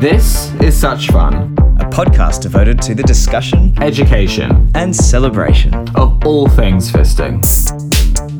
This 0.00 0.52
is 0.62 0.78
such 0.78 1.08
fun. 1.08 1.54
a 1.80 1.84
podcast 1.90 2.42
devoted 2.42 2.80
to 2.82 2.94
the 2.94 3.02
discussion 3.02 3.74
Education 3.82 4.70
and 4.74 4.94
celebration. 4.94 5.74
of 5.96 6.24
all 6.24 6.48
things 6.48 6.90
fisting, 6.90 7.42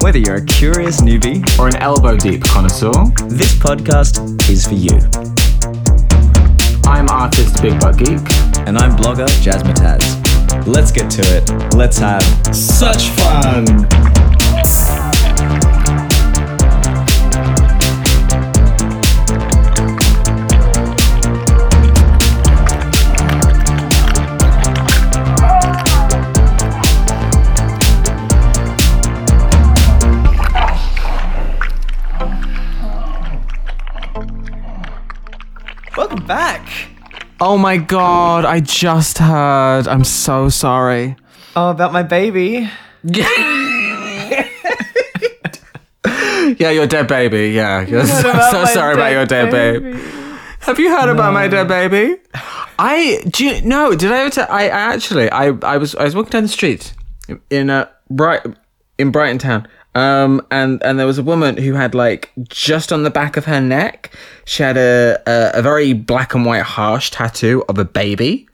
Whether 0.03 0.19
you're 0.19 0.37
a 0.37 0.44
curious 0.44 1.01
newbie, 1.01 1.42
or 1.58 1.67
an 1.69 1.76
elbow 1.76 2.17
deep 2.17 2.42
connoisseur. 2.44 2.92
this 3.29 3.54
podcast 3.54 4.21
is 4.49 4.67
for 4.67 4.74
you. 4.74 4.99
I'm 6.88 7.08
artist 7.08 7.61
Big 7.61 7.79
Butt 7.81 7.99
Geek. 7.99 8.21
And 8.67 8.77
I'm 8.79 8.97
blogger 8.97 9.27
Jazzmataz. 9.43 10.67
Let's 10.67 10.93
get 10.93 11.11
to 11.13 11.22
it. 11.37 11.75
Let's 11.75 11.99
have 11.99 12.22
Such 12.54 13.09
fun. 13.11 13.65
Back. 36.28 36.68
Oh 37.41 37.56
my 37.56 37.78
god, 37.78 38.45
I 38.45 38.60
just 38.60 39.18
heard. 39.18 39.88
I'm 39.88 40.05
so 40.05 40.48
sorry. 40.48 41.16
Oh, 41.56 41.70
about 41.70 41.92
my 41.92 42.02
baby. 42.04 42.70
Yeah, 46.59 46.70
your 46.70 46.87
dead 46.87 47.06
baby. 47.09 47.51
Yeah, 47.51 47.87
you're 47.87 48.06
so, 48.06 48.32
so 48.51 48.64
sorry 48.64 48.95
about 48.95 49.12
your 49.12 49.27
dead 49.27 49.51
baby. 49.51 49.99
Have 50.60 50.79
you 50.79 50.90
heard 50.90 51.09
about 51.10 51.32
my 51.32 51.46
dead 51.46 51.68
baby? 51.68 52.16
I 52.79 53.23
do 53.29 53.45
you 53.45 53.62
no. 53.62 53.95
Did 53.95 54.10
I 54.10 54.21
ever 54.21 54.30
tell? 54.30 54.46
I, 54.51 54.65
I 54.65 54.95
actually 54.95 55.30
I 55.30 55.49
I 55.62 55.76
was 55.76 55.95
I 55.95 56.04
was 56.04 56.15
walking 56.15 56.30
down 56.30 56.43
the 56.45 56.49
street 56.49 56.95
in 57.51 57.71
a 57.71 57.90
bright 58.10 58.40
in 58.99 59.10
Brighton 59.10 59.38
town. 59.38 59.68
Um 59.99 60.46
and 60.51 60.82
and 60.82 60.99
there 60.99 61.07
was 61.07 61.18
a 61.18 61.23
woman 61.23 61.57
who 61.57 61.73
had 61.74 61.95
like 61.95 62.30
just 62.49 62.93
on 62.93 63.02
the 63.02 63.10
back 63.10 63.37
of 63.37 63.45
her 63.46 63.60
neck, 63.60 64.11
she 64.45 64.63
had 64.63 64.77
a 64.77 65.19
a, 65.27 65.59
a 65.59 65.63
very 65.63 65.93
black 65.93 66.35
and 66.35 66.45
white 66.47 66.63
harsh 66.63 67.11
tattoo 67.11 67.65
of 67.69 67.79
a 67.79 67.85
baby. 67.85 68.49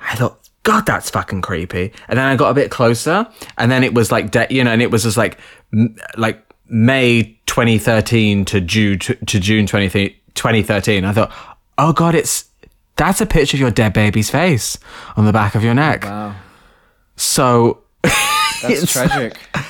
I 0.00 0.16
thought, 0.16 0.38
God, 0.64 0.84
that's 0.86 1.10
fucking 1.10 1.42
creepy. 1.42 1.92
And 2.08 2.18
then 2.18 2.26
I 2.26 2.34
got 2.36 2.50
a 2.50 2.54
bit 2.54 2.70
closer, 2.70 3.26
and 3.58 3.70
then 3.70 3.84
it 3.84 3.94
was 3.94 4.10
like, 4.10 4.30
de- 4.32 4.48
you 4.50 4.64
know, 4.64 4.72
and 4.72 4.82
it 4.82 4.90
was 4.90 5.04
just 5.04 5.16
like, 5.16 5.38
m- 5.72 5.94
like 6.16 6.42
May 6.68 7.38
2013 7.46 8.44
to 8.46 8.60
June 8.60 8.98
to, 9.00 9.14
to 9.14 9.38
June 9.38 9.66
20, 9.66 10.08
2013. 10.34 11.04
I 11.04 11.12
thought, 11.12 11.30
oh 11.78 11.92
God, 11.92 12.14
it's 12.16 12.46
that's 12.96 13.20
a 13.20 13.26
picture 13.26 13.56
of 13.56 13.60
your 13.60 13.70
dead 13.70 13.92
baby's 13.92 14.30
face 14.30 14.78
on 15.16 15.24
the 15.26 15.32
back 15.32 15.54
of 15.54 15.62
your 15.62 15.74
neck. 15.74 16.04
Wow. 16.04 16.34
So 17.16 17.82
That's 18.02 18.64
It's- 18.64 18.92
tragic. 18.92 19.36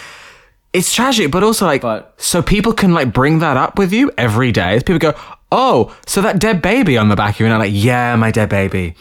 it's 0.72 0.94
tragic, 0.94 1.30
but 1.30 1.42
also 1.42 1.66
like, 1.66 1.82
But- 1.82 2.14
so 2.16 2.42
people 2.42 2.72
can 2.72 2.92
like 2.94 3.12
bring 3.12 3.40
that 3.40 3.56
up 3.56 3.78
with 3.78 3.92
you 3.92 4.10
every 4.16 4.52
day. 4.52 4.78
People 4.80 4.98
go, 4.98 5.14
oh, 5.50 5.94
so 6.06 6.22
that 6.22 6.38
dead 6.38 6.62
baby 6.62 6.96
on 6.96 7.08
the 7.08 7.16
back 7.16 7.34
of 7.34 7.40
you 7.40 7.46
your 7.46 7.54
neck, 7.58 7.66
like, 7.66 7.72
yeah, 7.74 8.16
my 8.16 8.30
dead 8.30 8.48
baby. 8.48 8.94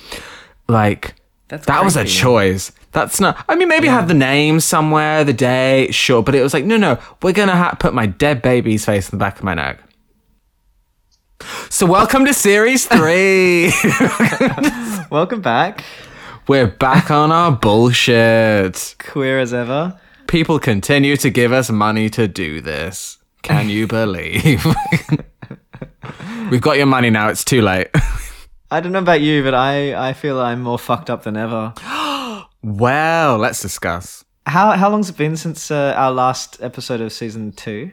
Like, 0.68 1.16
that 1.48 1.84
was 1.84 1.96
a 1.98 2.06
choice. 2.06 2.72
That's 2.94 3.20
not. 3.22 3.44
I 3.48 3.56
mean, 3.56 3.70
maybe 3.70 3.88
have 3.88 4.08
the 4.10 4.14
name 4.14 4.60
somewhere, 4.60 5.24
the 5.24 5.32
day, 5.34 5.90
sure, 5.92 6.22
but 6.24 6.36
it 6.36 6.42
was 6.42 6.54
like, 6.54 6.66
no, 6.66 6.76
no, 6.78 6.98
we're 7.22 7.32
gonna 7.34 7.56
ha- 7.56 7.76
put 7.80 7.94
my 7.94 8.06
dead 8.06 8.42
baby's 8.42 8.84
face 8.86 9.08
in 9.10 9.18
the 9.18 9.24
back 9.24 9.38
of 9.38 9.44
my 9.46 9.54
neck. 9.54 9.80
So, 11.70 11.86
welcome 11.86 12.26
to 12.26 12.34
series 12.34 12.86
three. 12.96 13.72
Welcome 15.10 15.42
back. 15.42 15.84
we're 16.48 16.68
back 16.68 17.10
on 17.12 17.32
our 17.32 17.52
bullshit. 17.52 18.96
Queer 19.00 19.40
as 19.40 19.54
ever. 19.54 20.00
People 20.32 20.60
continue 20.60 21.18
to 21.18 21.30
give 21.30 21.52
us 21.52 21.70
money 21.70 22.10
to 22.12 22.26
do 22.26 22.62
this. 22.62 23.18
Can 23.42 23.68
you 23.68 23.86
believe? 23.98 24.66
We've 26.50 26.62
got 26.62 26.78
your 26.78 26.86
money 26.86 27.10
now. 27.10 27.28
It's 27.28 27.44
too 27.44 27.62
late. 27.62 27.90
I 28.72 28.80
don't 28.80 28.94
know 28.94 29.00
about 29.00 29.20
you, 29.20 29.44
but 29.44 29.54
I, 29.54 30.10
I 30.10 30.14
feel 30.14 30.40
I'm 30.40 30.62
more 30.62 30.80
fucked 30.80 31.10
up 31.10 31.24
than 31.24 31.36
ever. 31.36 31.74
well, 32.64 33.40
let's 33.40 33.62
discuss. 33.62 34.24
How 34.46 34.72
how 34.72 34.90
long's 34.90 35.10
it 35.10 35.18
been 35.18 35.36
since 35.36 35.70
uh, 35.70 35.94
our 35.98 36.14
last 36.14 36.62
episode 36.62 37.02
of 37.02 37.12
season 37.12 37.52
two? 37.52 37.92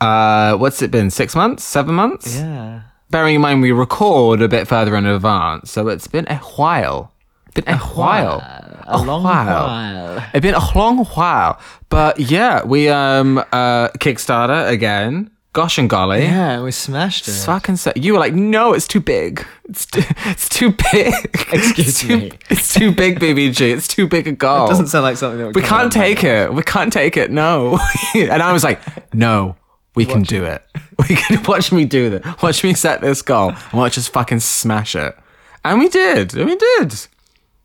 Uh, 0.00 0.56
what's 0.56 0.80
it 0.80 0.90
been? 0.90 1.10
Six 1.10 1.36
months? 1.36 1.64
Seven 1.64 1.94
months? 1.94 2.34
Yeah. 2.36 2.80
bearing 3.10 3.34
in 3.34 3.42
mind 3.42 3.60
we 3.60 3.72
record 3.72 4.40
a 4.40 4.48
bit 4.48 4.66
further 4.66 4.96
in 4.96 5.04
advance, 5.04 5.70
so 5.70 5.88
it's 5.88 6.06
been 6.06 6.26
a 6.28 6.36
while. 6.38 7.12
Been 7.54 7.68
a, 7.68 7.78
while. 7.78 8.42
A 8.86 9.00
long 9.02 9.22
while. 9.22 10.24
It's 10.34 10.42
been 10.42 10.54
a 10.54 10.76
long 10.76 11.04
while. 11.04 11.60
But 11.88 12.18
yeah, 12.18 12.64
we 12.64 12.88
um 12.88 13.38
uh 13.38 13.88
Kickstarter 13.98 14.68
again. 14.68 15.30
Gosh 15.52 15.78
and 15.78 15.88
golly. 15.88 16.24
Yeah, 16.24 16.62
we 16.62 16.72
smashed 16.72 17.28
it. 17.28 17.30
Fucking 17.30 17.76
so 17.76 17.92
you 17.94 18.12
were 18.12 18.18
like, 18.18 18.34
no, 18.34 18.72
it's 18.72 18.88
too 18.88 18.98
big. 18.98 19.46
It's 19.68 19.86
too, 19.86 20.02
it's 20.26 20.48
too 20.48 20.74
big. 20.92 21.14
Excuse 21.52 21.88
it's 21.88 22.00
too, 22.00 22.16
me. 22.16 22.32
It's 22.50 22.74
too 22.74 22.90
big, 22.90 23.20
BBG. 23.20 23.72
It's 23.72 23.86
too 23.86 24.08
big 24.08 24.26
a 24.26 24.32
goal. 24.32 24.66
It 24.66 24.70
doesn't 24.70 24.88
sound 24.88 25.04
like 25.04 25.16
something 25.16 25.38
that 25.38 25.54
we 25.54 25.62
can't 25.62 25.92
take 25.92 26.24
it. 26.24 26.52
We 26.52 26.64
can't 26.64 26.92
take 26.92 27.16
it. 27.16 27.30
No. 27.30 27.78
and 28.16 28.42
I 28.42 28.52
was 28.52 28.64
like, 28.64 28.80
no, 29.14 29.54
we 29.94 30.04
can 30.04 30.22
do 30.22 30.44
it. 30.44 30.62
We 31.08 31.16
can 31.16 31.42
watch 31.42 31.72
me 31.72 31.84
do 31.84 32.10
that. 32.10 32.40
Watch 32.40 32.62
me 32.62 32.72
set 32.72 33.00
this 33.00 33.20
goal 33.20 33.50
and 33.50 33.72
watch 33.72 33.98
us 33.98 34.06
fucking 34.06 34.38
smash 34.38 34.94
it. 34.94 35.16
And 35.64 35.80
we 35.80 35.88
did. 35.88 36.34
And 36.34 36.46
we 36.46 36.54
did. 36.54 36.94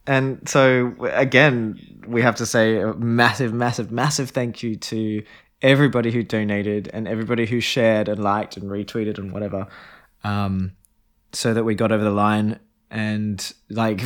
And 0.10 0.50
so 0.50 0.96
again, 1.14 1.80
we 2.08 2.24
have 2.24 2.34
to 2.38 2.46
say 2.48 2.78
a 2.82 2.96
massive, 2.96 3.54
massive, 3.54 3.92
massive 3.92 4.32
thank 4.32 4.64
you 4.64 4.76
to 4.76 5.24
everybody 5.62 6.10
who 6.12 6.24
donated 6.24 6.90
and 6.92 7.08
everybody 7.08 7.46
who 7.46 7.60
shared 7.60 8.10
and 8.10 8.20
liked 8.24 8.58
and 8.58 8.72
retweeted 8.72 9.20
and 9.20 9.32
whatever, 9.32 9.68
um, 10.24 10.72
so 11.32 11.54
that 11.54 11.64
we 11.64 11.76
got 11.76 11.92
over 11.92 12.04
the 12.04 12.10
line. 12.10 12.60
And 12.90 13.54
like, 13.70 14.02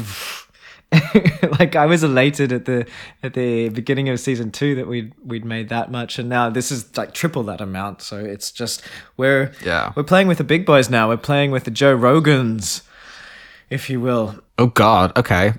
like 1.59 1.78
I 1.78 1.86
was 1.86 2.03
elated 2.03 2.52
at 2.52 2.66
the 2.66 2.85
at 3.24 3.34
the 3.34 3.70
beginning 3.70 4.09
of 4.09 4.20
season 4.20 4.52
two 4.52 4.75
that 4.75 4.88
we'd 4.88 5.14
we'd 5.24 5.46
made 5.46 5.70
that 5.70 5.90
much, 5.90 6.20
and 6.20 6.28
now 6.28 6.50
this 6.50 6.70
is 6.70 6.97
like 6.97 7.14
triple 7.14 7.44
that 7.44 7.62
amount. 7.62 8.02
So 8.02 8.18
it's 8.18 8.52
just 8.52 8.81
we're 9.16 9.53
Yeah. 9.64 9.94
we're 9.96 10.03
playing 10.03 10.28
with 10.28 10.38
the 10.38 10.44
big 10.44 10.66
boys 10.66 10.90
now. 10.90 11.08
We're 11.08 11.16
playing 11.16 11.52
with 11.52 11.64
the 11.64 11.72
Joe 11.72 11.96
Rogans, 11.97 12.81
if 13.70 13.90
you 13.90 14.02
will. 14.02 14.42
Oh, 14.59 14.68
God. 14.68 15.18
Okay. 15.18 15.53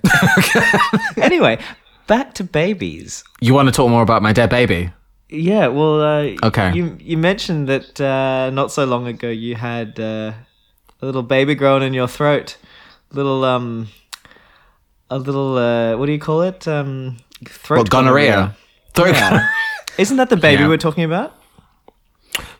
anyway, 1.20 1.58
back 2.06 2.34
to 2.34 2.44
babies. 2.44 3.24
you 3.40 3.54
want 3.54 3.68
to 3.68 3.72
talk 3.72 3.88
more 3.90 4.02
about 4.02 4.22
my 4.22 4.32
dead 4.32 4.50
baby? 4.50 4.90
Yeah, 5.28 5.66
well, 5.68 6.00
uh, 6.00 6.34
Okay. 6.44 6.72
You 6.74 6.96
you 7.00 7.16
mentioned 7.18 7.66
that 7.68 8.00
uh, 8.00 8.50
not 8.50 8.70
so 8.70 8.84
long 8.84 9.06
ago 9.08 9.28
you 9.28 9.56
had 9.56 9.98
uh, 9.98 10.32
a 11.02 11.06
little 11.06 11.22
baby 11.24 11.54
growing 11.56 11.82
in 11.82 11.92
your 11.94 12.06
throat, 12.06 12.56
little 13.10 13.42
um, 13.44 13.88
a 15.10 15.18
little 15.18 15.56
uh, 15.58 15.96
what 15.96 16.06
do 16.06 16.12
you 16.12 16.20
call 16.20 16.42
it? 16.42 16.68
Um, 16.68 17.16
throat 17.48 17.78
What, 17.78 17.90
gonorrhea? 17.90 18.54
Throat 18.94 19.14
Yeah. 19.16 19.48
Isn't 19.98 20.18
that 20.18 20.28
the 20.30 20.36
baby 20.36 20.62
Yeah. 20.62 20.68
we're 20.68 20.76
talking 20.78 21.04
about? 21.04 21.34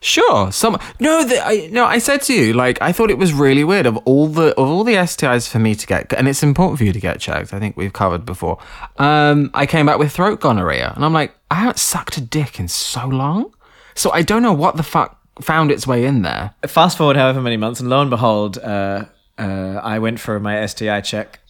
Sure. 0.00 0.52
Some 0.52 0.78
no. 1.00 1.24
The, 1.24 1.44
I 1.44 1.68
no. 1.72 1.84
I 1.84 1.98
said 1.98 2.22
to 2.22 2.34
you, 2.34 2.52
like, 2.52 2.80
I 2.80 2.92
thought 2.92 3.10
it 3.10 3.18
was 3.18 3.32
really 3.32 3.64
weird 3.64 3.86
of 3.86 3.96
all 3.98 4.26
the 4.26 4.54
of 4.60 4.68
all 4.68 4.84
the 4.84 4.94
STIs 4.94 5.48
for 5.48 5.58
me 5.58 5.74
to 5.74 5.86
get, 5.86 6.12
and 6.12 6.28
it's 6.28 6.42
important 6.42 6.78
for 6.78 6.84
you 6.84 6.92
to 6.92 7.00
get 7.00 7.20
checked. 7.20 7.52
I 7.52 7.58
think 7.58 7.76
we've 7.76 7.92
covered 7.92 8.24
before. 8.24 8.58
Um, 8.98 9.50
I 9.54 9.66
came 9.66 9.86
back 9.86 9.98
with 9.98 10.12
throat 10.12 10.40
gonorrhea, 10.40 10.92
and 10.94 11.04
I'm 11.04 11.12
like, 11.12 11.34
I 11.50 11.56
haven't 11.56 11.78
sucked 11.78 12.16
a 12.16 12.20
dick 12.20 12.60
in 12.60 12.68
so 12.68 13.06
long, 13.06 13.54
so 13.94 14.10
I 14.12 14.22
don't 14.22 14.42
know 14.42 14.52
what 14.52 14.76
the 14.76 14.82
fuck 14.82 15.20
found 15.40 15.70
its 15.70 15.86
way 15.86 16.04
in 16.04 16.22
there. 16.22 16.54
Fast 16.66 16.96
forward 16.96 17.16
however 17.16 17.40
many 17.40 17.56
months, 17.56 17.80
and 17.80 17.88
lo 17.88 18.00
and 18.00 18.10
behold, 18.10 18.58
uh, 18.58 19.06
uh, 19.38 19.80
I 19.82 19.98
went 19.98 20.20
for 20.20 20.38
my 20.38 20.64
STI 20.66 21.00
check 21.00 21.40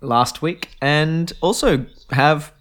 last 0.00 0.40
week, 0.40 0.70
and 0.80 1.32
also 1.40 1.86
have 2.10 2.52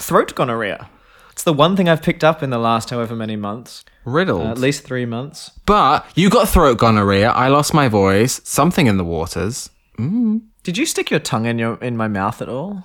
throat 0.00 0.34
gonorrhea. 0.34 0.88
It's 1.30 1.44
the 1.44 1.52
one 1.52 1.76
thing 1.76 1.88
I've 1.88 2.02
picked 2.02 2.24
up 2.24 2.42
in 2.42 2.50
the 2.50 2.58
last 2.58 2.90
however 2.90 3.14
many 3.14 3.36
months, 3.36 3.84
Riddled. 4.06 4.46
uh, 4.46 4.50
at 4.52 4.58
least 4.58 4.84
three 4.84 5.04
months. 5.04 5.50
but 5.66 6.06
you 6.14 6.30
got 6.30 6.48
throat 6.48 6.78
gonorrhea. 6.78 7.30
I 7.30 7.48
lost 7.48 7.74
my 7.74 7.88
voice. 7.88 8.40
Something 8.44 8.86
in 8.86 8.96
the 8.96 9.04
waters. 9.04 9.68
Did 9.98 10.78
you 10.78 10.86
stick 10.86 11.10
your 11.10 11.20
tongue 11.20 11.46
in 11.46 11.58
your 11.58 11.76
in 11.82 11.96
my 11.96 12.06
mouth 12.08 12.40
at 12.40 12.48
all? 12.48 12.84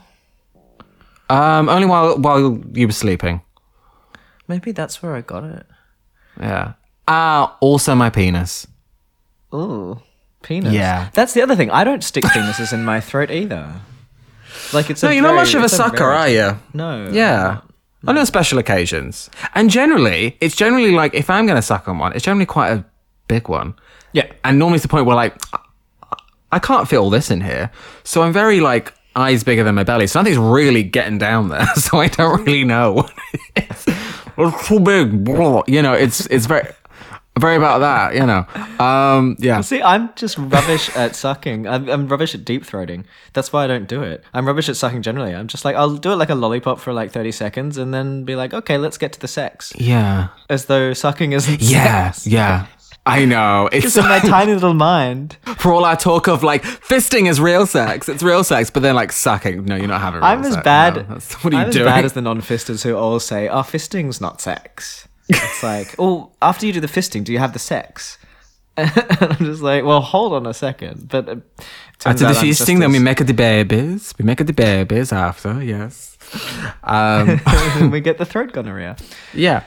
Um, 1.29 1.69
only 1.69 1.85
while 1.87 2.17
while 2.17 2.59
you 2.73 2.87
were 2.87 2.93
sleeping. 2.93 3.41
Maybe 4.47 4.71
that's 4.73 5.01
where 5.01 5.15
I 5.15 5.21
got 5.21 5.43
it. 5.43 5.65
Yeah. 6.39 6.73
Ah, 7.07 7.55
also 7.61 7.95
my 7.95 8.09
penis. 8.09 8.67
Ooh, 9.53 10.01
penis. 10.41 10.73
Yeah. 10.73 11.09
that's 11.13 11.33
the 11.33 11.41
other 11.41 11.55
thing. 11.55 11.69
I 11.71 11.83
don't 11.83 12.03
stick 12.03 12.23
penises 12.23 12.73
in 12.73 12.83
my 12.83 12.99
throat 13.01 13.31
either. 13.31 13.73
Like 14.73 14.89
it's 14.89 15.03
No, 15.03 15.09
a 15.09 15.13
you're 15.13 15.23
not 15.23 15.35
much 15.35 15.53
of 15.53 15.63
a 15.63 15.69
sucker, 15.69 15.97
very- 15.97 16.15
are 16.15 16.29
you? 16.29 16.57
No. 16.73 17.09
Yeah. 17.11 17.61
On 18.07 18.25
special 18.25 18.57
occasions. 18.57 19.29
And 19.53 19.69
generally, 19.69 20.37
it's 20.41 20.55
generally 20.55 20.91
like 20.91 21.13
if 21.13 21.29
I'm 21.29 21.45
going 21.45 21.55
to 21.55 21.61
suck 21.61 21.87
on 21.87 21.99
one, 21.99 22.13
it's 22.13 22.25
generally 22.25 22.47
quite 22.47 22.71
a 22.71 22.83
big 23.27 23.47
one. 23.47 23.75
Yeah. 24.13 24.31
And 24.43 24.57
normally 24.57 24.77
it's 24.77 24.83
the 24.83 24.89
point 24.89 25.05
where 25.05 25.15
like 25.15 25.35
I 26.51 26.59
can't 26.59 26.87
fit 26.87 26.97
all 26.97 27.09
this 27.09 27.31
in 27.31 27.41
here. 27.41 27.71
So 28.03 28.23
I'm 28.23 28.33
very 28.33 28.59
like 28.59 28.93
eyes 29.15 29.43
bigger 29.43 29.63
than 29.63 29.75
my 29.75 29.83
belly. 29.83 30.07
So 30.07 30.19
nothing's 30.19 30.37
really 30.37 30.83
getting 30.83 31.17
down 31.17 31.49
there. 31.49 31.67
So 31.75 31.99
I 31.99 32.07
don't 32.07 32.43
really 32.45 32.63
know 32.63 32.93
what 32.93 33.13
it 33.55 33.71
is. 33.71 33.85
It's 34.37 34.67
too 34.67 34.79
big. 34.79 35.27
You 35.67 35.81
know, 35.81 35.93
it's 35.93 36.25
it's 36.27 36.45
very 36.45 36.67
very 37.41 37.57
about 37.57 37.79
that. 37.79 38.15
You 38.15 38.25
know, 38.25 38.45
um, 38.85 39.35
yeah. 39.39 39.61
See, 39.61 39.81
I'm 39.81 40.09
just 40.15 40.37
rubbish 40.37 40.89
at 40.95 41.15
sucking. 41.15 41.67
I'm, 41.67 41.89
I'm 41.89 42.07
rubbish 42.07 42.33
at 42.35 42.45
deep 42.45 42.63
throating. 42.65 43.03
That's 43.33 43.51
why 43.51 43.63
I 43.65 43.67
don't 43.67 43.87
do 43.87 44.01
it. 44.03 44.23
I'm 44.33 44.45
rubbish 44.47 44.69
at 44.69 44.77
sucking 44.77 45.01
generally. 45.01 45.33
I'm 45.35 45.47
just 45.47 45.65
like, 45.65 45.75
I'll 45.75 45.97
do 45.97 46.11
it 46.11 46.15
like 46.15 46.29
a 46.29 46.35
lollipop 46.35 46.79
for 46.79 46.93
like 46.93 47.11
30 47.11 47.31
seconds 47.31 47.77
and 47.77 47.93
then 47.93 48.23
be 48.23 48.35
like, 48.35 48.53
okay, 48.53 48.77
let's 48.77 48.97
get 48.97 49.11
to 49.13 49.19
the 49.19 49.27
sex. 49.27 49.73
Yeah. 49.75 50.27
As 50.49 50.65
though 50.65 50.93
sucking 50.93 51.33
isn't 51.33 51.61
Yeah. 51.61 52.11
sex. 52.11 52.27
Yeah. 52.27 52.67
I 53.03 53.25
know. 53.25 53.67
It's 53.73 53.97
in 53.97 54.03
my 54.05 54.19
tiny 54.35 54.53
little 54.53 54.75
mind. 54.75 55.35
for 55.57 55.73
all 55.73 55.85
our 55.85 55.95
talk 55.97 56.27
of 56.27 56.43
like 56.43 56.61
fisting 56.63 57.27
is 57.27 57.41
real 57.41 57.65
sex. 57.65 58.07
It's 58.07 58.21
real 58.21 58.43
sex, 58.43 58.69
but 58.69 58.83
then 58.83 58.93
like 58.93 59.11
sucking. 59.11 59.65
No, 59.65 59.75
you're 59.75 59.87
not 59.87 60.01
having. 60.01 60.19
Real 60.19 60.29
I'm 60.29 60.43
as 60.45 60.53
sex. 60.53 60.63
bad. 60.63 61.09
No, 61.09 61.15
what 61.41 61.45
are 61.53 61.57
you 61.57 61.63
I'm 61.63 61.71
doing? 61.71 61.87
as 61.87 61.91
bad 61.93 62.05
as 62.05 62.13
the 62.13 62.21
non-fisters 62.21 62.83
who 62.83 62.95
all 62.95 63.19
say, 63.19 63.47
"Oh, 63.49 63.63
fisting's 63.63 64.21
not 64.21 64.39
sex." 64.39 65.07
It's 65.33 65.63
like, 65.63 65.95
oh, 65.99 66.31
after 66.41 66.65
you 66.65 66.73
do 66.73 66.79
the 66.79 66.87
fisting, 66.87 67.23
do 67.23 67.31
you 67.31 67.39
have 67.39 67.53
the 67.53 67.59
sex? 67.59 68.17
And 68.77 68.91
I'm 69.21 69.37
just 69.37 69.61
like, 69.61 69.83
well, 69.83 70.01
hold 70.01 70.33
on 70.33 70.45
a 70.45 70.53
second. 70.53 71.09
But 71.09 71.27
uh, 71.29 71.35
After 72.05 72.23
the 72.25 72.29
out 72.29 72.37
feasting, 72.37 72.79
then 72.79 72.91
we 72.91 72.99
make 72.99 73.17
the 73.25 73.33
babies. 73.33 74.13
We 74.17 74.23
make 74.25 74.37
the 74.45 74.53
babies 74.53 75.11
after. 75.11 75.61
Yes. 75.63 76.17
Um, 76.83 77.39
we 77.91 77.99
get 77.99 78.17
the 78.17 78.25
throat 78.25 78.53
gonorrhea. 78.53 78.95
yeah. 79.33 79.63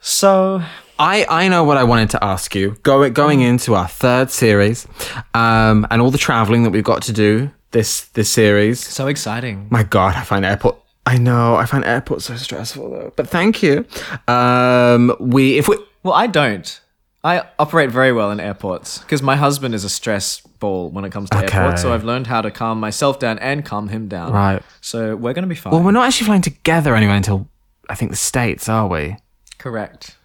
So 0.00 0.62
I, 0.98 1.26
I 1.28 1.48
know 1.48 1.64
what 1.64 1.76
I 1.76 1.84
wanted 1.84 2.10
to 2.10 2.24
ask 2.24 2.54
you. 2.54 2.76
Go, 2.82 3.08
going 3.10 3.40
into 3.40 3.74
our 3.74 3.86
third 3.88 4.30
series, 4.30 4.86
um, 5.34 5.86
and 5.90 6.00
all 6.00 6.10
the 6.10 6.18
traveling 6.18 6.62
that 6.64 6.70
we've 6.70 6.84
got 6.84 7.02
to 7.02 7.12
do 7.12 7.50
this 7.72 8.06
this 8.14 8.30
series. 8.30 8.80
so 8.80 9.06
exciting. 9.08 9.66
My 9.70 9.82
God, 9.82 10.14
I 10.16 10.22
find 10.24 10.44
airport. 10.44 10.76
I 11.08 11.16
know 11.16 11.56
I 11.56 11.64
find 11.64 11.84
airports 11.84 12.26
so 12.26 12.36
stressful 12.36 12.90
though. 12.90 13.12
But 13.16 13.28
thank 13.28 13.62
you. 13.62 13.86
Um, 14.26 15.16
we 15.18 15.56
if 15.58 15.66
we 15.68 15.76
Well, 16.02 16.14
I 16.14 16.26
don't. 16.26 16.80
I 17.24 17.42
operate 17.58 17.90
very 17.90 18.12
well 18.12 18.30
in 18.30 18.40
airports 18.40 18.98
because 18.98 19.22
my 19.22 19.34
husband 19.36 19.74
is 19.74 19.84
a 19.84 19.88
stress 19.88 20.40
ball 20.60 20.90
when 20.90 21.04
it 21.04 21.10
comes 21.10 21.30
to 21.30 21.38
airports. 21.38 21.82
So 21.82 21.92
I've 21.92 22.04
learned 22.04 22.26
how 22.26 22.42
to 22.42 22.50
calm 22.50 22.78
myself 22.78 23.18
down 23.18 23.38
and 23.40 23.64
calm 23.64 23.88
him 23.88 24.06
down. 24.06 24.32
Right. 24.32 24.62
So 24.80 25.16
we're 25.16 25.32
gonna 25.32 25.46
be 25.46 25.54
fine. 25.54 25.72
well, 25.72 25.82
we're 25.82 25.90
not 25.92 26.06
actually 26.06 26.26
flying 26.26 26.42
together 26.42 26.94
anyway 26.94 27.16
until 27.16 27.48
I 27.88 27.94
think 27.94 28.10
the 28.10 28.16
states, 28.16 28.68
are 28.68 28.86
we? 28.86 29.16
Correct. 29.56 30.16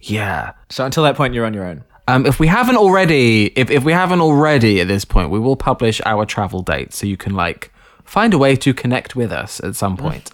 Yeah. 0.00 0.52
So 0.68 0.84
until 0.84 1.04
that 1.04 1.16
point, 1.16 1.34
you're 1.34 1.46
on 1.46 1.54
your 1.54 1.64
own. 1.64 1.84
Um, 2.08 2.26
if 2.26 2.40
we 2.40 2.48
haven't 2.48 2.76
already, 2.76 3.46
if, 3.56 3.70
if 3.70 3.84
we 3.84 3.92
haven't 3.92 4.20
already 4.20 4.80
at 4.80 4.88
this 4.88 5.04
point, 5.04 5.30
we 5.30 5.38
will 5.38 5.56
publish 5.56 6.00
our 6.04 6.26
travel 6.26 6.62
dates 6.62 6.98
so 6.98 7.06
you 7.06 7.16
can 7.16 7.34
like 7.34 7.71
find 8.04 8.34
a 8.34 8.38
way 8.38 8.56
to 8.56 8.74
connect 8.74 9.16
with 9.16 9.32
us 9.32 9.60
at 9.60 9.76
some 9.76 9.96
point. 9.96 10.30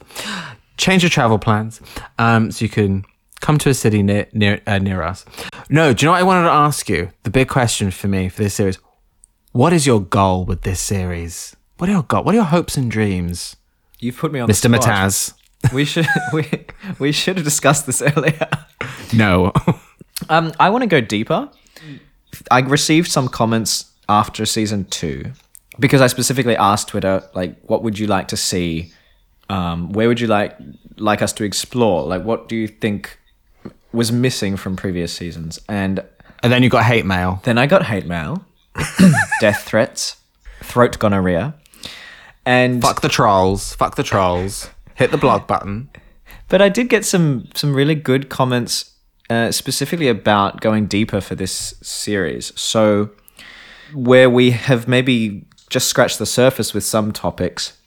Change 0.76 1.02
your 1.02 1.10
travel 1.10 1.38
plans, 1.38 1.80
um, 2.18 2.50
so 2.50 2.64
you 2.64 2.68
can 2.68 3.04
come 3.40 3.58
to 3.58 3.70
a 3.70 3.74
city 3.74 4.02
near 4.02 4.26
near 4.32 4.60
uh, 4.66 4.78
near 4.78 5.02
us. 5.02 5.24
No, 5.68 5.92
do 5.92 6.04
you 6.04 6.06
know 6.06 6.12
what 6.12 6.20
I 6.20 6.24
wanted 6.24 6.44
to 6.44 6.52
ask 6.52 6.88
you? 6.88 7.10
The 7.24 7.30
big 7.30 7.48
question 7.48 7.90
for 7.90 8.08
me 8.08 8.28
for 8.28 8.42
this 8.42 8.54
series: 8.54 8.78
What 9.52 9.72
is 9.72 9.86
your 9.86 10.00
goal 10.00 10.44
with 10.44 10.62
this 10.62 10.80
series? 10.80 11.56
What 11.78 11.88
are 11.88 11.92
your 11.92 12.02
goal? 12.02 12.24
What 12.24 12.34
are 12.34 12.38
your 12.38 12.44
hopes 12.44 12.76
and 12.76 12.90
dreams, 12.90 13.56
You've 14.00 14.16
put 14.16 14.32
me 14.32 14.40
on 14.40 14.52
spot. 14.52 14.80
Mataz? 14.80 15.32
We 15.72 15.84
should 15.84 16.06
we 16.32 16.46
we 16.98 17.12
should 17.12 17.36
have 17.36 17.44
discussed 17.44 17.86
this 17.86 18.02
earlier. 18.02 18.48
No. 19.12 19.52
Um, 20.28 20.52
I 20.58 20.68
want 20.70 20.82
to 20.82 20.88
go 20.88 21.00
deeper. 21.00 21.48
I 22.50 22.58
received 22.58 23.08
some 23.08 23.28
comments 23.28 23.92
after 24.08 24.44
season 24.44 24.84
two 24.86 25.30
because 25.78 26.00
I 26.00 26.06
specifically 26.06 26.56
asked 26.56 26.88
Twitter, 26.88 27.22
like, 27.34 27.56
what 27.62 27.82
would 27.82 27.98
you 27.98 28.06
like 28.06 28.28
to 28.28 28.36
see? 28.36 28.92
Um, 29.48 29.92
where 29.92 30.08
would 30.08 30.20
you 30.20 30.26
like 30.26 30.56
like 30.96 31.22
us 31.22 31.32
to 31.34 31.44
explore? 31.44 32.02
Like, 32.04 32.24
what 32.24 32.48
do 32.48 32.56
you 32.56 32.68
think 32.68 33.18
was 33.92 34.12
missing 34.12 34.56
from 34.56 34.76
previous 34.76 35.12
seasons? 35.12 35.58
And 35.68 36.04
and 36.42 36.52
then 36.52 36.62
you 36.62 36.70
got 36.70 36.84
hate 36.84 37.06
mail. 37.06 37.40
then 37.44 37.58
I 37.58 37.66
got 37.66 37.86
hate 37.86 38.06
mail, 38.06 38.44
death 39.40 39.64
threats, 39.64 40.16
throat 40.62 40.98
gonorrhea, 40.98 41.54
and 42.44 42.80
Fuck 42.80 43.02
the 43.02 43.08
trolls. 43.08 43.74
Fuck 43.74 43.96
the 43.96 44.02
trolls. 44.02 44.70
Hit 44.94 45.10
the 45.10 45.18
blog 45.18 45.46
button. 45.46 45.90
But 46.48 46.62
I 46.62 46.68
did 46.68 46.88
get 46.88 47.04
some 47.04 47.48
some 47.54 47.74
really 47.74 47.94
good 47.94 48.28
comments, 48.28 48.94
uh, 49.28 49.52
specifically 49.52 50.08
about 50.08 50.60
going 50.60 50.86
deeper 50.86 51.20
for 51.20 51.34
this 51.34 51.74
series. 51.82 52.58
So, 52.58 53.10
where 53.92 54.30
we 54.30 54.52
have 54.52 54.88
maybe 54.88 55.47
just 55.70 55.88
scratched 55.88 56.18
the 56.18 56.26
surface 56.26 56.74
with 56.74 56.84
some 56.84 57.12
topics, 57.12 57.78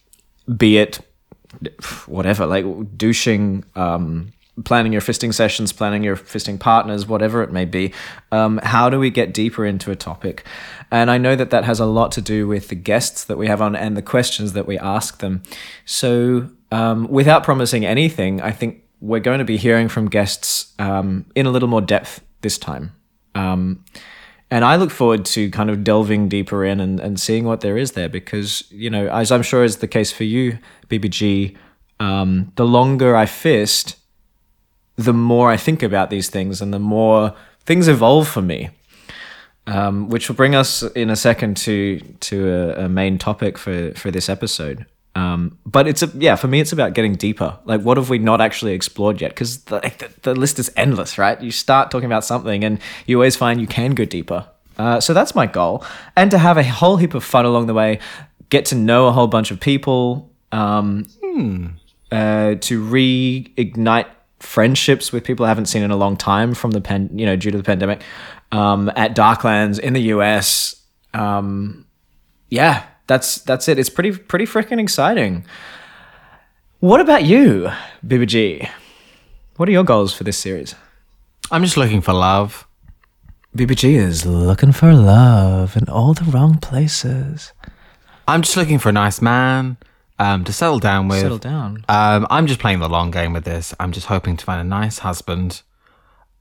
be 0.57 0.78
it 0.78 1.00
whatever, 2.07 2.45
like 2.45 2.66
douching, 2.98 3.63
um, 3.75 4.31
planning 4.63 4.92
your 4.92 5.01
fisting 5.01 5.33
sessions, 5.33 5.72
planning 5.72 6.04
your 6.04 6.16
fisting 6.16 6.60
partners, 6.60 7.07
whatever 7.07 7.42
it 7.44 7.51
may 7.51 7.66
be. 7.66 7.94
Um, 8.31 8.60
how 8.63 8.89
do 8.89 9.00
we 9.00 9.10
get 9.10 9.33
deeper 9.33 9.66
into 9.66 9.92
a 9.92 9.95
topic? 9.95 10.45
And 10.92 11.10
I 11.10 11.18
know 11.18 11.36
that 11.36 11.50
that 11.50 11.63
has 11.63 11.80
a 11.80 11.86
lot 11.86 12.12
to 12.13 12.22
do 12.22 12.48
with 12.48 12.68
the 12.68 12.75
guests 12.75 13.24
that 13.25 13.38
we 13.38 13.48
have 13.48 13.62
on 13.62 13.75
and 13.75 13.95
the 13.95 14.01
questions 14.01 14.54
that 14.54 14.68
we 14.68 14.77
ask 14.77 15.19
them. 15.19 15.44
So, 15.86 16.50
um, 16.72 17.07
without 17.10 17.44
promising 17.44 17.86
anything, 17.86 18.42
I 18.42 18.51
think 18.51 18.84
we're 19.01 19.19
going 19.19 19.39
to 19.39 19.45
be 19.45 19.57
hearing 19.57 19.89
from 19.89 20.07
guests 20.07 20.74
um, 20.80 21.25
in 21.36 21.45
a 21.45 21.51
little 21.51 21.68
more 21.68 21.81
depth 21.81 22.22
this 22.42 22.57
time. 22.57 22.94
And 24.51 24.65
I 24.65 24.75
look 24.75 24.92
forward 24.92 25.24
to 25.27 25.50
kind 25.50 25.69
of 25.69 25.81
delving 25.83 26.27
deeper 26.27 26.65
in 26.65 26.81
and, 26.81 27.00
and 27.00 27.18
seeing 27.18 27.45
what 27.45 27.62
there 27.62 27.77
is 27.77 27.94
there 27.94 28.09
because, 28.09 28.65
you 28.69 28.89
know, 28.89 29.07
as 29.07 29.31
I'm 29.31 29.44
sure 29.44 29.63
is 29.63 29.77
the 29.77 29.88
case 29.88 30.12
for 30.12 30.25
you, 30.25 30.59
BBG, 30.89 31.56
um, 32.01 32.51
the 32.57 32.65
longer 32.65 33.15
I 33.15 33.25
fist, 33.25 33.95
the 34.98 35.13
more 35.13 35.50
I 35.50 35.56
think 35.56 35.81
about 35.81 36.09
these 36.09 36.30
things 36.30 36.62
and 36.62 36.74
the 36.74 36.80
more 36.80 37.33
things 37.62 37.88
evolve 37.88 38.27
for 38.27 38.42
me. 38.42 38.69
Um, 39.68 40.09
which 40.09 40.27
will 40.27 40.36
bring 40.36 40.56
us 40.56 40.81
in 40.81 41.12
a 41.12 41.15
second 41.15 41.56
to 41.57 42.00
to 42.21 42.50
a, 42.50 42.86
a 42.86 42.89
main 42.89 43.19
topic 43.19 43.59
for 43.59 43.92
for 43.94 44.09
this 44.09 44.27
episode. 44.27 44.88
Um, 45.13 45.58
but 45.66 45.88
it's 45.88 46.02
a 46.02 46.08
yeah 46.16 46.36
for 46.36 46.48
me 46.48 46.62
it's 46.62 46.72
about 46.72 46.94
getting 46.94 47.16
deeper. 47.16 47.58
Like 47.66 47.81
what 47.81 47.98
have 47.98 48.10
we 48.10 48.18
not 48.18 48.40
actually 48.40 48.74
explored 48.74 49.19
yet? 49.19 49.31
Because 49.31 49.63
the, 49.66 49.80
the 49.80 50.10
the 50.22 50.36
list 50.36 50.58
is 50.58 50.72
endless, 50.78 51.18
right? 51.18 51.42
You 51.42 51.52
start 51.52 51.92
talking 51.92 52.06
about 52.06 52.24
something 52.24 52.63
and 52.63 52.80
you 53.08 53.18
always 53.18 53.36
find 53.36 53.60
you 53.60 53.68
can 53.68 53.91
go 53.94 54.06
deeper. 54.06 54.48
Uh, 54.77 55.00
so 55.00 55.13
that's 55.13 55.36
my 55.36 55.46
goal, 55.46 55.84
and 56.15 56.32
to 56.32 56.38
have 56.38 56.58
a 56.58 56.63
whole 56.63 56.98
heap 56.98 57.13
of 57.13 57.24
fun 57.24 57.46
along 57.46 57.68
the 57.68 57.74
way, 57.74 58.00
get 58.50 58.65
to 58.65 58.75
know 58.75 59.08
a 59.08 59.12
whole 59.12 59.27
bunch 59.27 59.51
of 59.51 59.60
people, 59.60 60.32
um, 60.51 61.06
uh, 62.12 62.56
to 62.56 62.84
reignite 62.84 64.08
friendships 64.39 65.12
with 65.12 65.24
people 65.24 65.46
I 65.46 65.50
haven't 65.50 65.68
seen 65.68 65.84
in 65.84 65.91
a 65.91 65.96
long 65.96 66.18
time 66.18 66.53
from 66.53 66.72
the 66.72 66.82
pen, 66.82 67.10
you 67.13 67.25
know, 67.25 67.36
due 67.36 67.51
to 67.51 67.58
the 67.58 67.63
pandemic, 67.63 68.01
um, 68.51 68.91
at 68.96 69.15
Darklands 69.15 69.77
in 69.77 69.94
the 69.94 70.01
US. 70.13 70.82
Um, 71.13 71.86
yeah, 72.50 72.84
that's 73.12 73.39
that's 73.41 73.68
it. 73.68 73.77
It's 73.77 73.89
pretty 73.89 74.13
pretty 74.13 74.46
freaking 74.46 74.80
exciting. 74.80 75.44
What 76.80 77.01
about 77.01 77.25
you, 77.25 77.70
BBG? 78.08 78.70
What 79.58 79.68
are 79.68 79.72
your 79.74 79.84
goals 79.84 80.13
for 80.13 80.24
this 80.24 80.38
series? 80.38 80.75
I'm 81.51 81.62
just 81.63 81.75
looking 81.75 82.00
for 82.00 82.13
love. 82.13 82.65
BBG 83.56 83.96
is 83.96 84.25
looking 84.25 84.72
for 84.72 84.94
love 84.94 85.75
in 85.75 85.89
all 85.89 86.13
the 86.13 86.24
wrong 86.24 86.58
places. 86.60 87.51
I'm 88.30 88.44
just 88.44 88.56
looking 88.56 88.80
for 88.80 88.88
a 88.88 88.94
nice 88.94 89.22
man 89.22 89.75
um, 90.18 90.46
to 90.46 90.53
settle 90.53 90.80
down 90.80 91.10
with. 91.10 91.20
Settle 91.20 91.38
down. 91.38 91.84
Um, 91.89 92.25
I'm 92.30 92.48
just 92.48 92.62
playing 92.62 92.80
the 92.80 92.88
long 92.88 93.12
game 93.12 93.34
with 93.34 93.44
this. 93.44 93.75
I'm 93.77 93.91
just 93.91 94.08
hoping 94.08 94.38
to 94.38 94.46
find 94.46 94.62
a 94.62 94.63
nice 94.63 95.00
husband 95.00 95.63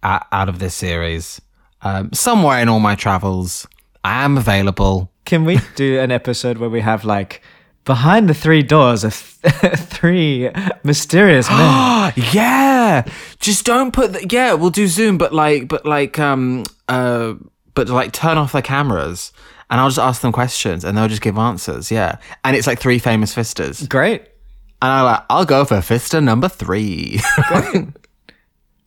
a- 0.04 0.24
out 0.30 0.48
of 0.48 0.60
this 0.60 0.76
series. 0.76 1.40
Um, 1.82 2.12
somewhere 2.12 2.60
in 2.62 2.68
all 2.68 2.78
my 2.78 2.94
travels, 2.94 3.66
I 4.04 4.24
am 4.24 4.36
available. 4.38 5.10
Can 5.24 5.44
we 5.44 5.58
do 5.76 5.98
an 6.00 6.10
episode 6.10 6.58
where 6.58 6.70
we 6.70 6.80
have 6.80 7.04
like 7.04 7.42
behind 7.84 8.28
the 8.28 8.34
three 8.34 8.62
doors 8.62 9.04
are 9.04 9.10
th- 9.10 9.74
three 9.78 10.50
mysterious 10.82 11.48
men? 11.50 12.12
yeah, 12.32 13.04
just 13.38 13.64
don't 13.64 13.92
put. 13.92 14.12
The, 14.12 14.26
yeah, 14.30 14.54
we'll 14.54 14.70
do 14.70 14.86
Zoom, 14.86 15.18
but 15.18 15.32
like, 15.34 15.68
but 15.68 15.84
like, 15.86 16.18
um, 16.18 16.64
uh, 16.88 17.34
but 17.74 17.88
like, 17.88 18.12
turn 18.12 18.38
off 18.38 18.52
their 18.52 18.62
cameras, 18.62 19.32
and 19.70 19.80
I'll 19.80 19.88
just 19.88 19.98
ask 19.98 20.22
them 20.22 20.32
questions, 20.32 20.84
and 20.84 20.96
they'll 20.96 21.08
just 21.08 21.22
give 21.22 21.38
answers. 21.38 21.90
Yeah, 21.90 22.16
and 22.44 22.56
it's 22.56 22.66
like 22.66 22.80
three 22.80 22.98
famous 22.98 23.34
fisters, 23.34 23.86
Great. 23.86 24.22
and 24.82 24.90
I'm 24.90 25.04
like, 25.04 25.22
I'll 25.30 25.44
go 25.44 25.64
for 25.64 25.76
fister 25.76 26.22
number 26.22 26.48
three. 26.48 27.20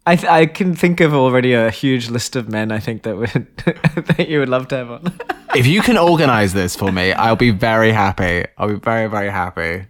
I 0.06 0.16
th- 0.16 0.30
I 0.30 0.46
can 0.48 0.76
think 0.76 1.00
of 1.00 1.14
already 1.14 1.54
a 1.54 1.72
huge 1.72 2.10
list 2.10 2.36
of 2.36 2.50
men 2.50 2.72
I 2.72 2.80
think 2.80 3.04
that 3.04 3.16
would 3.16 3.32
that 4.18 4.28
you 4.28 4.40
would 4.40 4.50
love 4.50 4.68
to 4.70 4.76
have 4.76 4.92
on. 4.92 5.20
if 5.56 5.66
you 5.66 5.82
can 5.82 5.98
organize 5.98 6.54
this 6.54 6.76
for 6.76 6.92
me, 6.92 7.14
I'll 7.14 7.36
be 7.36 7.52
very 7.52 7.92
happy. 7.92 8.46
I'll 8.58 8.68
be 8.68 8.76
very, 8.76 9.08
very 9.10 9.30
happy. 9.30 9.86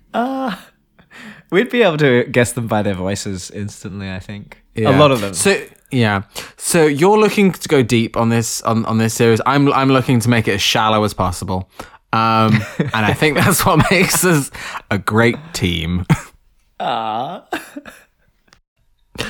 We'd 1.52 1.70
be 1.70 1.84
able 1.84 1.98
to 1.98 2.24
guess 2.26 2.54
them 2.54 2.68
by 2.68 2.82
their 2.82 2.96
voices 2.96 3.52
instantly. 3.52 4.12
I 4.12 4.20
think. 4.20 4.64
A 4.76 4.98
lot 4.98 5.12
of 5.12 5.22
them. 5.22 5.34
So 5.34 5.64
yeah. 5.92 6.24
So 6.58 6.86
you're 6.86 7.18
looking 7.18 7.52
to 7.52 7.70
go 7.70 7.84
deep 7.84 8.18
on 8.18 8.30
this 8.30 8.62
on, 8.64 8.86
on 8.86 8.98
this 8.98 9.14
series. 9.14 9.40
I'm 9.46 9.72
I'm 9.72 9.90
looking 9.90 10.20
to 10.22 10.30
make 10.30 10.48
it 10.48 10.56
as 10.56 10.62
shallow 10.62 11.04
as 11.04 11.14
possible. 11.14 11.70
Um, 12.12 12.62
and 12.78 13.06
I 13.06 13.14
think 13.14 13.38
that's 13.38 13.66
what 13.66 13.86
makes 13.92 14.24
us 14.24 14.52
a 14.92 15.00
great 15.00 15.38
team. 15.54 16.06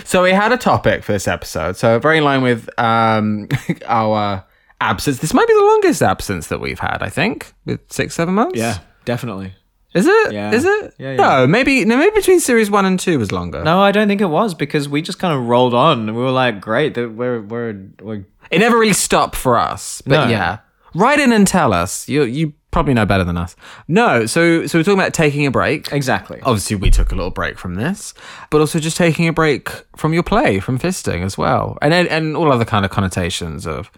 So 0.05 0.23
we 0.23 0.31
had 0.31 0.51
a 0.51 0.57
topic 0.57 1.03
for 1.03 1.11
this 1.11 1.27
episode. 1.27 1.75
So 1.75 1.99
very 1.99 2.19
in 2.19 2.23
line 2.23 2.41
with 2.41 2.69
um, 2.79 3.49
our 3.85 4.45
absence. 4.79 5.19
This 5.19 5.33
might 5.33 5.47
be 5.47 5.53
the 5.53 5.63
longest 5.65 6.01
absence 6.01 6.47
that 6.47 6.59
we've 6.59 6.79
had. 6.79 6.99
I 7.01 7.09
think 7.09 7.53
with 7.65 7.79
six 7.91 8.15
seven 8.15 8.33
months. 8.33 8.57
Yeah, 8.57 8.79
definitely. 9.05 9.53
Is 9.93 10.07
it? 10.07 10.33
Yeah. 10.33 10.51
Is 10.51 10.65
it? 10.65 10.93
Yeah, 10.97 11.11
yeah. 11.11 11.15
No, 11.17 11.47
maybe 11.47 11.85
no, 11.85 11.97
maybe 11.97 12.15
between 12.15 12.39
series 12.39 12.71
one 12.71 12.85
and 12.85 12.99
two 12.99 13.19
was 13.19 13.31
longer. 13.31 13.63
No, 13.63 13.79
I 13.81 13.91
don't 13.91 14.07
think 14.07 14.21
it 14.21 14.25
was 14.25 14.55
because 14.55 14.89
we 14.89 15.01
just 15.01 15.19
kind 15.19 15.37
of 15.37 15.47
rolled 15.47 15.73
on. 15.73 16.07
and 16.07 16.15
We 16.17 16.23
were 16.23 16.31
like, 16.31 16.59
great, 16.61 16.95
that 16.95 17.09
we're 17.11 17.41
we're 17.41 17.79
we're 18.01 18.25
It 18.49 18.59
never 18.59 18.77
really 18.79 18.93
stopped 18.93 19.35
for 19.35 19.57
us. 19.57 20.01
But 20.01 20.25
No. 20.25 20.31
yeah. 20.31 20.59
Write 20.95 21.19
in 21.19 21.31
and 21.31 21.45
tell 21.47 21.73
us. 21.73 22.07
You 22.09 22.23
you 22.23 22.53
probably 22.73 22.93
know 22.93 23.05
better 23.05 23.23
than 23.23 23.37
us. 23.37 23.55
No, 23.87 24.25
so 24.25 24.65
so 24.67 24.77
we're 24.79 24.83
talking 24.83 24.99
about 24.99 25.13
taking 25.13 25.45
a 25.45 25.51
break. 25.51 25.91
exactly. 25.93 26.39
Obviously 26.43 26.75
we 26.75 26.89
took 26.91 27.11
a 27.13 27.15
little 27.15 27.31
break 27.31 27.57
from 27.57 27.75
this, 27.75 28.13
but 28.49 28.59
also 28.59 28.79
just 28.79 28.97
taking 28.97 29.27
a 29.29 29.33
break 29.33 29.69
from 29.95 30.13
your 30.13 30.23
play, 30.23 30.59
from 30.59 30.77
fisting 30.77 31.23
as 31.23 31.37
well. 31.37 31.77
And 31.81 31.93
and 31.93 32.35
all 32.35 32.51
other 32.51 32.65
kind 32.65 32.83
of 32.83 32.91
connotations 32.91 33.65
of 33.65 33.89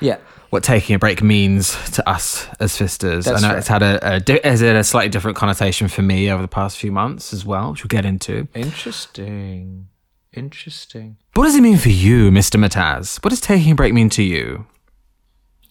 Yeah. 0.00 0.16
what 0.50 0.62
taking 0.62 0.94
a 0.96 0.98
break 0.98 1.22
means 1.22 1.76
to 1.92 2.08
us 2.08 2.46
as 2.60 2.76
fisters. 2.78 3.24
That's 3.26 3.42
I 3.42 3.46
know 3.46 3.52
right. 3.54 3.58
it's 3.58 3.68
had 3.68 3.82
a, 3.82 4.14
a 4.14 4.20
di- 4.20 4.40
has 4.44 4.60
had 4.60 4.76
a 4.76 4.84
slightly 4.84 5.10
different 5.10 5.36
connotation 5.36 5.88
for 5.88 6.02
me 6.02 6.30
over 6.30 6.40
the 6.40 6.48
past 6.48 6.78
few 6.78 6.92
months 6.92 7.32
as 7.34 7.44
well, 7.44 7.72
which 7.72 7.82
we'll 7.82 7.88
get 7.88 8.04
into. 8.06 8.46
Interesting. 8.54 9.88
Interesting. 10.32 11.16
What 11.34 11.44
does 11.44 11.56
it 11.56 11.62
mean 11.62 11.78
for 11.78 11.88
you, 11.88 12.30
Mr. 12.30 12.62
Mataz? 12.62 13.22
What 13.24 13.30
does 13.30 13.40
taking 13.40 13.72
a 13.72 13.74
break 13.74 13.92
mean 13.94 14.10
to 14.10 14.22
you? 14.22 14.66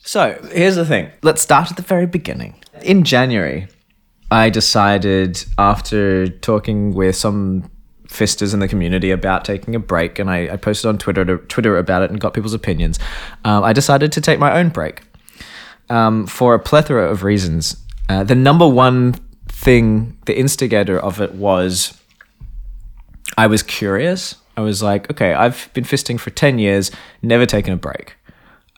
So 0.05 0.39
here's 0.51 0.75
the 0.75 0.85
thing. 0.85 1.09
Let's 1.23 1.41
start 1.41 1.71
at 1.71 1.77
the 1.77 1.83
very 1.83 2.05
beginning. 2.05 2.63
In 2.83 3.03
January, 3.03 3.67
I 4.29 4.51
decided 4.51 5.43
after 5.57 6.27
talking 6.27 6.93
with 6.93 7.15
some 7.15 7.71
fisters 8.07 8.53
in 8.53 8.59
the 8.59 8.67
community 8.67 9.09
about 9.09 9.43
taking 9.45 9.73
a 9.73 9.79
break, 9.79 10.19
and 10.19 10.29
I, 10.29 10.53
I 10.53 10.57
posted 10.57 10.89
on 10.89 10.99
Twitter 10.99 11.25
to, 11.25 11.37
Twitter 11.47 11.75
about 11.79 12.03
it 12.03 12.11
and 12.11 12.19
got 12.19 12.35
people's 12.35 12.53
opinions. 12.53 12.99
Um, 13.43 13.63
I 13.63 13.73
decided 13.73 14.11
to 14.11 14.21
take 14.21 14.37
my 14.37 14.55
own 14.59 14.69
break 14.69 15.01
um, 15.89 16.27
for 16.27 16.53
a 16.53 16.59
plethora 16.59 17.09
of 17.09 17.23
reasons. 17.23 17.75
Uh, 18.07 18.23
the 18.23 18.35
number 18.35 18.67
one 18.67 19.13
thing, 19.47 20.19
the 20.27 20.37
instigator 20.37 20.99
of 20.99 21.19
it 21.19 21.33
was 21.33 21.99
I 23.39 23.47
was 23.47 23.63
curious. 23.63 24.35
I 24.55 24.61
was 24.61 24.83
like, 24.83 25.09
okay, 25.09 25.33
I've 25.33 25.67
been 25.73 25.83
fisting 25.83 26.19
for 26.19 26.29
10 26.29 26.59
years, 26.59 26.91
never 27.23 27.47
taken 27.47 27.73
a 27.73 27.77
break. 27.77 28.15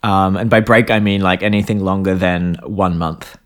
Um, 0.03 0.37
and 0.37 0.49
by 0.49 0.59
break, 0.59 0.91
I 0.91 0.99
mean 0.99 1.21
like 1.21 1.43
anything 1.43 1.79
longer 1.79 2.15
than 2.15 2.55
one 2.63 2.97
month. 2.97 3.37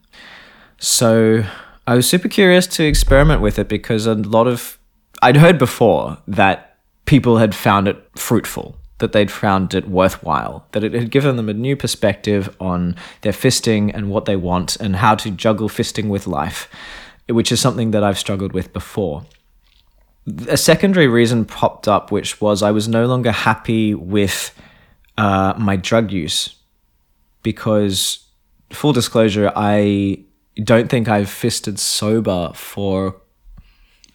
So 0.77 1.43
I 1.87 1.95
was 1.95 2.07
super 2.07 2.27
curious 2.27 2.67
to 2.67 2.83
experiment 2.83 3.41
with 3.41 3.59
it 3.59 3.67
because 3.67 4.05
a 4.05 4.15
lot 4.15 4.47
of, 4.47 4.77
I'd 5.21 5.37
heard 5.37 5.57
before 5.57 6.17
that 6.27 6.77
people 7.05 7.37
had 7.37 7.55
found 7.55 7.87
it 7.87 8.03
fruitful, 8.17 8.75
that 8.99 9.11
they'd 9.11 9.31
found 9.31 9.73
it 9.73 9.87
worthwhile, 9.87 10.67
that 10.71 10.83
it 10.83 10.93
had 10.93 11.11
given 11.11 11.35
them 11.35 11.49
a 11.49 11.53
new 11.53 11.75
perspective 11.75 12.55
on 12.59 12.95
their 13.21 13.33
fisting 13.33 13.91
and 13.93 14.09
what 14.09 14.25
they 14.25 14.35
want 14.35 14.75
and 14.77 14.97
how 14.97 15.15
to 15.15 15.31
juggle 15.31 15.69
fisting 15.69 16.09
with 16.09 16.27
life, 16.27 16.69
which 17.27 17.51
is 17.51 17.59
something 17.59 17.91
that 17.91 18.03
I've 18.03 18.19
struggled 18.19 18.53
with 18.53 18.73
before 18.73 19.25
a 20.47 20.57
secondary 20.57 21.07
reason 21.07 21.45
popped 21.45 21.87
up, 21.87 22.11
which 22.11 22.39
was 22.41 22.61
I 22.61 22.71
was 22.71 22.87
no 22.87 23.05
longer 23.05 23.31
happy 23.31 23.93
with 23.95 24.53
uh, 25.17 25.53
my 25.57 25.75
drug 25.75 26.11
use 26.11 26.55
because, 27.43 28.27
full 28.71 28.93
disclosure, 28.93 29.51
I 29.55 30.23
don't 30.63 30.89
think 30.89 31.07
I've 31.07 31.29
fisted 31.29 31.79
sober 31.79 32.51
for 32.53 33.21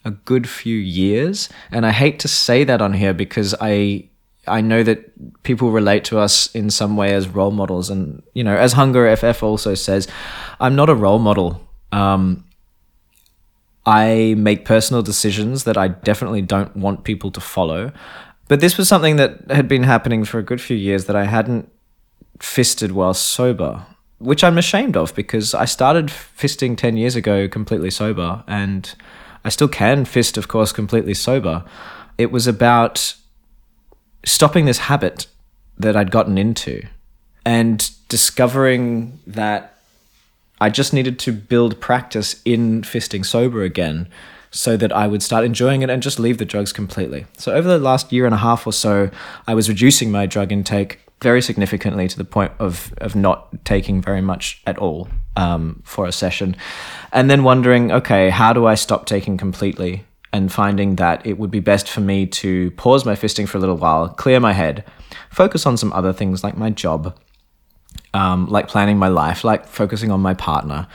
a 0.04 0.10
good 0.10 0.48
few 0.48 0.76
years, 0.76 1.48
and 1.70 1.84
I 1.84 1.90
hate 1.92 2.18
to 2.20 2.28
say 2.28 2.64
that 2.64 2.80
on 2.80 2.92
here 2.92 3.12
because 3.12 3.54
I 3.60 4.08
I 4.46 4.60
know 4.60 4.82
that 4.84 5.42
people 5.42 5.72
relate 5.72 6.04
to 6.04 6.18
us 6.18 6.54
in 6.54 6.70
some 6.70 6.96
way 6.96 7.12
as 7.12 7.28
role 7.28 7.50
models, 7.50 7.90
and 7.90 8.22
you 8.32 8.44
know, 8.44 8.56
as 8.56 8.74
Hunger 8.74 9.14
FF 9.16 9.42
also 9.42 9.74
says, 9.74 10.06
I'm 10.60 10.76
not 10.76 10.88
a 10.88 10.94
role 10.94 11.18
model. 11.18 11.60
Um, 11.92 12.44
I 13.84 14.34
make 14.36 14.64
personal 14.64 15.02
decisions 15.02 15.64
that 15.64 15.76
I 15.76 15.88
definitely 15.88 16.42
don't 16.42 16.76
want 16.76 17.04
people 17.04 17.30
to 17.30 17.40
follow. 17.40 17.92
But 18.48 18.60
this 18.60 18.78
was 18.78 18.88
something 18.88 19.16
that 19.16 19.50
had 19.50 19.68
been 19.68 19.82
happening 19.82 20.24
for 20.24 20.38
a 20.38 20.42
good 20.42 20.60
few 20.60 20.76
years 20.76 21.06
that 21.06 21.16
I 21.16 21.24
hadn't 21.24 21.70
fisted 22.40 22.92
while 22.92 23.14
sober, 23.14 23.86
which 24.18 24.44
I'm 24.44 24.58
ashamed 24.58 24.96
of 24.96 25.14
because 25.14 25.54
I 25.54 25.64
started 25.64 26.06
fisting 26.06 26.76
10 26.76 26.96
years 26.96 27.16
ago 27.16 27.48
completely 27.48 27.90
sober 27.90 28.44
and 28.46 28.94
I 29.44 29.48
still 29.48 29.68
can 29.68 30.04
fist, 30.04 30.36
of 30.36 30.48
course, 30.48 30.72
completely 30.72 31.14
sober. 31.14 31.64
It 32.18 32.30
was 32.30 32.46
about 32.46 33.14
stopping 34.24 34.64
this 34.64 34.78
habit 34.78 35.26
that 35.78 35.96
I'd 35.96 36.10
gotten 36.10 36.38
into 36.38 36.82
and 37.44 37.90
discovering 38.08 39.20
that 39.26 39.74
I 40.60 40.70
just 40.70 40.92
needed 40.92 41.18
to 41.20 41.32
build 41.32 41.80
practice 41.80 42.40
in 42.44 42.82
fisting 42.82 43.24
sober 43.24 43.62
again 43.62 44.08
so 44.50 44.76
that 44.76 44.92
I 44.92 45.06
would 45.06 45.22
start 45.22 45.44
enjoying 45.44 45.82
it 45.82 45.90
and 45.90 46.02
just 46.02 46.18
leave 46.18 46.38
the 46.38 46.44
drugs 46.44 46.72
completely. 46.72 47.26
So, 47.36 47.52
over 47.52 47.68
the 47.68 47.78
last 47.78 48.12
year 48.12 48.26
and 48.26 48.34
a 48.34 48.38
half 48.38 48.66
or 48.66 48.72
so, 48.72 49.10
I 49.46 49.54
was 49.54 49.68
reducing 49.68 50.10
my 50.10 50.26
drug 50.26 50.52
intake 50.52 51.00
very 51.22 51.40
significantly 51.40 52.08
to 52.08 52.18
the 52.18 52.24
point 52.24 52.52
of, 52.58 52.92
of 52.98 53.16
not 53.16 53.64
taking 53.64 54.02
very 54.02 54.20
much 54.20 54.60
at 54.66 54.78
all 54.78 55.08
um, 55.36 55.82
for 55.84 56.06
a 56.06 56.12
session. 56.12 56.56
And 57.12 57.30
then 57.30 57.42
wondering, 57.42 57.90
okay, 57.90 58.30
how 58.30 58.52
do 58.52 58.66
I 58.66 58.74
stop 58.74 59.06
taking 59.06 59.36
completely? 59.36 60.04
And 60.32 60.52
finding 60.52 60.96
that 60.96 61.24
it 61.24 61.38
would 61.38 61.50
be 61.50 61.60
best 61.60 61.88
for 61.88 62.00
me 62.00 62.26
to 62.26 62.70
pause 62.72 63.06
my 63.06 63.14
fisting 63.14 63.48
for 63.48 63.56
a 63.56 63.60
little 63.60 63.76
while, 63.76 64.08
clear 64.08 64.38
my 64.40 64.52
head, 64.52 64.84
focus 65.30 65.64
on 65.64 65.78
some 65.78 65.92
other 65.94 66.12
things 66.12 66.44
like 66.44 66.58
my 66.58 66.68
job, 66.68 67.18
um, 68.12 68.46
like 68.48 68.68
planning 68.68 68.98
my 68.98 69.08
life, 69.08 69.44
like 69.44 69.66
focusing 69.66 70.10
on 70.10 70.20
my 70.20 70.34
partner. 70.34 70.86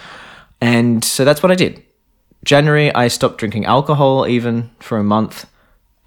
And 0.60 1.03
so 1.03 1.25
that's 1.25 1.41
what 1.41 1.51
I 1.51 1.55
did. 1.55 1.84
January, 2.43 2.93
I 2.93 3.07
stopped 3.07 3.38
drinking 3.38 3.65
alcohol 3.65 4.27
even 4.27 4.71
for 4.79 4.98
a 4.98 5.03
month, 5.03 5.48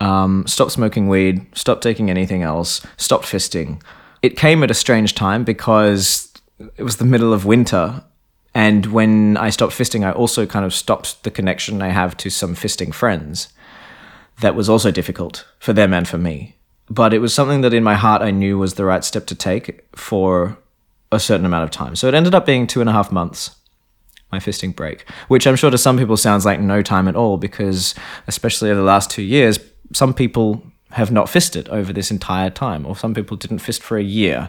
um, 0.00 0.44
stopped 0.46 0.72
smoking 0.72 1.08
weed, 1.08 1.46
stopped 1.56 1.82
taking 1.82 2.10
anything 2.10 2.42
else, 2.42 2.84
stopped 2.96 3.24
fisting. 3.24 3.80
It 4.22 4.36
came 4.36 4.62
at 4.62 4.70
a 4.70 4.74
strange 4.74 5.14
time 5.14 5.44
because 5.44 6.32
it 6.76 6.82
was 6.82 6.96
the 6.96 7.04
middle 7.04 7.32
of 7.32 7.44
winter. 7.44 8.02
And 8.54 8.86
when 8.86 9.36
I 9.36 9.50
stopped 9.50 9.72
fisting, 9.72 10.04
I 10.04 10.12
also 10.12 10.46
kind 10.46 10.64
of 10.64 10.74
stopped 10.74 11.22
the 11.24 11.30
connection 11.30 11.82
I 11.82 11.88
have 11.88 12.16
to 12.18 12.30
some 12.30 12.54
fisting 12.54 12.92
friends. 12.94 13.48
That 14.40 14.54
was 14.54 14.68
also 14.68 14.90
difficult 14.90 15.46
for 15.58 15.72
them 15.72 15.92
and 15.92 16.08
for 16.08 16.18
me. 16.18 16.56
But 16.90 17.14
it 17.14 17.20
was 17.20 17.32
something 17.32 17.62
that 17.62 17.74
in 17.74 17.82
my 17.82 17.94
heart 17.94 18.22
I 18.22 18.30
knew 18.30 18.58
was 18.58 18.74
the 18.74 18.84
right 18.84 19.04
step 19.04 19.26
to 19.26 19.34
take 19.34 19.86
for 19.96 20.58
a 21.10 21.20
certain 21.20 21.46
amount 21.46 21.64
of 21.64 21.70
time. 21.70 21.96
So 21.96 22.08
it 22.08 22.14
ended 22.14 22.34
up 22.34 22.44
being 22.44 22.66
two 22.66 22.80
and 22.80 22.90
a 22.90 22.92
half 22.92 23.12
months, 23.12 23.56
my 24.34 24.40
fisting 24.40 24.74
break, 24.74 25.08
which 25.28 25.46
I'm 25.46 25.56
sure 25.56 25.70
to 25.70 25.78
some 25.78 25.96
people 25.98 26.16
sounds 26.16 26.44
like 26.44 26.60
no 26.60 26.82
time 26.82 27.08
at 27.08 27.16
all 27.16 27.36
because, 27.36 27.94
especially 28.26 28.70
over 28.70 28.80
the 28.80 28.86
last 28.86 29.10
two 29.10 29.22
years, 29.22 29.58
some 29.92 30.12
people 30.12 30.62
have 30.90 31.10
not 31.10 31.28
fisted 31.28 31.68
over 31.68 31.92
this 31.92 32.10
entire 32.10 32.50
time, 32.50 32.86
or 32.86 32.96
some 32.96 33.14
people 33.14 33.36
didn't 33.36 33.58
fist 33.58 33.82
for 33.82 33.96
a 33.96 34.02
year. 34.02 34.48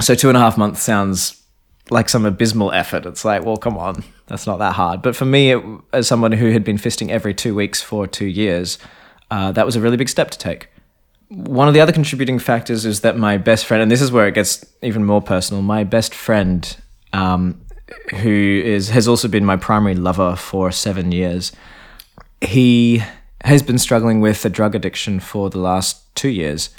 So 0.00 0.14
two 0.14 0.28
and 0.28 0.36
a 0.36 0.40
half 0.40 0.56
months 0.56 0.82
sounds 0.82 1.42
like 1.90 2.08
some 2.08 2.24
abysmal 2.24 2.72
effort. 2.72 3.06
It's 3.06 3.24
like, 3.24 3.44
well, 3.44 3.56
come 3.56 3.76
on, 3.78 4.04
that's 4.26 4.46
not 4.46 4.58
that 4.58 4.74
hard. 4.74 5.02
But 5.02 5.16
for 5.16 5.24
me, 5.24 5.52
it, 5.52 5.64
as 5.92 6.06
someone 6.06 6.32
who 6.32 6.50
had 6.50 6.64
been 6.64 6.78
fisting 6.78 7.08
every 7.10 7.34
two 7.34 7.54
weeks 7.54 7.80
for 7.82 8.06
two 8.06 8.26
years, 8.26 8.78
uh, 9.30 9.52
that 9.52 9.66
was 9.66 9.76
a 9.76 9.80
really 9.80 9.96
big 9.96 10.08
step 10.08 10.30
to 10.30 10.38
take 10.38 10.68
one 11.28 11.66
of 11.66 11.74
the 11.74 11.80
other 11.80 11.92
contributing 11.92 12.38
factors 12.38 12.86
is 12.86 13.00
that 13.00 13.16
my 13.16 13.36
best 13.36 13.66
friend, 13.66 13.82
and 13.82 13.90
this 13.90 14.00
is 14.00 14.12
where 14.12 14.28
it 14.28 14.34
gets 14.34 14.64
even 14.82 15.04
more 15.04 15.20
personal, 15.20 15.62
my 15.62 15.82
best 15.84 16.14
friend, 16.14 16.76
um, 17.12 17.60
who 18.20 18.62
is 18.64 18.90
has 18.90 19.06
also 19.08 19.28
been 19.28 19.44
my 19.44 19.56
primary 19.56 19.94
lover 19.94 20.36
for 20.36 20.72
seven 20.72 21.12
years, 21.12 21.52
he 22.40 23.02
has 23.44 23.62
been 23.62 23.78
struggling 23.78 24.20
with 24.20 24.44
a 24.44 24.48
drug 24.48 24.74
addiction 24.74 25.20
for 25.20 25.50
the 25.50 25.58
last 25.58 26.14
two 26.14 26.28
years, 26.28 26.70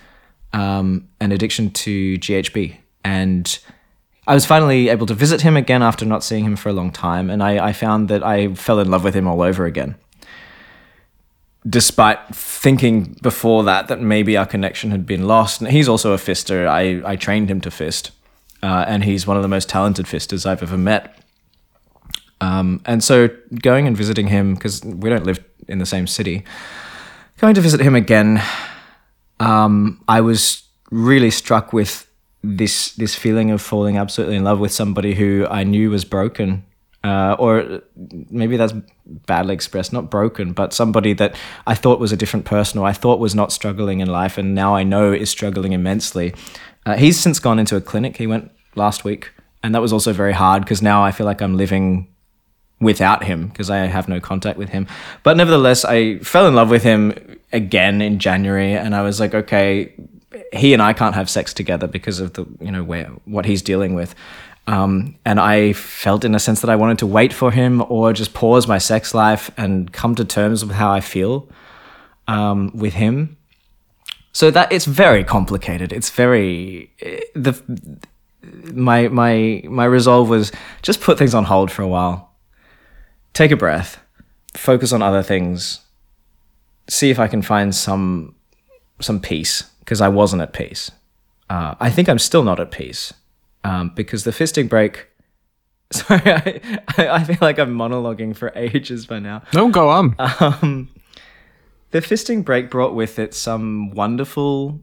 um, 0.54 1.08
an 1.20 1.32
addiction 1.32 1.70
to 1.72 2.18
GHB, 2.18 2.78
and 3.04 3.60
I 4.28 4.34
was 4.34 4.46
finally 4.46 4.90
able 4.90 5.06
to 5.06 5.14
visit 5.14 5.42
him 5.42 5.56
again 5.56 5.82
after 5.82 6.06
not 6.06 6.24
seeing 6.24 6.44
him 6.44 6.56
for 6.56 6.70
a 6.70 6.74
long 6.74 6.92
time, 6.92 7.30
and 7.30 7.42
I, 7.42 7.68
I 7.68 7.74
found 7.74 8.10
that 8.10 8.24
I 8.24 8.54
fell 8.56 8.80
in 8.80 8.92
love 8.92 9.04
with 9.04 9.14
him 9.14 9.28
all 9.28 9.42
over 9.42 9.66
again 9.66 9.96
despite 11.70 12.20
thinking 12.34 13.18
before 13.22 13.64
that 13.64 13.88
that 13.88 14.00
maybe 14.00 14.38
our 14.38 14.46
connection 14.46 14.92
had 14.92 15.06
been 15.06 15.28
lost. 15.28 15.62
And 15.62 15.70
he's 15.70 15.90
also 15.90 16.14
a 16.14 16.18
fister. 16.18 16.68
I, 16.68 17.02
I 17.10 17.16
trained 17.16 17.50
him 17.50 17.62
to 17.62 17.72
fist, 17.72 18.12
uh, 18.64 18.86
and 18.88 19.04
he's 19.04 19.28
one 19.28 19.38
of 19.38 19.44
the 19.44 19.50
most 19.50 19.70
talented 19.70 20.08
fisters 20.08 20.46
I've 20.46 20.64
ever 20.64 20.78
met. 20.78 21.18
Um, 22.40 22.82
and 22.86 23.04
so 23.04 23.30
going 23.62 23.88
and 23.88 23.98
visiting 23.98 24.28
him, 24.28 24.54
because 24.54 24.84
we 24.84 25.10
don't 25.10 25.26
live 25.26 25.44
in 25.68 25.80
the 25.80 25.86
same 25.86 26.08
city, 26.08 26.46
going 27.40 27.56
to 27.56 27.62
visit 27.62 27.80
him 27.82 27.96
again 27.96 28.42
um, 29.40 30.04
I 30.08 30.22
was 30.22 30.64
really 30.92 31.32
struck 31.32 31.74
with 31.74 32.10
this 32.44 32.94
this 32.94 33.16
feeling 33.16 33.52
of 33.52 33.62
falling 33.62 33.98
absolutely 33.98 34.36
in 34.36 34.44
love 34.44 34.60
with 34.60 34.72
somebody 34.72 35.16
who 35.16 35.48
I 35.50 35.64
knew 35.64 35.90
was 35.90 36.06
broken, 36.06 36.66
uh, 37.04 37.36
or 37.38 37.82
maybe 38.30 38.58
that's 38.58 38.74
badly 39.06 39.54
expressed, 39.54 39.92
not 39.92 40.10
broken, 40.10 40.54
but 40.54 40.74
somebody 40.74 41.14
that 41.14 41.36
I 41.66 41.76
thought 41.76 42.00
was 42.00 42.12
a 42.12 42.18
different 42.18 42.46
person, 42.46 42.80
or 42.80 42.88
I 42.88 42.94
thought 42.94 43.20
was 43.20 43.36
not 43.36 43.52
struggling 43.52 44.00
in 44.00 44.08
life, 44.08 44.38
and 44.38 44.56
now 44.56 44.76
I 44.76 44.84
know 44.84 45.12
is 45.12 45.30
struggling 45.30 45.74
immensely. 45.74 46.34
Uh, 46.88 46.96
he's 46.96 47.20
since 47.20 47.38
gone 47.38 47.60
into 47.60 47.75
a 47.75 47.82
clinic. 47.82 48.15
He 48.15 48.27
went 48.27 48.50
last 48.75 49.03
week, 49.03 49.32
and 49.62 49.75
that 49.75 49.82
was 49.82 49.91
also 49.91 50.13
very 50.13 50.32
hard 50.32 50.63
because 50.63 50.82
now 50.82 51.03
I 51.03 51.12
feel 51.12 51.25
like 51.25 51.41
I'm 51.41 51.58
living 51.58 52.08
without 52.79 53.25
him 53.25 53.50
because 53.50 53.70
I 53.70 53.79
have 53.79 54.08
no 54.08 54.22
contact 54.22 54.58
with 54.58 54.70
him. 54.70 54.88
But 55.24 55.36
nevertheless, 55.36 55.84
I 55.84 56.20
fell 56.20 56.48
in 56.48 56.56
love 56.56 56.70
with 56.70 56.84
him 56.84 57.39
again 57.51 58.01
in 58.01 58.20
January, 58.20 58.72
and 58.72 58.96
I 58.96 59.01
was 59.01 59.20
like, 59.20 59.36
okay, 59.36 59.94
he 60.53 60.72
and 60.72 60.82
I 60.82 60.94
can't 60.94 61.13
have 61.13 61.29
sex 61.29 61.53
together 61.53 61.88
because 61.88 62.22
of 62.22 62.34
the 62.34 62.46
you 62.62 62.72
know 62.72 62.86
where 62.86 63.08
what 63.25 63.46
he's 63.46 63.62
dealing 63.62 63.94
with. 63.94 64.15
Um, 64.67 65.17
and 65.25 65.41
I 65.41 65.74
felt 65.74 66.24
in 66.24 66.36
a 66.36 66.39
sense 66.39 66.62
that 66.62 66.70
I 66.70 66.77
wanted 66.77 67.00
to 67.00 67.06
wait 67.06 67.34
for 67.34 67.51
him 67.51 67.84
or 67.89 68.13
just 68.13 68.34
pause 68.34 68.65
my 68.65 68.77
sex 68.77 69.13
life 69.13 69.51
and 69.58 69.91
come 69.91 70.15
to 70.15 70.24
terms 70.24 70.63
with 70.63 70.75
how 70.75 70.89
I 70.89 71.01
feel 71.01 71.50
um, 72.29 72.72
with 72.74 72.94
him. 72.94 73.36
So 74.38 74.51
that 74.51 74.72
it's 74.72 74.86
very 74.86 75.24
complicated. 75.24 75.91
It's 75.91 76.12
very 76.12 76.91
the 77.34 77.60
my 78.72 79.08
my 79.08 79.63
my 79.65 79.86
resolve 79.86 80.29
was 80.29 80.51
just 80.84 81.01
put 81.01 81.17
things 81.17 81.34
on 81.34 81.46
hold 81.46 81.72
for 81.72 81.82
a 81.82 81.88
while. 81.88 82.36
Take 83.34 83.50
a 83.50 83.56
breath, 83.56 84.00
focus 84.56 84.94
on 84.94 85.01
other 85.01 85.24
things, 85.24 85.79
see 86.88 87.10
if 87.10 87.17
I 87.17 87.27
can 87.27 87.41
find 87.41 87.74
some 87.74 88.36
some 89.00 89.20
peace 89.20 89.63
because 89.79 90.01
I 90.01 90.08
wasn't 90.08 90.44
at 90.44 90.53
peace. 90.53 90.91
Uh, 91.50 91.74
I 91.79 91.89
think 91.89 92.08
I'm 92.08 92.20
still 92.20 92.44
not 92.44 92.60
at 92.60 92.70
peace 92.70 93.15
um, 93.63 93.91
because 93.96 94.24
the 94.24 94.29
fisting 94.29 94.70
break. 94.70 95.08
Sorry, 95.91 96.22
I, 96.24 97.08
I 97.10 97.24
feel 97.24 97.39
like 97.41 97.58
I'm 97.58 97.74
monologuing 97.74 98.36
for 98.36 98.51
ages 98.56 99.08
by 99.08 99.17
now. 99.17 99.41
No, 99.56 99.70
go 99.70 99.89
on. 99.89 100.15
Um, 100.20 100.89
the 101.91 102.00
fisting 102.00 102.44
break 102.44 102.70
brought 102.70 102.94
with 102.94 103.20
it 103.20 103.34
some 103.34 103.91
wonderful 103.91 104.82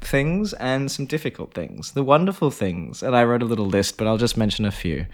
things 0.00 0.52
and 0.54 0.90
some 0.90 1.06
difficult 1.06 1.54
things. 1.54 1.92
The 1.92 2.04
wonderful 2.04 2.50
things, 2.50 3.02
and 3.02 3.16
I 3.16 3.24
wrote 3.24 3.42
a 3.42 3.46
little 3.46 3.66
list, 3.66 3.96
but 3.96 4.06
I'll 4.06 4.18
just 4.18 4.36
mention 4.36 4.64
a 4.64 4.70
few. 4.70 5.06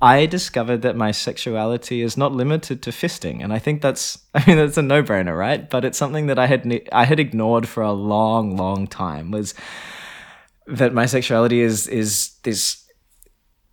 I 0.00 0.26
discovered 0.26 0.82
that 0.82 0.96
my 0.96 1.10
sexuality 1.10 2.02
is 2.02 2.16
not 2.16 2.32
limited 2.32 2.82
to 2.82 2.90
fisting, 2.90 3.42
and 3.42 3.52
I 3.52 3.58
think 3.58 3.82
that's 3.82 4.18
I 4.34 4.44
mean 4.46 4.56
that's 4.56 4.76
a 4.76 4.82
no-brainer, 4.82 5.36
right? 5.36 5.68
But 5.68 5.84
it's 5.84 5.98
something 5.98 6.26
that 6.26 6.38
I 6.38 6.46
had 6.46 6.80
I 6.92 7.04
had 7.04 7.20
ignored 7.20 7.68
for 7.68 7.82
a 7.82 7.92
long, 7.92 8.56
long 8.56 8.86
time 8.86 9.30
was 9.30 9.54
that 10.66 10.94
my 10.94 11.06
sexuality 11.06 11.60
is 11.60 11.86
is 11.88 12.36
this 12.42 12.84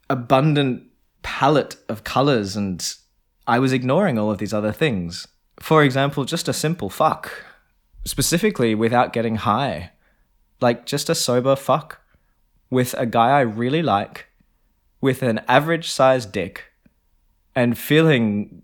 abundant 0.10 0.84
palette 1.24 1.78
of 1.88 2.04
colors 2.04 2.56
and 2.56 2.96
I 3.48 3.60
was 3.60 3.74
ignoring 3.74 4.18
all 4.20 4.32
of 4.32 4.38
these 4.38 4.54
other 4.54 4.72
things. 4.72 5.28
For 5.64 5.82
example, 5.82 6.26
just 6.26 6.50
a 6.50 6.54
simple 6.54 6.90
fuck, 6.90 7.32
specifically 8.06 8.76
without 8.76 9.14
getting 9.14 9.38
high 9.38 9.94
like 10.64 10.86
just 10.86 11.10
a 11.10 11.16
sober 11.16 11.56
fuck 11.56 12.00
with 12.72 12.96
a 12.98 13.06
guy 13.06 13.30
I 13.38 13.42
really 13.42 13.84
like 13.84 14.28
with 15.02 15.22
an 15.22 15.42
average 15.48 15.92
sized 15.92 16.32
dick 16.32 16.64
and 17.54 17.78
feeling 17.78 18.64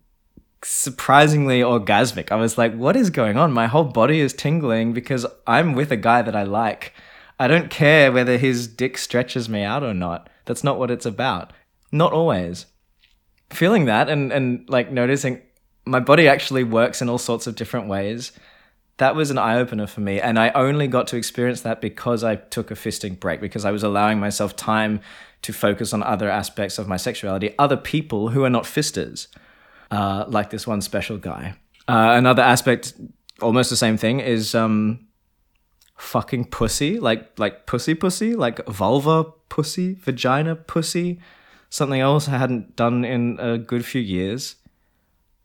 surprisingly 0.63 1.59
orgasmic. 1.59 2.31
I 2.31 2.35
was 2.35 2.57
like, 2.57 2.73
what 2.73 2.95
is 2.95 3.09
going 3.09 3.37
on? 3.37 3.51
My 3.51 3.67
whole 3.67 3.83
body 3.83 4.19
is 4.21 4.33
tingling 4.33 4.93
because 4.93 5.25
I'm 5.45 5.73
with 5.73 5.91
a 5.91 5.97
guy 5.97 6.21
that 6.21 6.35
I 6.35 6.43
like. 6.43 6.93
I 7.37 7.47
don't 7.47 7.69
care 7.69 8.11
whether 8.11 8.37
his 8.37 8.67
dick 8.67 8.97
stretches 8.97 9.47
me 9.47 9.63
out 9.63 9.83
or 9.83 9.93
not. 9.93 10.29
That's 10.45 10.63
not 10.63 10.79
what 10.79 10.91
it's 10.91 11.05
about. 11.05 11.53
Not 11.91 12.13
always. 12.13 12.65
Feeling 13.49 13.85
that 13.85 14.09
and, 14.09 14.31
and 14.31 14.67
like 14.69 14.91
noticing 14.91 15.41
my 15.89 15.99
body 15.99 16.27
actually 16.27 16.63
works 16.63 17.01
in 17.01 17.09
all 17.09 17.17
sorts 17.17 17.47
of 17.47 17.55
different 17.55 17.87
ways 17.87 18.31
that 18.99 19.15
was 19.15 19.31
an 19.31 19.37
eye 19.37 19.57
opener 19.57 19.87
for 19.87 20.01
me. 20.01 20.21
And 20.21 20.37
I 20.37 20.49
only 20.49 20.87
got 20.87 21.07
to 21.07 21.17
experience 21.17 21.61
that 21.61 21.81
because 21.81 22.23
I 22.23 22.35
took 22.35 22.69
a 22.69 22.75
fisting 22.75 23.19
break, 23.19 23.41
because 23.41 23.65
I 23.65 23.71
was 23.71 23.81
allowing 23.81 24.19
myself 24.19 24.55
time 24.55 24.99
to 25.41 25.53
focus 25.53 25.93
on 25.93 26.03
other 26.03 26.29
aspects 26.29 26.77
of 26.77 26.87
my 26.87 26.97
sexuality, 26.97 27.55
other 27.57 27.77
people 27.77 28.29
who 28.29 28.43
are 28.43 28.49
not 28.49 28.65
fisters, 28.65 29.29
uh, 29.89 30.25
like 30.27 30.49
this 30.49 30.67
one 30.67 30.81
special 30.81 31.17
guy. 31.17 31.55
Uh, 31.87 32.13
another 32.17 32.43
aspect, 32.43 32.93
almost 33.41 33.69
the 33.69 33.77
same 33.77 33.95
thing, 33.95 34.19
is 34.19 34.53
um, 34.53 35.07
fucking 35.97 36.45
pussy, 36.45 36.99
like 36.99 37.39
like 37.39 37.65
pussy 37.65 37.95
pussy, 37.95 38.35
like 38.35 38.63
vulva 38.67 39.23
pussy, 39.47 39.93
vagina 39.93 40.57
pussy, 40.57 41.21
something 41.69 42.01
else 42.01 42.27
I 42.27 42.37
hadn't 42.37 42.75
done 42.75 43.05
in 43.05 43.39
a 43.39 43.57
good 43.57 43.85
few 43.85 44.01
years. 44.01 44.55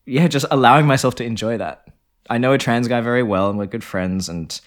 Yeah, 0.06 0.28
just 0.28 0.46
allowing 0.50 0.86
myself 0.86 1.14
to 1.16 1.24
enjoy 1.24 1.58
that. 1.58 1.88
I 2.28 2.38
know 2.38 2.52
a 2.52 2.58
trans 2.58 2.88
guy 2.88 3.00
very 3.00 3.22
well, 3.22 3.50
and 3.50 3.58
we're 3.58 3.66
good 3.66 3.84
friends. 3.84 4.28
And 4.28 4.58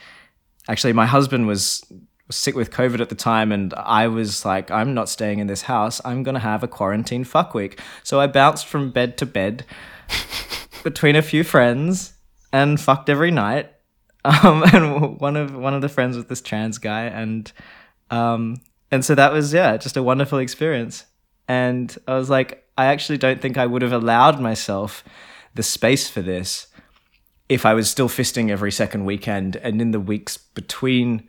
actually, 0.68 0.94
my 0.94 1.06
husband 1.06 1.48
was 1.48 1.84
sick 2.30 2.56
with 2.56 2.72
COVID 2.72 3.00
at 3.00 3.10
the 3.10 3.16
time, 3.16 3.52
and 3.52 3.74
I 3.74 4.08
was 4.08 4.46
like, 4.46 4.72
I'm 4.72 4.94
not 4.94 5.10
staying 5.10 5.40
in 5.40 5.48
this 5.48 5.64
house. 5.64 6.02
I'm 6.04 6.24
gonna 6.24 6.40
have 6.40 6.64
a 6.64 6.68
quarantine 6.68 7.24
fuck 7.24 7.54
week. 7.54 7.80
So 8.04 8.20
I 8.20 8.28
bounced 8.28 8.68
from 8.68 8.92
bed 8.92 9.18
to 9.20 9.26
bed 9.26 9.66
between 10.84 11.16
a 11.16 11.22
few 11.22 11.44
friends 11.44 12.14
and 12.52 12.80
fucked 12.80 13.10
every 13.10 13.32
night. 13.32 13.72
Um, 14.26 14.64
and 14.74 15.20
one 15.20 15.36
of 15.36 15.56
one 15.56 15.74
of 15.74 15.82
the 15.82 15.90
friends 15.90 16.16
was 16.16 16.26
this 16.26 16.42
trans 16.42 16.78
guy, 16.78 17.06
and 17.06 17.52
um, 18.10 18.58
and 18.92 19.04
so 19.04 19.16
that 19.16 19.32
was 19.32 19.54
yeah, 19.54 19.78
just 19.78 19.98
a 19.98 20.04
wonderful 20.04 20.40
experience. 20.40 21.06
And 21.48 21.96
I 22.08 22.16
was 22.16 22.30
like, 22.30 22.66
I 22.78 22.88
actually 22.88 23.18
don't 23.18 23.42
think 23.42 23.58
I 23.58 23.66
would 23.66 23.82
have 23.82 23.94
allowed 23.94 24.42
myself 24.42 25.04
the 25.58 25.64
space 25.64 26.10
for 26.10 26.22
this 26.22 26.68
if 27.50 27.66
I 27.66 27.74
was 27.74 27.90
still 27.90 28.10
fisting 28.10 28.50
every 28.50 28.72
second 28.72 29.06
weekend 29.06 29.56
and 29.58 29.82
in 29.82 29.92
the 29.92 30.00
weeks 30.00 30.38
between 30.38 31.28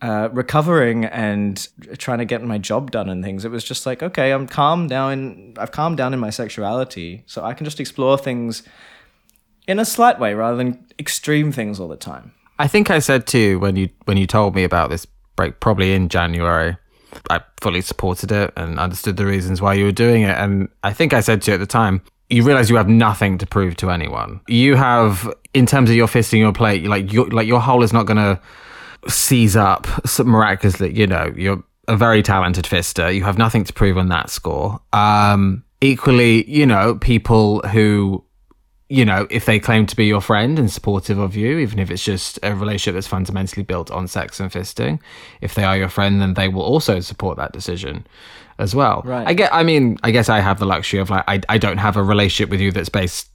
uh, 0.00 0.28
recovering 0.32 1.04
and 1.04 1.68
trying 1.98 2.18
to 2.18 2.24
get 2.24 2.42
my 2.42 2.58
job 2.58 2.90
done 2.90 3.08
and 3.08 3.22
things, 3.22 3.44
it 3.44 3.50
was 3.50 3.64
just 3.64 3.84
like, 3.84 4.02
okay, 4.02 4.32
I'm 4.32 4.46
calm 4.46 4.86
down. 4.86 5.12
And 5.12 5.58
I've 5.58 5.72
calmed 5.72 5.96
down 5.96 6.14
in 6.14 6.20
my 6.20 6.30
sexuality, 6.30 7.24
so 7.26 7.44
I 7.44 7.54
can 7.54 7.64
just 7.64 7.80
explore 7.80 8.16
things 8.16 8.62
in 9.66 9.78
a 9.78 9.84
slight 9.84 10.18
way 10.18 10.34
rather 10.34 10.56
than 10.56 10.86
extreme 10.98 11.52
things 11.52 11.80
all 11.80 11.88
the 11.88 11.96
time. 11.96 12.32
I 12.58 12.68
think 12.68 12.90
I 12.90 12.98
said 13.00 13.26
to 13.28 13.38
you 13.38 13.58
when 13.58 13.76
you 13.76 13.88
when 14.04 14.16
you 14.16 14.26
told 14.26 14.54
me 14.54 14.64
about 14.64 14.90
this 14.90 15.06
break, 15.36 15.60
probably 15.60 15.92
in 15.92 16.08
January. 16.08 16.76
I 17.30 17.40
fully 17.60 17.80
supported 17.80 18.30
it 18.30 18.52
and 18.56 18.78
understood 18.78 19.16
the 19.16 19.26
reasons 19.26 19.62
why 19.62 19.74
you 19.74 19.86
were 19.86 19.92
doing 19.92 20.22
it. 20.22 20.36
And 20.36 20.68
I 20.82 20.92
think 20.92 21.12
I 21.12 21.20
said 21.20 21.40
to 21.42 21.50
you 21.50 21.54
at 21.54 21.60
the 21.60 21.66
time, 21.66 22.02
you 22.30 22.42
realize 22.42 22.68
you 22.68 22.76
have 22.76 22.88
nothing 22.88 23.38
to 23.38 23.46
prove 23.46 23.76
to 23.76 23.90
anyone. 23.90 24.40
You 24.48 24.76
have, 24.76 25.32
in 25.54 25.66
terms 25.66 25.88
of 25.90 25.96
your 25.96 26.06
fisting 26.06 26.38
your 26.38 26.52
plate, 26.52 26.84
like 26.84 27.12
your 27.12 27.28
like 27.28 27.46
your 27.46 27.60
hole 27.60 27.82
is 27.82 27.92
not 27.92 28.04
going 28.04 28.18
to 28.18 28.40
seize 29.10 29.56
up 29.56 29.86
miraculously. 30.18 30.92
You 30.94 31.06
know, 31.06 31.32
you're 31.36 31.62
a 31.86 31.96
very 31.96 32.22
talented 32.22 32.66
fister. 32.66 33.14
You 33.14 33.24
have 33.24 33.38
nothing 33.38 33.64
to 33.64 33.72
prove 33.72 33.96
on 33.96 34.08
that 34.08 34.28
score. 34.30 34.78
Um, 34.92 35.64
equally, 35.80 36.48
you 36.50 36.66
know, 36.66 36.96
people 36.96 37.60
who, 37.60 38.22
you 38.90 39.06
know, 39.06 39.26
if 39.30 39.46
they 39.46 39.58
claim 39.58 39.86
to 39.86 39.96
be 39.96 40.04
your 40.04 40.20
friend 40.20 40.58
and 40.58 40.70
supportive 40.70 41.18
of 41.18 41.34
you, 41.34 41.58
even 41.58 41.78
if 41.78 41.90
it's 41.90 42.04
just 42.04 42.38
a 42.42 42.54
relationship 42.54 42.94
that's 42.94 43.06
fundamentally 43.06 43.62
built 43.62 43.90
on 43.90 44.06
sex 44.06 44.38
and 44.38 44.52
fisting, 44.52 45.00
if 45.40 45.54
they 45.54 45.64
are 45.64 45.78
your 45.78 45.88
friend, 45.88 46.20
then 46.20 46.34
they 46.34 46.48
will 46.48 46.62
also 46.62 47.00
support 47.00 47.38
that 47.38 47.52
decision 47.52 48.06
as 48.58 48.74
well. 48.74 49.02
Right. 49.04 49.26
I 49.26 49.34
get. 49.34 49.52
I 49.52 49.62
mean, 49.62 49.98
I 50.02 50.10
guess 50.10 50.28
I 50.28 50.40
have 50.40 50.58
the 50.58 50.66
luxury 50.66 51.00
of 51.00 51.10
like 51.10 51.24
I 51.28 51.40
I 51.48 51.58
don't 51.58 51.78
have 51.78 51.96
a 51.96 52.02
relationship 52.02 52.50
with 52.50 52.60
you 52.60 52.72
that's 52.72 52.88
based 52.88 53.28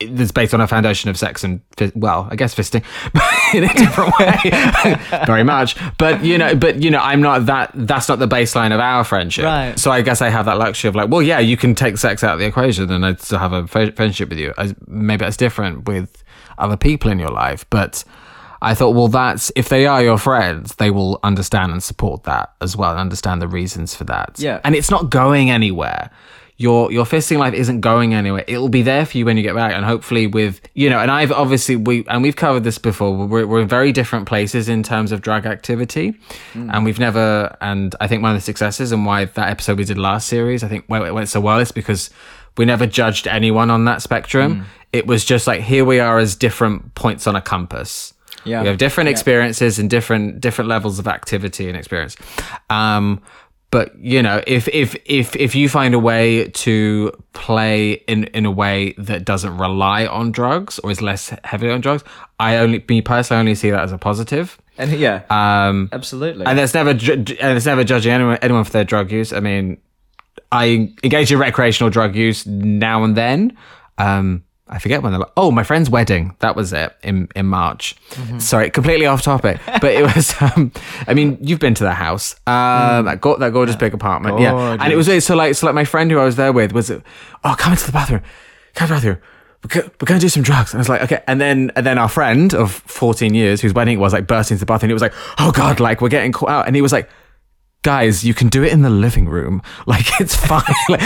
that's 0.00 0.32
based 0.32 0.52
on 0.52 0.60
a 0.60 0.66
foundation 0.66 1.08
of 1.08 1.16
sex 1.16 1.44
and 1.44 1.60
well, 1.94 2.28
I 2.30 2.36
guess 2.36 2.54
fisting, 2.54 2.84
but 3.12 3.22
in 3.54 3.64
a 3.64 3.74
different 3.74 4.12
way, 4.18 4.98
very 5.26 5.44
much. 5.44 5.76
But 5.98 6.24
you 6.24 6.38
know, 6.38 6.54
but 6.54 6.82
you 6.82 6.90
know, 6.90 7.00
I'm 7.00 7.20
not 7.20 7.46
that. 7.46 7.70
That's 7.74 8.08
not 8.08 8.18
the 8.18 8.28
baseline 8.28 8.72
of 8.72 8.80
our 8.80 9.04
friendship. 9.04 9.44
Right. 9.44 9.78
So 9.78 9.90
I 9.90 10.02
guess 10.02 10.20
I 10.20 10.28
have 10.28 10.46
that 10.46 10.58
luxury 10.58 10.88
of 10.88 10.96
like, 10.96 11.10
well, 11.10 11.22
yeah, 11.22 11.38
you 11.38 11.56
can 11.56 11.74
take 11.74 11.98
sex 11.98 12.24
out 12.24 12.34
of 12.34 12.40
the 12.40 12.46
equation, 12.46 12.90
and 12.90 13.06
I 13.06 13.14
still 13.14 13.38
have 13.38 13.52
a 13.52 13.66
friendship 13.66 14.28
with 14.28 14.38
you. 14.38 14.52
Maybe 14.86 15.24
that's 15.24 15.36
different 15.36 15.88
with 15.88 16.22
other 16.58 16.76
people 16.76 17.10
in 17.10 17.18
your 17.18 17.30
life, 17.30 17.64
but 17.70 18.04
I 18.64 18.74
thought, 18.74 18.94
well, 18.94 19.08
that's 19.08 19.52
if 19.54 19.68
they 19.68 19.86
are 19.86 20.02
your 20.02 20.16
friends, 20.16 20.76
they 20.76 20.90
will 20.90 21.20
understand 21.22 21.70
and 21.72 21.82
support 21.82 22.24
that 22.24 22.54
as 22.62 22.76
well 22.76 22.92
and 22.92 22.98
understand 22.98 23.42
the 23.42 23.48
reasons 23.48 23.94
for 23.94 24.04
that. 24.04 24.36
Yeah. 24.38 24.60
And 24.64 24.74
it's 24.74 24.90
not 24.90 25.10
going 25.10 25.50
anywhere. 25.50 26.10
Your 26.56 26.90
your 26.90 27.04
fisting 27.04 27.38
life 27.38 27.52
isn't 27.52 27.80
going 27.80 28.14
anywhere. 28.14 28.44
It'll 28.46 28.68
be 28.68 28.82
there 28.82 29.04
for 29.04 29.18
you 29.18 29.24
when 29.24 29.36
you 29.36 29.42
get 29.42 29.56
back, 29.56 29.72
and 29.72 29.84
hopefully 29.84 30.28
with 30.28 30.60
you 30.74 30.88
know. 30.88 31.00
And 31.00 31.10
I've 31.10 31.32
obviously 31.32 31.74
we 31.74 32.06
and 32.06 32.22
we've 32.22 32.36
covered 32.36 32.62
this 32.62 32.78
before. 32.78 33.26
We're 33.26 33.44
we're 33.44 33.60
in 33.60 33.68
very 33.68 33.90
different 33.90 34.26
places 34.26 34.68
in 34.68 34.84
terms 34.84 35.10
of 35.10 35.20
drug 35.20 35.46
activity, 35.46 36.14
mm. 36.52 36.72
and 36.72 36.84
we've 36.84 37.00
never. 37.00 37.56
And 37.60 37.96
I 38.00 38.06
think 38.06 38.22
one 38.22 38.30
of 38.30 38.36
the 38.36 38.40
successes 38.40 38.92
and 38.92 39.04
why 39.04 39.24
that 39.24 39.50
episode 39.50 39.78
we 39.78 39.84
did 39.84 39.98
last 39.98 40.28
series, 40.28 40.62
I 40.62 40.68
think 40.68 40.84
why 40.86 41.04
it 41.04 41.12
went 41.12 41.28
so 41.28 41.40
well 41.40 41.58
is 41.58 41.72
because 41.72 42.10
we 42.56 42.64
never 42.64 42.86
judged 42.86 43.26
anyone 43.26 43.68
on 43.68 43.84
that 43.86 44.00
spectrum. 44.00 44.60
Mm. 44.60 44.64
It 44.92 45.06
was 45.08 45.24
just 45.24 45.48
like 45.48 45.60
here 45.60 45.84
we 45.84 45.98
are 45.98 46.18
as 46.18 46.36
different 46.36 46.94
points 46.94 47.26
on 47.26 47.34
a 47.34 47.42
compass 47.42 48.13
Yeah. 48.44 48.62
We 48.62 48.68
have 48.68 48.78
different 48.78 49.08
Yeah. 49.08 49.12
experiences 49.12 49.78
and 49.78 49.88
different 49.90 50.40
different 50.40 50.68
levels 50.68 50.98
of 50.98 51.06
activity 51.08 51.68
and 51.68 51.76
experience. 51.76 52.16
Um, 52.70 53.20
but 53.70 53.92
you 53.98 54.22
know, 54.22 54.40
if 54.46 54.68
if 54.68 54.94
if 55.04 55.34
if 55.36 55.54
you 55.54 55.68
find 55.68 55.94
a 55.94 55.98
way 55.98 56.48
to 56.48 57.10
play 57.32 57.92
in 58.06 58.24
in 58.24 58.46
a 58.46 58.50
way 58.50 58.94
that 58.98 59.24
doesn't 59.24 59.56
rely 59.58 60.06
on 60.06 60.30
drugs 60.30 60.78
or 60.80 60.90
is 60.90 61.02
less 61.02 61.32
heavily 61.44 61.72
on 61.72 61.80
drugs, 61.80 62.04
I 62.38 62.56
only 62.56 62.84
me 62.88 63.00
personally 63.02 63.40
only 63.40 63.54
see 63.56 63.70
that 63.70 63.80
as 63.82 63.92
a 63.92 63.98
positive. 63.98 64.58
And 64.78 64.92
yeah, 64.92 65.22
Um, 65.30 65.88
absolutely. 65.92 66.46
and 66.46 66.58
there's 66.58 66.74
never 66.74 66.90
and 66.90 67.26
there's 67.38 67.66
never 67.66 67.82
judging 67.84 68.12
anyone 68.12 68.38
anyone 68.42 68.64
for 68.64 68.72
their 68.72 68.84
drug 68.84 69.10
use. 69.10 69.32
I 69.32 69.40
mean, 69.40 69.78
I 70.52 70.90
engage 71.02 71.32
in 71.32 71.38
recreational 71.38 71.90
drug 71.90 72.14
use 72.14 72.46
now 72.46 73.02
and 73.04 73.16
then. 73.16 73.56
Um, 73.98 74.42
I 74.66 74.78
forget 74.78 75.02
when. 75.02 75.12
The, 75.12 75.28
oh, 75.36 75.50
my 75.50 75.62
friend's 75.62 75.90
wedding. 75.90 76.34
That 76.38 76.56
was 76.56 76.72
it 76.72 76.96
in 77.02 77.28
in 77.36 77.46
March. 77.46 77.96
Sorry, 78.38 78.70
completely 78.70 79.06
off 79.06 79.22
topic. 79.22 79.60
But 79.80 79.92
it 79.92 80.02
was. 80.16 80.34
Um, 80.40 80.72
I 81.06 81.12
mean, 81.14 81.36
you've 81.42 81.58
been 81.60 81.74
to 81.74 81.84
the 81.84 81.92
house. 81.92 82.34
Um, 82.46 83.04
that, 83.04 83.20
go- 83.20 83.36
that 83.36 83.52
gorgeous 83.52 83.76
big 83.76 83.92
apartment. 83.92 84.40
Yeah, 84.40 84.76
and 84.80 84.92
it 84.92 84.96
was 84.96 85.24
so 85.24 85.36
like 85.36 85.54
so 85.54 85.66
like 85.66 85.74
my 85.74 85.84
friend 85.84 86.10
who 86.10 86.18
I 86.18 86.24
was 86.24 86.36
there 86.36 86.52
with 86.52 86.72
was. 86.72 86.90
Oh, 86.90 87.54
come 87.58 87.72
into 87.72 87.84
the 87.86 87.92
bathroom. 87.92 88.22
Come 88.74 88.86
into 88.86 88.94
the 88.94 89.14
bathroom. 89.14 89.18
We're 89.64 90.06
going 90.06 90.20
to 90.20 90.24
do 90.24 90.28
some 90.28 90.42
drugs. 90.42 90.72
And 90.72 90.78
I 90.78 90.82
was 90.82 90.88
like, 90.90 91.02
okay. 91.02 91.22
And 91.26 91.40
then, 91.40 91.72
and 91.74 91.86
then 91.86 91.96
our 91.96 92.08
friend 92.08 92.52
of 92.54 92.70
14 92.70 93.32
years, 93.32 93.62
whose 93.62 93.72
wedding 93.72 93.94
it 93.96 94.00
was, 94.00 94.12
like 94.12 94.26
burst 94.26 94.50
into 94.50 94.60
the 94.60 94.66
bathroom. 94.66 94.88
And 94.88 94.92
it 94.92 94.94
was 94.94 95.00
like, 95.02 95.14
oh 95.38 95.52
God, 95.52 95.80
like 95.80 96.02
we're 96.02 96.10
getting 96.10 96.32
caught 96.32 96.50
out. 96.50 96.66
And 96.66 96.76
he 96.76 96.82
was 96.82 96.92
like, 96.92 97.08
guys, 97.84 98.24
you 98.24 98.34
can 98.34 98.48
do 98.48 98.64
it 98.64 98.72
in 98.72 98.82
the 98.82 98.90
living 98.90 99.28
room. 99.28 99.62
Like 99.86 100.20
it's 100.20 100.34
fine. 100.34 100.62
like 100.88 101.00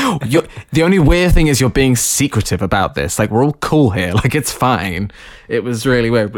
the 0.72 0.82
only 0.82 0.98
weird 0.98 1.34
thing 1.34 1.48
is 1.48 1.60
you're 1.60 1.68
being 1.68 1.96
secretive 1.96 2.62
about 2.62 2.94
this. 2.94 3.18
Like 3.18 3.30
we're 3.30 3.44
all 3.44 3.52
cool 3.60 3.90
here. 3.90 4.12
Like 4.22 4.34
it's 4.34 4.52
fine. 4.52 5.10
It 5.48 5.62
was 5.64 5.84
really 5.84 6.08
weird. 6.10 6.34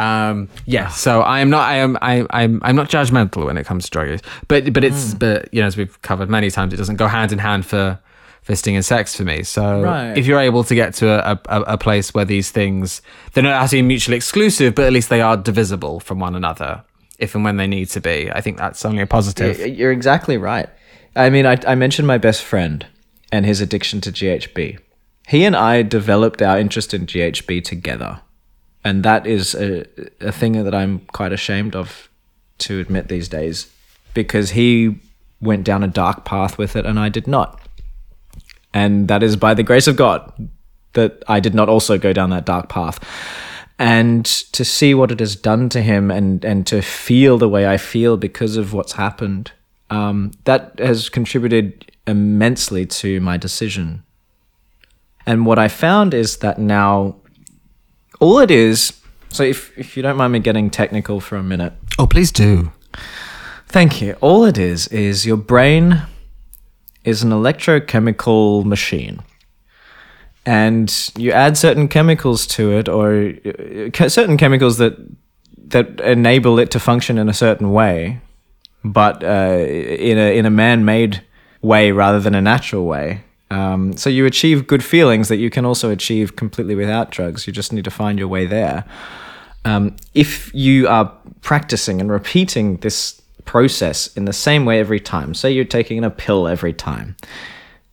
um, 0.00 0.48
yeah. 0.66 0.88
So 0.88 1.20
I 1.22 1.40
am 1.40 1.50
not. 1.50 1.68
I 1.68 1.76
am. 1.76 1.96
I, 2.02 2.26
I'm. 2.30 2.60
I'm 2.62 2.76
not 2.76 2.88
judgmental 2.90 3.46
when 3.46 3.56
it 3.56 3.64
comes 3.66 3.84
to 3.84 3.90
drug 3.90 4.08
use. 4.08 4.20
But 4.48 4.72
but 4.72 4.84
it's. 4.84 5.14
But 5.14 5.52
you 5.52 5.60
know, 5.60 5.66
as 5.66 5.76
we've 5.76 6.00
covered 6.02 6.28
many 6.28 6.50
times, 6.50 6.72
it 6.72 6.76
doesn't 6.76 6.96
go 6.96 7.06
hand 7.08 7.32
in 7.32 7.38
hand 7.38 7.64
for 7.66 7.98
fisting 8.46 8.74
and 8.74 8.84
sex 8.84 9.14
for 9.14 9.24
me. 9.24 9.42
So 9.42 9.82
Right. 9.82 10.16
if 10.16 10.26
you're 10.26 10.40
able 10.40 10.64
to 10.64 10.74
get 10.74 10.94
to 10.94 11.06
a, 11.08 11.38
a, 11.48 11.60
a 11.74 11.78
place 11.78 12.14
where 12.14 12.24
these 12.24 12.50
things 12.50 13.02
they're 13.32 13.42
not 13.44 13.52
actually 13.62 13.82
mutually 13.82 14.16
exclusive, 14.16 14.74
but 14.74 14.84
at 14.86 14.92
least 14.92 15.08
they 15.10 15.20
are 15.20 15.36
divisible 15.36 16.00
from 16.00 16.18
one 16.18 16.34
another. 16.34 16.82
If 17.18 17.34
and 17.34 17.44
when 17.44 17.56
they 17.56 17.66
need 17.66 17.88
to 17.90 18.00
be, 18.00 18.30
I 18.30 18.40
think 18.40 18.58
that's 18.58 18.84
only 18.84 19.02
a 19.02 19.06
positive. 19.06 19.58
You're 19.58 19.92
exactly 19.92 20.36
right. 20.36 20.68
I 21.16 21.30
mean, 21.30 21.46
I, 21.46 21.58
I 21.66 21.74
mentioned 21.74 22.06
my 22.06 22.18
best 22.18 22.44
friend 22.44 22.86
and 23.32 23.44
his 23.44 23.60
addiction 23.60 24.00
to 24.02 24.12
GHB. 24.12 24.78
He 25.26 25.44
and 25.44 25.56
I 25.56 25.82
developed 25.82 26.40
our 26.40 26.58
interest 26.58 26.94
in 26.94 27.06
GHB 27.06 27.64
together. 27.64 28.20
And 28.84 29.02
that 29.02 29.26
is 29.26 29.54
a, 29.54 29.84
a 30.20 30.32
thing 30.32 30.64
that 30.64 30.74
I'm 30.74 31.00
quite 31.12 31.32
ashamed 31.32 31.74
of 31.74 32.08
to 32.58 32.80
admit 32.80 33.08
these 33.08 33.28
days 33.28 33.70
because 34.14 34.50
he 34.50 35.00
went 35.40 35.64
down 35.64 35.82
a 35.82 35.88
dark 35.88 36.24
path 36.24 36.58
with 36.58 36.76
it 36.76 36.86
and 36.86 36.98
I 36.98 37.08
did 37.08 37.26
not. 37.26 37.60
And 38.72 39.08
that 39.08 39.22
is 39.22 39.36
by 39.36 39.54
the 39.54 39.62
grace 39.62 39.86
of 39.86 39.96
God 39.96 40.48
that 40.94 41.22
I 41.28 41.40
did 41.40 41.54
not 41.54 41.68
also 41.68 41.98
go 41.98 42.12
down 42.12 42.30
that 42.30 42.44
dark 42.44 42.68
path. 42.68 42.98
And 43.78 44.24
to 44.26 44.64
see 44.64 44.92
what 44.92 45.12
it 45.12 45.20
has 45.20 45.36
done 45.36 45.68
to 45.68 45.80
him 45.80 46.10
and, 46.10 46.44
and 46.44 46.66
to 46.66 46.82
feel 46.82 47.38
the 47.38 47.48
way 47.48 47.66
I 47.66 47.76
feel 47.76 48.16
because 48.16 48.56
of 48.56 48.72
what's 48.72 48.92
happened, 48.92 49.52
um, 49.88 50.32
that 50.44 50.78
has 50.78 51.08
contributed 51.08 51.92
immensely 52.06 52.86
to 52.86 53.20
my 53.20 53.36
decision. 53.36 54.02
And 55.26 55.46
what 55.46 55.58
I 55.58 55.68
found 55.68 56.14
is 56.14 56.38
that 56.38 56.58
now, 56.58 57.16
all 58.18 58.38
it 58.40 58.50
is, 58.50 58.98
so 59.28 59.42
if, 59.42 59.76
if 59.78 59.96
you 59.96 60.02
don't 60.02 60.16
mind 60.16 60.32
me 60.32 60.40
getting 60.40 60.70
technical 60.70 61.20
for 61.20 61.36
a 61.36 61.42
minute, 61.42 61.74
oh, 61.98 62.06
please 62.06 62.32
do. 62.32 62.72
Thank 63.66 64.00
you. 64.00 64.16
All 64.20 64.44
it 64.44 64.56
is 64.56 64.88
is 64.88 65.26
your 65.26 65.36
brain 65.36 66.02
is 67.04 67.22
an 67.22 67.30
electrochemical 67.30 68.64
machine. 68.64 69.20
And 70.46 71.12
you 71.16 71.32
add 71.32 71.56
certain 71.58 71.88
chemicals 71.88 72.46
to 72.48 72.72
it 72.72 72.88
or 72.88 73.34
uh, 73.44 74.08
certain 74.08 74.36
chemicals 74.36 74.78
that 74.78 74.96
that 75.68 76.00
enable 76.00 76.58
it 76.58 76.70
to 76.70 76.80
function 76.80 77.18
in 77.18 77.28
a 77.28 77.34
certain 77.34 77.72
way, 77.72 78.20
but 78.82 79.22
uh, 79.22 79.58
in 79.58 80.18
a 80.18 80.38
in 80.38 80.46
a 80.46 80.50
man-made 80.50 81.22
way 81.60 81.92
rather 81.92 82.20
than 82.20 82.34
a 82.34 82.40
natural 82.40 82.86
way. 82.86 83.22
Um, 83.50 83.96
so 83.96 84.10
you 84.10 84.26
achieve 84.26 84.66
good 84.66 84.84
feelings 84.84 85.28
that 85.28 85.36
you 85.36 85.50
can 85.50 85.64
also 85.64 85.90
achieve 85.90 86.36
completely 86.36 86.74
without 86.74 87.10
drugs. 87.10 87.46
You 87.46 87.52
just 87.52 87.72
need 87.72 87.84
to 87.84 87.90
find 87.90 88.18
your 88.18 88.28
way 88.28 88.46
there. 88.46 88.84
Um, 89.64 89.96
if 90.14 90.54
you 90.54 90.88
are 90.88 91.12
practicing 91.40 92.00
and 92.00 92.10
repeating 92.10 92.76
this 92.78 93.20
process 93.44 94.06
in 94.16 94.24
the 94.26 94.32
same 94.32 94.64
way 94.64 94.80
every 94.80 95.00
time, 95.00 95.34
say 95.34 95.50
you're 95.50 95.64
taking 95.64 96.04
a 96.04 96.10
pill 96.10 96.46
every 96.46 96.72
time, 96.72 97.16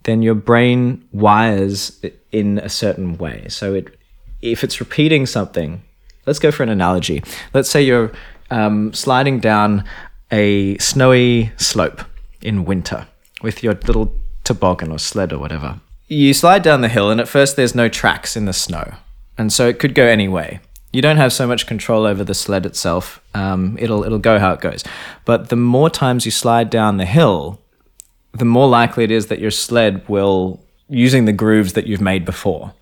then 0.04 0.22
your 0.22 0.36
brain 0.36 1.04
wires 1.12 2.02
in 2.36 2.58
a 2.60 2.68
certain 2.68 3.18
way. 3.18 3.46
So 3.48 3.74
it, 3.74 3.98
if 4.42 4.62
it's 4.64 4.82
repeating 4.82 5.26
something, 5.26 5.82
let's 6.26 6.40
go 6.40 6.52
for 6.52 6.64
an 6.64 6.70
analogy. 6.70 7.24
Let's 7.54 7.70
say 7.70 7.82
you're 7.82 8.12
um, 8.52 8.92
sliding 8.94 9.40
down 9.40 9.86
a 10.32 10.78
snowy 10.78 11.54
slope 11.56 12.02
in 12.42 12.66
winter 12.66 13.08
with 13.42 13.64
your 13.64 13.74
little 13.74 14.14
toboggan 14.44 14.92
or 14.92 15.00
sled 15.00 15.32
or 15.32 15.40
whatever. 15.40 15.80
You 16.08 16.34
slide 16.34 16.62
down 16.62 16.82
the 16.82 16.90
hill, 16.90 17.10
and 17.10 17.22
at 17.22 17.28
first 17.28 17.56
there's 17.56 17.74
no 17.74 17.88
tracks 17.88 18.36
in 18.36 18.46
the 18.46 18.54
snow, 18.54 18.94
and 19.38 19.52
so 19.52 19.68
it 19.68 19.80
could 19.80 19.96
go 19.96 20.06
any 20.06 20.28
way. 20.28 20.60
You 20.92 21.02
don't 21.02 21.18
have 21.18 21.34
so 21.34 21.48
much 21.48 21.66
control 21.66 22.06
over 22.06 22.24
the 22.24 22.34
sled 22.34 22.66
itself. 22.66 23.22
Um, 23.34 23.78
it'll 23.80 24.04
it'll 24.04 24.20
go 24.20 24.40
how 24.40 24.52
it 24.54 24.62
goes. 24.62 24.84
But 25.24 25.50
the 25.50 25.56
more 25.56 25.90
times 25.90 26.26
you 26.26 26.32
slide 26.32 26.70
down 26.70 26.98
the 26.98 27.06
hill, 27.06 27.60
the 28.34 28.46
more 28.46 28.68
likely 28.68 29.04
it 29.04 29.12
is 29.12 29.28
that 29.28 29.40
your 29.40 29.52
sled 29.52 30.08
will 30.08 30.65
using 30.90 31.26
the 31.26 31.34
grooves 31.34 31.74
that 31.74 31.88
you've 31.88 32.02
made 32.02 32.26
before. 32.26 32.74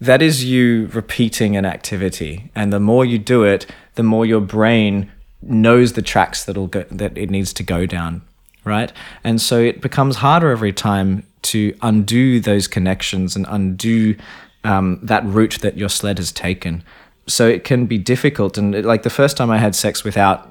That 0.00 0.22
is 0.22 0.44
you 0.44 0.88
repeating 0.92 1.56
an 1.56 1.64
activity, 1.64 2.50
and 2.54 2.72
the 2.72 2.80
more 2.80 3.04
you 3.04 3.18
do 3.18 3.44
it, 3.44 3.66
the 3.94 4.02
more 4.02 4.26
your 4.26 4.40
brain 4.40 5.10
knows 5.40 5.92
the 5.92 6.02
tracks 6.02 6.44
that'll 6.44 6.66
go, 6.66 6.84
that 6.90 7.16
it 7.16 7.30
needs 7.30 7.52
to 7.54 7.62
go 7.62 7.86
down, 7.86 8.22
right? 8.64 8.92
And 9.22 9.40
so 9.40 9.60
it 9.60 9.80
becomes 9.80 10.16
harder 10.16 10.50
every 10.50 10.72
time 10.72 11.26
to 11.42 11.76
undo 11.82 12.40
those 12.40 12.66
connections 12.66 13.36
and 13.36 13.46
undo 13.48 14.16
um, 14.64 14.98
that 15.02 15.24
route 15.26 15.58
that 15.60 15.76
your 15.76 15.90
sled 15.90 16.18
has 16.18 16.32
taken. 16.32 16.82
So 17.26 17.46
it 17.46 17.64
can 17.64 17.86
be 17.86 17.98
difficult. 17.98 18.58
And 18.58 18.74
it- 18.74 18.84
like 18.84 19.02
the 19.02 19.10
first 19.10 19.36
time 19.36 19.50
I 19.50 19.58
had 19.58 19.74
sex 19.74 20.04
without 20.04 20.50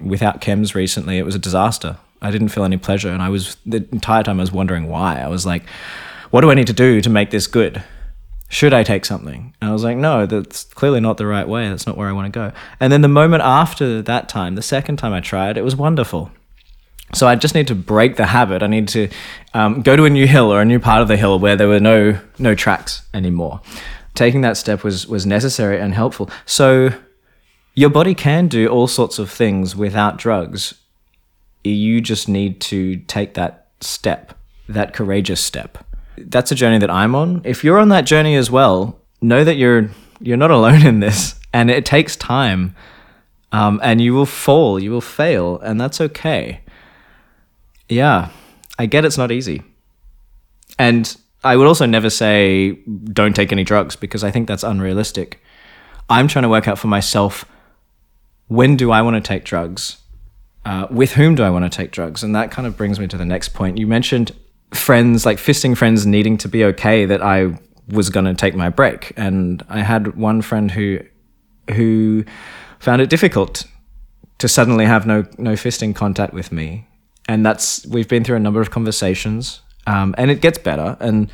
without 0.00 0.40
chems 0.40 0.74
recently, 0.74 1.18
it 1.18 1.24
was 1.24 1.34
a 1.34 1.40
disaster. 1.40 1.96
I 2.20 2.30
didn't 2.30 2.48
feel 2.48 2.64
any 2.64 2.76
pleasure, 2.76 3.10
and 3.10 3.22
I 3.22 3.28
was 3.28 3.56
the 3.64 3.86
entire 3.92 4.22
time 4.22 4.40
I 4.40 4.42
was 4.42 4.52
wondering 4.52 4.88
why. 4.88 5.20
I 5.20 5.28
was 5.28 5.46
like, 5.46 5.64
"What 6.30 6.40
do 6.40 6.50
I 6.50 6.54
need 6.54 6.66
to 6.66 6.72
do 6.72 7.00
to 7.00 7.10
make 7.10 7.30
this 7.30 7.46
good? 7.46 7.82
Should 8.48 8.74
I 8.74 8.82
take 8.82 9.04
something?" 9.04 9.54
And 9.60 9.70
I 9.70 9.72
was 9.72 9.84
like, 9.84 9.96
"No, 9.96 10.26
that's 10.26 10.64
clearly 10.64 11.00
not 11.00 11.16
the 11.16 11.26
right 11.26 11.48
way. 11.48 11.68
That's 11.68 11.86
not 11.86 11.96
where 11.96 12.08
I 12.08 12.12
want 12.12 12.32
to 12.32 12.38
go." 12.38 12.52
And 12.80 12.92
then 12.92 13.02
the 13.02 13.08
moment 13.08 13.42
after 13.42 14.02
that 14.02 14.28
time, 14.28 14.54
the 14.54 14.62
second 14.62 14.96
time 14.96 15.12
I 15.12 15.20
tried, 15.20 15.56
it 15.56 15.64
was 15.64 15.76
wonderful. 15.76 16.30
So 17.14 17.26
I 17.26 17.36
just 17.36 17.54
need 17.54 17.68
to 17.68 17.74
break 17.74 18.16
the 18.16 18.26
habit. 18.26 18.62
I 18.62 18.66
need 18.66 18.88
to 18.88 19.08
um, 19.54 19.80
go 19.80 19.96
to 19.96 20.04
a 20.04 20.10
new 20.10 20.26
hill 20.26 20.52
or 20.52 20.60
a 20.60 20.64
new 20.64 20.78
part 20.78 21.00
of 21.00 21.08
the 21.08 21.16
hill 21.16 21.38
where 21.38 21.56
there 21.56 21.68
were 21.68 21.80
no 21.80 22.18
no 22.38 22.54
tracks 22.54 23.02
anymore. 23.14 23.60
Taking 24.14 24.42
that 24.42 24.56
step 24.56 24.84
was 24.84 25.06
was 25.06 25.24
necessary 25.24 25.80
and 25.80 25.94
helpful. 25.94 26.28
So 26.44 26.90
your 27.74 27.90
body 27.90 28.14
can 28.14 28.48
do 28.48 28.68
all 28.68 28.88
sorts 28.88 29.18
of 29.18 29.30
things 29.30 29.74
without 29.76 30.18
drugs. 30.18 30.74
You 31.70 32.00
just 32.00 32.28
need 32.28 32.60
to 32.62 32.96
take 32.96 33.34
that 33.34 33.68
step, 33.80 34.34
that 34.68 34.92
courageous 34.92 35.40
step. 35.40 35.78
That's 36.16 36.50
a 36.50 36.54
journey 36.54 36.78
that 36.78 36.90
I'm 36.90 37.14
on. 37.14 37.42
If 37.44 37.62
you're 37.62 37.78
on 37.78 37.90
that 37.90 38.06
journey 38.06 38.34
as 38.34 38.50
well, 38.50 38.98
know 39.20 39.44
that 39.44 39.56
you're 39.56 39.90
you're 40.20 40.36
not 40.36 40.50
alone 40.50 40.84
in 40.86 41.00
this, 41.00 41.38
and 41.52 41.70
it 41.70 41.84
takes 41.84 42.16
time. 42.16 42.74
Um, 43.50 43.80
and 43.82 43.98
you 43.98 44.12
will 44.12 44.26
fall, 44.26 44.78
you 44.78 44.90
will 44.90 45.00
fail, 45.00 45.58
and 45.60 45.80
that's 45.80 46.02
okay. 46.02 46.60
Yeah, 47.88 48.28
I 48.78 48.84
get 48.84 49.06
it's 49.06 49.16
not 49.16 49.32
easy. 49.32 49.62
And 50.78 51.16
I 51.42 51.56
would 51.56 51.66
also 51.66 51.86
never 51.86 52.10
say 52.10 52.72
don't 53.12 53.34
take 53.34 53.50
any 53.50 53.64
drugs 53.64 53.96
because 53.96 54.22
I 54.22 54.30
think 54.30 54.48
that's 54.48 54.62
unrealistic. 54.62 55.40
I'm 56.10 56.28
trying 56.28 56.42
to 56.42 56.48
work 56.48 56.68
out 56.68 56.78
for 56.78 56.88
myself 56.88 57.46
when 58.48 58.76
do 58.76 58.90
I 58.90 59.02
want 59.02 59.14
to 59.14 59.20
take 59.20 59.44
drugs? 59.44 59.98
Uh, 60.64 60.86
with 60.90 61.12
whom 61.12 61.34
do 61.34 61.42
I 61.42 61.50
want 61.50 61.70
to 61.70 61.74
take 61.74 61.92
drugs? 61.92 62.22
And 62.22 62.34
that 62.34 62.50
kind 62.50 62.66
of 62.66 62.76
brings 62.76 63.00
me 63.00 63.06
to 63.08 63.16
the 63.16 63.24
next 63.24 63.50
point. 63.50 63.78
You 63.78 63.86
mentioned 63.86 64.32
friends, 64.74 65.24
like 65.24 65.38
fisting 65.38 65.76
friends 65.76 66.04
needing 66.04 66.36
to 66.38 66.48
be 66.48 66.62
okay 66.64 67.06
that 67.06 67.22
I 67.22 67.58
was 67.88 68.10
going 68.10 68.26
to 68.26 68.34
take 68.34 68.54
my 68.54 68.68
break. 68.68 69.12
And 69.16 69.64
I 69.70 69.80
had 69.80 70.16
one 70.16 70.42
friend 70.42 70.70
who 70.70 71.00
who 71.74 72.24
found 72.78 73.00
it 73.02 73.08
difficult 73.10 73.64
to 74.38 74.48
suddenly 74.48 74.84
have 74.84 75.06
no 75.06 75.24
no 75.38 75.52
fisting 75.54 75.94
contact 75.94 76.34
with 76.34 76.52
me. 76.52 76.86
And 77.28 77.46
that's 77.46 77.86
we've 77.86 78.08
been 78.08 78.24
through 78.24 78.36
a 78.36 78.40
number 78.40 78.60
of 78.60 78.70
conversations, 78.70 79.62
um, 79.86 80.14
and 80.18 80.30
it 80.30 80.40
gets 80.42 80.58
better. 80.58 80.96
And 81.00 81.30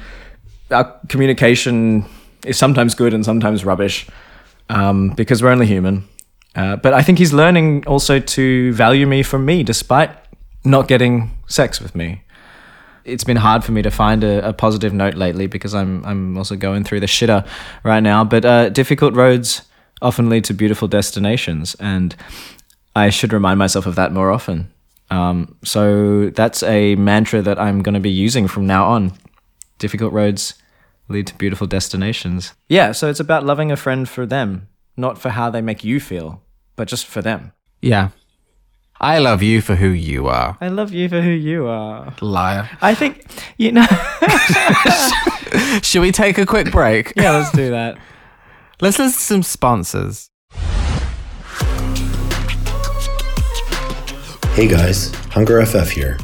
our 0.70 0.84
communication 1.08 2.04
is 2.44 2.56
sometimes 2.56 2.94
good 2.94 3.14
and 3.14 3.24
sometimes 3.24 3.64
rubbish. 3.64 4.06
um, 4.68 5.10
because 5.10 5.42
we're 5.42 5.50
only 5.50 5.66
human. 5.66 6.08
Uh, 6.54 6.76
but 6.76 6.94
I 6.94 7.02
think 7.02 7.18
he's 7.18 7.32
learning 7.32 7.84
also 7.86 8.20
to 8.20 8.72
value 8.72 9.06
me 9.06 9.22
for 9.22 9.38
me, 9.38 9.62
despite 9.62 10.10
not 10.64 10.88
getting 10.88 11.36
sex 11.46 11.80
with 11.80 11.94
me. 11.94 12.22
It's 13.04 13.24
been 13.24 13.36
hard 13.36 13.64
for 13.64 13.72
me 13.72 13.82
to 13.82 13.90
find 13.90 14.24
a, 14.24 14.48
a 14.48 14.52
positive 14.52 14.94
note 14.94 15.14
lately 15.14 15.46
because 15.46 15.74
I'm 15.74 16.04
I'm 16.06 16.38
also 16.38 16.56
going 16.56 16.84
through 16.84 17.00
the 17.00 17.06
shitter 17.06 17.46
right 17.82 18.00
now. 18.00 18.24
But 18.24 18.44
uh, 18.44 18.68
difficult 18.70 19.14
roads 19.14 19.62
often 20.00 20.30
lead 20.30 20.44
to 20.44 20.54
beautiful 20.54 20.88
destinations, 20.88 21.74
and 21.80 22.16
I 22.96 23.10
should 23.10 23.32
remind 23.32 23.58
myself 23.58 23.86
of 23.86 23.94
that 23.96 24.12
more 24.12 24.30
often. 24.30 24.72
Um, 25.10 25.56
so 25.64 26.30
that's 26.30 26.62
a 26.62 26.94
mantra 26.94 27.42
that 27.42 27.58
I'm 27.58 27.82
going 27.82 27.94
to 27.94 28.00
be 28.00 28.10
using 28.10 28.48
from 28.48 28.66
now 28.66 28.86
on. 28.86 29.12
Difficult 29.78 30.12
roads 30.12 30.54
lead 31.08 31.26
to 31.26 31.34
beautiful 31.34 31.66
destinations. 31.66 32.54
Yeah, 32.68 32.92
so 32.92 33.08
it's 33.10 33.20
about 33.20 33.44
loving 33.44 33.70
a 33.70 33.76
friend 33.76 34.08
for 34.08 34.24
them, 34.24 34.68
not 34.96 35.18
for 35.18 35.30
how 35.30 35.50
they 35.50 35.60
make 35.60 35.84
you 35.84 36.00
feel, 36.00 36.42
but 36.76 36.88
just 36.88 37.06
for 37.06 37.22
them. 37.22 37.52
Yeah. 37.80 38.10
I 39.00 39.18
love 39.18 39.42
you 39.42 39.60
for 39.60 39.74
who 39.74 39.88
you 39.88 40.28
are. 40.28 40.56
I 40.60 40.68
love 40.68 40.92
you 40.92 41.08
for 41.08 41.20
who 41.20 41.30
you 41.30 41.66
are. 41.66 42.14
Liar. 42.20 42.70
I 42.80 42.94
think, 42.94 43.24
you 43.58 43.72
know. 43.72 43.87
Should 45.82 46.00
we 46.02 46.12
take 46.12 46.38
a 46.38 46.46
quick 46.46 46.70
break? 46.70 47.12
yeah, 47.16 47.32
let's 47.32 47.52
do 47.52 47.70
that. 47.70 47.98
Let's 48.80 48.98
listen 48.98 49.12
to 49.18 49.24
some 49.24 49.42
sponsors. 49.42 50.30
Hey 54.54 54.68
guys, 54.68 55.12
Hunger 55.32 55.64
FF 55.66 55.90
here. 55.90 56.16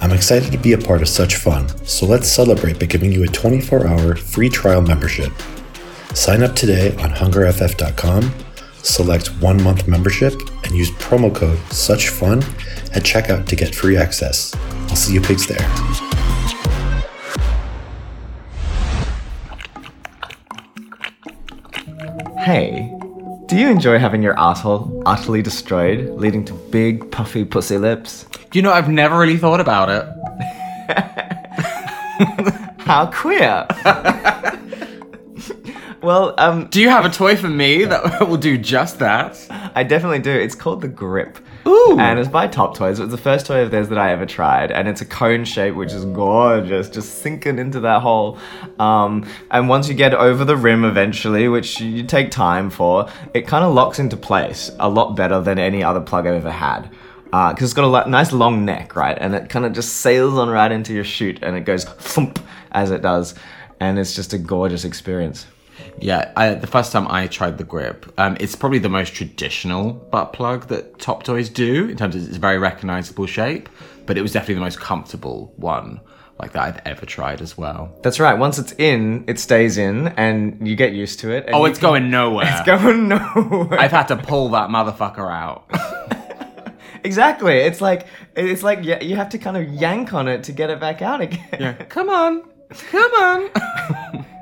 I'm 0.00 0.12
excited 0.12 0.52
to 0.52 0.58
be 0.58 0.74
a 0.74 0.78
part 0.78 1.02
of 1.02 1.08
such 1.08 1.36
fun, 1.36 1.68
so 1.84 2.06
let's 2.06 2.28
celebrate 2.30 2.78
by 2.78 2.86
giving 2.86 3.10
you 3.10 3.24
a 3.24 3.26
24 3.26 3.86
hour 3.86 4.14
free 4.14 4.48
trial 4.48 4.80
membership. 4.80 5.32
Sign 6.14 6.42
up 6.44 6.54
today 6.54 6.90
on 7.02 7.10
hungerff.com, 7.10 8.32
select 8.84 9.28
one 9.40 9.62
month 9.62 9.88
membership, 9.88 10.34
and 10.64 10.74
use 10.74 10.90
promo 10.92 11.34
code 11.34 11.58
SUCHFUN 11.70 12.42
at 12.94 13.02
checkout 13.02 13.46
to 13.48 13.56
get 13.56 13.74
free 13.74 13.96
access. 13.96 14.54
I'll 14.88 14.96
see 14.96 15.14
you 15.14 15.20
pigs 15.20 15.46
there. 15.46 15.62
Hey, 22.38 22.92
do 23.46 23.56
you 23.56 23.68
enjoy 23.68 23.98
having 23.98 24.22
your 24.22 24.38
asshole 24.38 25.02
utterly 25.06 25.40
destroyed, 25.40 26.10
leading 26.10 26.44
to 26.44 26.52
big, 26.52 27.10
puffy 27.10 27.44
pussy 27.44 27.78
lips? 27.78 28.26
You 28.52 28.62
know, 28.62 28.72
I've 28.72 28.90
never 28.90 29.18
really 29.18 29.38
thought 29.38 29.60
about 29.60 29.88
it. 29.88 30.04
How 32.80 33.06
queer! 33.06 33.66
well, 36.04 36.34
um, 36.38 36.66
Do 36.68 36.80
you 36.80 36.88
have 36.90 37.04
a 37.04 37.10
toy 37.10 37.36
for 37.36 37.48
me 37.48 37.84
that 37.84 38.20
will 38.28 38.36
do 38.36 38.56
just 38.58 38.98
that? 38.98 39.44
I 39.74 39.82
definitely 39.82 40.18
do. 40.20 40.30
It's 40.30 40.54
called 40.54 40.80
the 40.80 40.88
Grip. 40.88 41.38
Ooh. 41.66 41.96
And 41.98 42.18
it's 42.18 42.28
by 42.28 42.46
Top 42.46 42.76
Toys. 42.76 42.98
It 42.98 43.04
was 43.04 43.10
the 43.10 43.18
first 43.18 43.46
toy 43.46 43.62
of 43.62 43.70
theirs 43.70 43.88
that 43.88 43.98
I 43.98 44.12
ever 44.12 44.26
tried. 44.26 44.70
And 44.70 44.86
it's 44.86 45.00
a 45.00 45.06
cone 45.06 45.44
shape, 45.44 45.74
which 45.74 45.92
is 45.92 46.04
gorgeous, 46.04 46.90
just 46.90 47.22
sinking 47.22 47.58
into 47.58 47.80
that 47.80 48.02
hole. 48.02 48.38
Um, 48.78 49.26
and 49.50 49.68
once 49.68 49.88
you 49.88 49.94
get 49.94 50.12
over 50.14 50.44
the 50.44 50.56
rim 50.56 50.84
eventually, 50.84 51.48
which 51.48 51.80
you 51.80 52.02
take 52.04 52.30
time 52.30 52.68
for, 52.70 53.08
it 53.32 53.46
kind 53.46 53.64
of 53.64 53.72
locks 53.74 53.98
into 53.98 54.16
place 54.16 54.70
a 54.78 54.88
lot 54.88 55.16
better 55.16 55.40
than 55.40 55.58
any 55.58 55.82
other 55.82 56.00
plug 56.00 56.26
I've 56.26 56.34
ever 56.34 56.50
had. 56.50 56.90
Because 57.24 57.62
it's 57.62 57.72
got 57.74 57.84
a 57.84 57.88
lo- 57.88 58.04
nice 58.06 58.30
long 58.30 58.64
neck, 58.64 58.94
right? 58.94 59.16
And 59.20 59.34
it 59.34 59.48
kind 59.48 59.64
of 59.64 59.72
just 59.72 59.94
sails 59.94 60.34
on 60.38 60.48
right 60.50 60.70
into 60.70 60.92
your 60.92 61.02
chute 61.04 61.40
and 61.42 61.56
it 61.56 61.64
goes 61.64 61.84
thump 61.84 62.38
as 62.72 62.90
it 62.90 63.02
does. 63.02 63.34
And 63.80 63.98
it's 63.98 64.14
just 64.14 64.32
a 64.34 64.38
gorgeous 64.38 64.84
experience. 64.84 65.46
Yeah, 66.00 66.32
I, 66.36 66.54
the 66.54 66.66
first 66.66 66.92
time 66.92 67.06
I 67.08 67.26
tried 67.26 67.58
the 67.58 67.64
grip, 67.64 68.12
um, 68.18 68.36
it's 68.40 68.54
probably 68.56 68.78
the 68.78 68.88
most 68.88 69.14
traditional 69.14 69.92
butt 69.92 70.32
plug 70.32 70.68
that 70.68 70.98
Top 70.98 71.22
Toys 71.22 71.48
do 71.48 71.88
in 71.88 71.96
terms 71.96 72.14
of 72.16 72.26
its 72.26 72.36
very 72.36 72.58
recognizable 72.58 73.26
shape, 73.26 73.68
but 74.06 74.18
it 74.18 74.22
was 74.22 74.32
definitely 74.32 74.56
the 74.56 74.60
most 74.60 74.80
comfortable 74.80 75.52
one 75.56 76.00
like 76.38 76.52
that 76.52 76.62
I've 76.62 76.80
ever 76.84 77.06
tried 77.06 77.40
as 77.40 77.56
well. 77.56 77.96
That's 78.02 78.18
right. 78.18 78.34
Once 78.34 78.58
it's 78.58 78.72
in, 78.72 79.24
it 79.28 79.38
stays 79.38 79.78
in, 79.78 80.08
and 80.08 80.66
you 80.66 80.74
get 80.74 80.92
used 80.92 81.20
to 81.20 81.30
it. 81.30 81.48
Oh, 81.52 81.64
it's 81.64 81.78
can- 81.78 81.88
going 81.90 82.10
nowhere. 82.10 82.46
It's 82.52 82.66
going 82.66 83.08
nowhere. 83.08 83.78
I've 83.80 83.92
had 83.92 84.08
to 84.08 84.16
pull 84.16 84.48
that 84.50 84.68
motherfucker 84.68 85.30
out. 85.30 85.70
exactly. 87.04 87.58
It's 87.58 87.80
like 87.80 88.06
it's 88.34 88.62
like 88.62 88.84
you 88.84 89.14
have 89.16 89.28
to 89.30 89.38
kind 89.38 89.56
of 89.56 89.68
yank 89.72 90.12
on 90.12 90.26
it 90.26 90.44
to 90.44 90.52
get 90.52 90.70
it 90.70 90.80
back 90.80 91.02
out 91.02 91.20
again. 91.20 91.46
yeah, 91.52 91.72
come 91.84 92.08
on, 92.08 92.42
come 92.90 93.12
on. 93.12 94.26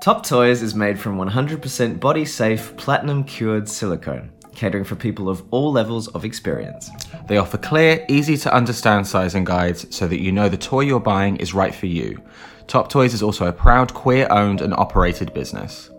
Top 0.00 0.24
Toys 0.24 0.62
is 0.62 0.76
made 0.76 0.98
from 0.98 1.18
100% 1.18 1.98
body 1.98 2.24
safe, 2.24 2.76
platinum 2.76 3.24
cured 3.24 3.68
silicone, 3.68 4.30
catering 4.54 4.84
for 4.84 4.94
people 4.94 5.28
of 5.28 5.42
all 5.50 5.72
levels 5.72 6.06
of 6.08 6.24
experience. 6.24 6.88
They 7.26 7.38
offer 7.38 7.58
clear, 7.58 8.04
easy 8.08 8.36
to 8.38 8.54
understand 8.54 9.08
sizing 9.08 9.42
guides 9.42 9.92
so 9.94 10.06
that 10.06 10.20
you 10.20 10.30
know 10.30 10.48
the 10.48 10.56
toy 10.56 10.82
you're 10.82 11.00
buying 11.00 11.36
is 11.38 11.52
right 11.52 11.74
for 11.74 11.86
you. 11.86 12.22
Top 12.68 12.88
Toys 12.88 13.12
is 13.12 13.24
also 13.24 13.46
a 13.46 13.52
proud 13.52 13.92
queer 13.92 14.28
owned 14.30 14.60
and 14.60 14.72
operated 14.72 15.34
business. 15.34 15.90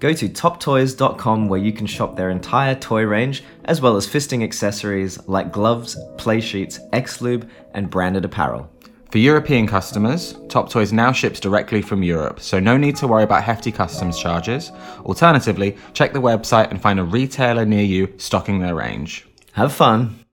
Go 0.00 0.12
to 0.12 0.28
toptoys.com 0.28 1.48
where 1.48 1.60
you 1.60 1.72
can 1.72 1.86
shop 1.86 2.16
their 2.16 2.30
entire 2.30 2.74
toy 2.74 3.02
range, 3.02 3.44
as 3.66 3.80
well 3.80 3.96
as 3.96 4.06
fisting 4.06 4.42
accessories 4.42 5.28
like 5.28 5.52
gloves, 5.52 5.96
play 6.16 6.40
sheets, 6.40 6.80
X-Lube, 6.92 7.48
and 7.72 7.88
branded 7.88 8.24
apparel. 8.24 8.68
For 9.10 9.16
European 9.16 9.66
customers, 9.66 10.36
Top 10.50 10.68
Toys 10.68 10.92
now 10.92 11.12
ships 11.12 11.40
directly 11.40 11.80
from 11.80 12.02
Europe, 12.02 12.40
so 12.40 12.60
no 12.60 12.76
need 12.76 12.94
to 12.96 13.06
worry 13.06 13.24
about 13.24 13.42
hefty 13.42 13.72
customs 13.72 14.18
charges. 14.18 14.70
Alternatively, 14.98 15.78
check 15.94 16.12
the 16.12 16.20
website 16.20 16.70
and 16.70 16.80
find 16.80 17.00
a 17.00 17.04
retailer 17.04 17.64
near 17.64 17.82
you 17.82 18.12
stocking 18.18 18.60
their 18.60 18.74
range. 18.74 19.26
Have 19.52 19.72
fun. 19.72 20.26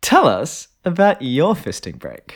Tell 0.00 0.26
us 0.26 0.66
about 0.84 1.22
your 1.22 1.54
fisting 1.54 2.00
break. 2.00 2.34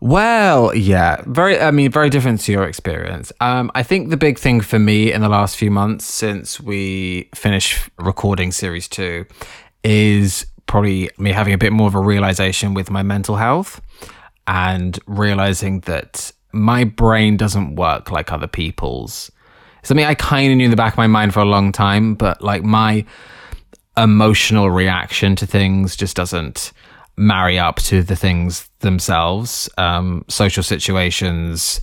Well, 0.00 0.72
yeah, 0.74 1.22
very. 1.26 1.58
I 1.60 1.72
mean, 1.72 1.90
very 1.90 2.10
different 2.10 2.40
to 2.42 2.52
your 2.52 2.64
experience. 2.64 3.32
Um, 3.40 3.72
I 3.74 3.82
think 3.82 4.10
the 4.10 4.16
big 4.16 4.38
thing 4.38 4.60
for 4.60 4.78
me 4.78 5.12
in 5.12 5.20
the 5.20 5.28
last 5.28 5.56
few 5.56 5.70
months 5.70 6.04
since 6.04 6.60
we 6.60 7.28
finished 7.34 7.90
recording 7.98 8.52
series 8.52 8.86
two 8.86 9.26
is 9.84 10.46
probably 10.66 11.10
me 11.18 11.32
having 11.32 11.52
a 11.52 11.58
bit 11.58 11.72
more 11.72 11.88
of 11.88 11.94
a 11.94 12.00
realization 12.00 12.74
with 12.74 12.90
my 12.90 13.02
mental 13.02 13.36
health 13.36 13.80
and 14.46 14.98
realizing 15.06 15.80
that 15.80 16.32
my 16.52 16.84
brain 16.84 17.36
doesn't 17.36 17.76
work 17.76 18.10
like 18.10 18.32
other 18.32 18.46
people's. 18.46 19.30
Something 19.82 20.06
I 20.06 20.14
kind 20.14 20.52
of 20.52 20.56
knew 20.56 20.66
in 20.66 20.70
the 20.70 20.76
back 20.76 20.94
of 20.94 20.98
my 20.98 21.06
mind 21.06 21.34
for 21.34 21.40
a 21.40 21.44
long 21.44 21.72
time, 21.72 22.14
but 22.14 22.42
like 22.42 22.62
my 22.62 23.04
emotional 23.96 24.70
reaction 24.70 25.36
to 25.36 25.46
things 25.46 25.96
just 25.96 26.16
doesn't 26.16 26.72
marry 27.16 27.58
up 27.58 27.76
to 27.76 28.02
the 28.02 28.16
things 28.16 28.68
themselves. 28.80 29.68
Um, 29.76 30.24
social 30.28 30.62
situations, 30.62 31.80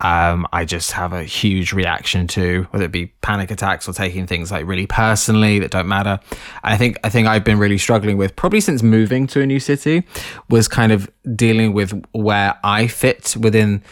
um, 0.00 0.46
I 0.52 0.64
just 0.64 0.92
have 0.92 1.12
a 1.12 1.24
huge 1.24 1.72
reaction 1.72 2.26
to, 2.28 2.66
whether 2.70 2.84
it 2.84 2.92
be 2.92 3.06
panic 3.20 3.50
attacks 3.50 3.88
or 3.88 3.92
taking 3.92 4.26
things 4.26 4.50
like 4.50 4.66
really 4.66 4.86
personally 4.86 5.58
that 5.58 5.70
don't 5.70 5.88
matter. 5.88 6.20
I 6.62 6.76
think 6.76 6.98
I 7.04 7.10
think 7.10 7.28
I've 7.28 7.44
been 7.44 7.58
really 7.58 7.78
struggling 7.78 8.16
with 8.16 8.34
probably 8.36 8.60
since 8.60 8.82
moving 8.82 9.26
to 9.28 9.40
a 9.40 9.46
new 9.46 9.60
city 9.60 10.04
was 10.48 10.68
kind 10.68 10.92
of 10.92 11.10
dealing 11.36 11.72
with 11.72 11.92
where 12.12 12.58
I 12.64 12.86
fit 12.86 13.36
within 13.38 13.82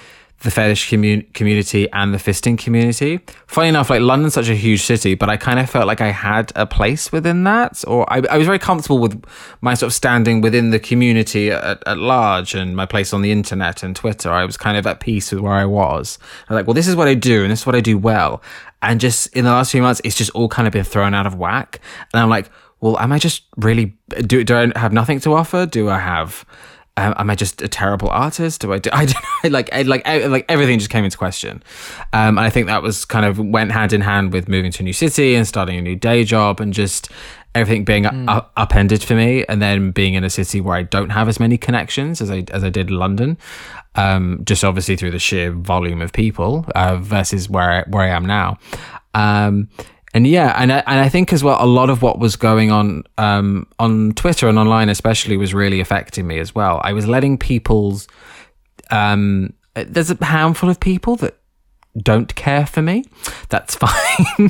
the 0.41 0.51
fetish 0.51 0.89
commun- 0.89 1.27
community 1.35 1.91
and 1.93 2.15
the 2.15 2.19
fisting 2.19 2.57
community. 2.57 3.19
Funny 3.47 3.69
enough, 3.69 3.91
like 3.91 4.01
London's 4.01 4.35
such 4.35 4.49
a 4.49 4.55
huge 4.55 4.83
city, 4.83 5.15
but 5.15 5.29
I 5.29 5.37
kind 5.37 5.59
of 5.59 5.69
felt 5.69 5.87
like 5.87 6.01
I 6.01 6.13
had 6.13 6.53
a 6.55 6.65
place 6.65 7.11
within 7.11 7.43
that, 7.45 7.83
or 7.89 8.11
I, 8.13 8.23
I 8.31 8.39
was 8.39 8.47
very 8.47 8.59
comfortable 8.59 8.99
with 8.99 9.25
my 9.61 9.75
sort 9.75 9.89
of 9.89 9.95
standing 9.95 10.41
within 10.41 10.71
the 10.71 10.79
community 10.79 11.51
at, 11.51 11.83
at 11.87 11.99
large 11.99 12.55
and 12.55 12.77
my 12.77 12.87
place 12.87 13.13
on 13.13 13.23
the 13.23 13.33
internet 13.33 13.83
and 13.83 13.97
Twitter. 13.97 14.31
I 14.31 14.45
was 14.45 14.57
kind 14.57 14.77
of 14.77 14.87
at 14.87 15.01
peace 15.01 15.33
with 15.33 15.41
where 15.41 15.55
I 15.55 15.65
was. 15.65 16.19
I 16.49 16.55
was 16.55 16.61
like, 16.61 16.67
well, 16.67 16.75
this 16.75 16.87
is 16.87 16.95
what 16.95 17.09
I 17.09 17.15
do 17.15 17.43
and 17.43 17.51
this 17.51 17.61
is 17.61 17.67
what 17.67 17.75
I 17.75 17.81
do 17.81 17.99
well. 17.99 18.41
And 18.81 19.01
just 19.01 19.27
in 19.37 19.45
the 19.45 19.51
last 19.51 19.73
few 19.73 19.83
months, 19.83 20.01
it's 20.05 20.17
just 20.17 20.31
all 20.31 20.49
kind 20.49 20.69
of 20.69 20.73
been 20.73 20.85
thrown 20.85 21.15
out 21.15 21.27
of 21.27 21.35
whack. 21.35 21.81
And 22.13 22.23
I'm 22.23 22.29
like, 22.29 22.49
well, 22.81 22.97
am 23.01 23.11
I 23.11 23.19
just 23.19 23.43
really 23.57 23.97
do? 24.21 24.45
Do 24.45 24.57
I 24.57 24.79
have 24.79 24.93
nothing 24.93 25.19
to 25.21 25.35
offer? 25.35 25.67
Do 25.67 25.89
I 25.89 25.99
have? 25.99 26.45
Um, 26.99 27.15
am 27.17 27.31
I 27.31 27.35
just 27.35 27.63
a 27.63 27.69
terrible 27.69 28.09
artist? 28.11 28.61
Do 28.61 28.73
I 28.73 28.79
do? 28.79 28.91
I 28.93 29.05
don't 29.07 29.25
know. 29.45 29.51
Like, 29.51 29.71
I- 29.73 29.83
like, 29.83 30.03
I- 30.07 30.27
like 30.27 30.45
everything 30.49 30.79
just 30.79 30.91
came 30.91 31.05
into 31.05 31.17
question. 31.17 31.63
Um, 32.13 32.37
and 32.39 32.41
I 32.41 32.51
think 32.51 32.67
that 32.67 32.83
was 32.83 33.05
kind 33.05 33.25
of 33.25 33.39
went 33.39 33.73
hand 33.73 33.93
in 33.93 34.01
hand 34.01 34.33
with 34.33 34.49
moving 34.49 34.73
to 34.73 34.83
a 34.83 34.85
new 34.85 34.93
city 34.93 35.35
and 35.35 35.47
starting 35.47 35.79
a 35.79 35.83
new 35.83 35.97
day 35.97 36.25
job 36.25 36.61
and 36.61 36.73
just 36.75 37.09
everything 37.55 37.85
being 37.85 38.05
up- 38.07 38.53
upended 38.57 39.03
for 39.03 39.15
me. 39.15 39.45
And 39.49 39.63
then 39.63 39.91
being 39.93 40.15
in 40.15 40.25
a 40.25 40.31
city 40.31 40.61
where 40.61 40.77
I 40.77 40.83
don't 40.83 41.11
have 41.11 41.29
as 41.29 41.39
many 41.41 41.57
connections 41.57 42.21
as 42.21 42.31
I 42.31 42.45
as 42.53 42.63
I 42.65 42.71
did 42.71 42.89
in 42.91 42.97
London. 42.97 43.39
Um, 43.95 44.43
just 44.45 44.63
obviously 44.65 44.97
through 44.97 45.11
the 45.13 45.19
sheer 45.19 45.51
volume 45.53 46.01
of 46.03 46.13
people 46.13 46.65
uh, 46.77 46.97
versus 46.99 47.49
where 47.49 47.71
I, 47.71 47.85
where 47.89 48.05
I 48.05 48.09
am 48.11 48.25
now. 48.27 48.59
And 50.15 50.27
yeah, 50.27 50.55
and 50.57 50.73
I, 50.73 50.79
and 50.87 51.01
I 51.01 51.09
think 51.09 51.33
as 51.33 51.45
well, 51.45 51.63
a 51.63 51.67
lot 51.67 51.91
of 51.91 52.01
what 52.01 52.19
was 52.19 52.37
going 52.37 52.71
on 52.71 53.05
um, 53.19 53.67
on 53.79 54.13
Twitter 54.13 54.49
and 54.49 54.59
online, 54.59 54.89
especially, 54.89 55.37
was 55.37 55.53
really 55.53 55.81
affecting 55.81 56.27
me 56.27 56.39
as 56.39 56.55
well. 56.55 56.81
I 56.83 56.93
was 56.95 57.07
letting 57.07 57.37
people's 57.37 58.09
um, 58.91 59.53
there's 59.75 60.11
a 60.11 60.25
handful 60.25 60.71
of 60.71 60.81
people 60.81 61.17
that 61.17 61.38
don't 61.97 62.35
care 62.35 62.67
for 62.67 62.83
me, 62.83 63.05
that's 63.49 63.75
fine. 63.77 63.91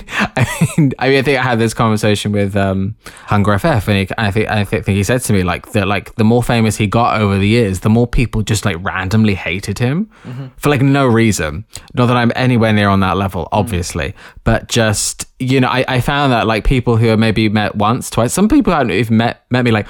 I 0.08 0.46
mean, 0.76 0.92
I 0.98 1.08
mean, 1.08 1.18
I 1.18 1.22
think 1.22 1.38
I 1.38 1.42
had 1.42 1.58
this 1.58 1.74
conversation 1.74 2.32
with 2.32 2.56
um, 2.56 2.96
Hunger 3.26 3.58
FF, 3.58 3.88
and 3.88 3.96
he, 3.96 4.08
I 4.18 4.30
think 4.30 4.48
I 4.48 4.64
think 4.64 4.86
he 4.86 5.02
said 5.02 5.22
to 5.22 5.32
me 5.32 5.42
like 5.42 5.72
that, 5.72 5.86
like 5.86 6.14
the 6.16 6.24
more 6.24 6.42
famous 6.42 6.76
he 6.76 6.86
got 6.86 7.20
over 7.20 7.38
the 7.38 7.48
years, 7.48 7.80
the 7.80 7.88
more 7.88 8.06
people 8.06 8.42
just 8.42 8.64
like 8.64 8.76
randomly 8.80 9.34
hated 9.34 9.78
him 9.78 10.10
for 10.56 10.68
like 10.68 10.82
no 10.82 11.06
reason. 11.06 11.64
Not 11.94 12.06
that 12.06 12.16
I'm 12.16 12.32
anywhere 12.36 12.72
near 12.72 12.88
on 12.88 13.00
that 13.00 13.16
level, 13.16 13.48
obviously, 13.52 14.14
but 14.44 14.68
just 14.68 15.26
you 15.38 15.60
know, 15.60 15.68
I, 15.68 15.84
I 15.86 16.00
found 16.00 16.32
that 16.32 16.46
like 16.46 16.64
people 16.64 16.96
who 16.96 17.06
have 17.06 17.18
maybe 17.18 17.48
met 17.48 17.76
once, 17.76 18.10
twice, 18.10 18.32
some 18.32 18.48
people 18.48 18.72
haven't 18.72 18.90
even 18.90 19.16
met 19.16 19.44
met 19.50 19.64
me 19.64 19.70
like, 19.70 19.86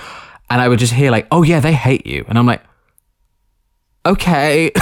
and 0.50 0.60
I 0.60 0.68
would 0.68 0.78
just 0.78 0.92
hear 0.92 1.10
like, 1.10 1.26
oh 1.30 1.42
yeah, 1.42 1.60
they 1.60 1.72
hate 1.72 2.06
you, 2.06 2.24
and 2.28 2.38
I'm 2.38 2.46
like, 2.46 2.62
okay. 4.06 4.70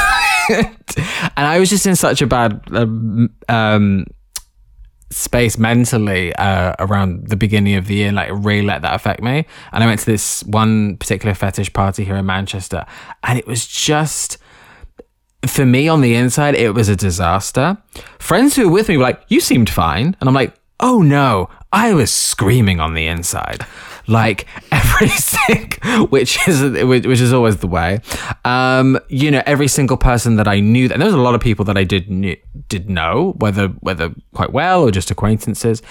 and 1.37 1.47
I 1.47 1.59
was 1.59 1.71
just 1.71 1.87
in 1.87 1.97
such 1.97 2.23
a 2.23 2.27
bad 2.27 2.61
um, 2.73 3.31
um, 3.49 4.07
space 5.11 5.59
mentally 5.59 6.35
uh, 6.37 6.75
around 6.79 7.29
the 7.29 7.37
beginning 7.37 7.77
of 7.77 7.87
the 7.87 7.95
year, 7.95 8.13
like 8.13 8.31
really 8.33 8.67
let 8.67 8.83
that 8.83 8.95
affect 8.95 9.23
me. 9.23 9.47
And 9.73 9.83
I 9.85 9.87
went 9.87 10.01
to 10.01 10.07
this 10.07 10.43
one 10.45 10.97
particular 10.97 11.35
fetish 11.35 11.73
party 11.73 12.05
here 12.05 12.17
in 12.17 12.27
Manchester, 12.27 12.85
and 13.23 13.39
it 13.39 13.47
was 13.47 13.67
just 13.67 14.39
for 15.47 15.65
me 15.65 15.89
on 15.89 16.01
the 16.01 16.15
inside, 16.15 16.55
it 16.55 16.75
was 16.75 16.89
a 16.89 16.97
disaster. 16.97 17.79
Friends 18.19 18.57
who 18.57 18.67
were 18.67 18.75
with 18.75 18.89
me 18.89 18.97
were 18.97 19.05
like, 19.05 19.23
"You 19.29 19.41
seemed 19.41 19.71
fine," 19.71 20.17
and 20.21 20.29
I'm 20.29 20.35
like, 20.35 20.55
"Oh 20.81 21.03
no, 21.03 21.49
I 21.73 21.95
was 21.95 22.13
screaming 22.13 22.81
on 22.81 22.95
the 22.95 23.07
inside." 23.07 23.65
Like 24.09 24.47
every 24.71 25.09
single, 25.09 26.07
which 26.07 26.47
is 26.49 26.63
which 26.63 27.21
is 27.21 27.33
always 27.33 27.59
the 27.59 27.67
way. 27.67 28.01
Um, 28.45 28.99
you 29.09 29.31
know, 29.31 29.43
every 29.47 29.69
single 29.69 29.97
person 29.97 30.37
that 30.37 30.49
I 30.49 30.61
knew, 30.61 30.89
and 30.91 31.01
there 31.01 31.07
was 31.07 31.15
a 31.15 31.21
lot 31.21 31.35
of 31.35 31.41
people 31.41 31.65
that 31.67 31.77
I 31.77 31.85
did 31.85 32.11
knew, 32.11 32.37
did 32.69 32.89
know, 32.89 33.35
whether 33.39 33.69
whether 33.81 34.15
quite 34.35 34.53
well 34.53 34.83
or 34.83 34.91
just 34.91 35.11
acquaintances, 35.11 35.83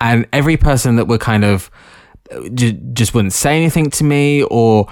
and 0.00 0.26
every 0.32 0.56
person 0.56 0.96
that 0.96 1.06
were 1.06 1.18
kind 1.18 1.44
of 1.44 1.70
just 2.94 3.14
wouldn't 3.14 3.32
say 3.32 3.56
anything 3.56 3.90
to 3.90 4.04
me, 4.04 4.42
or 4.44 4.86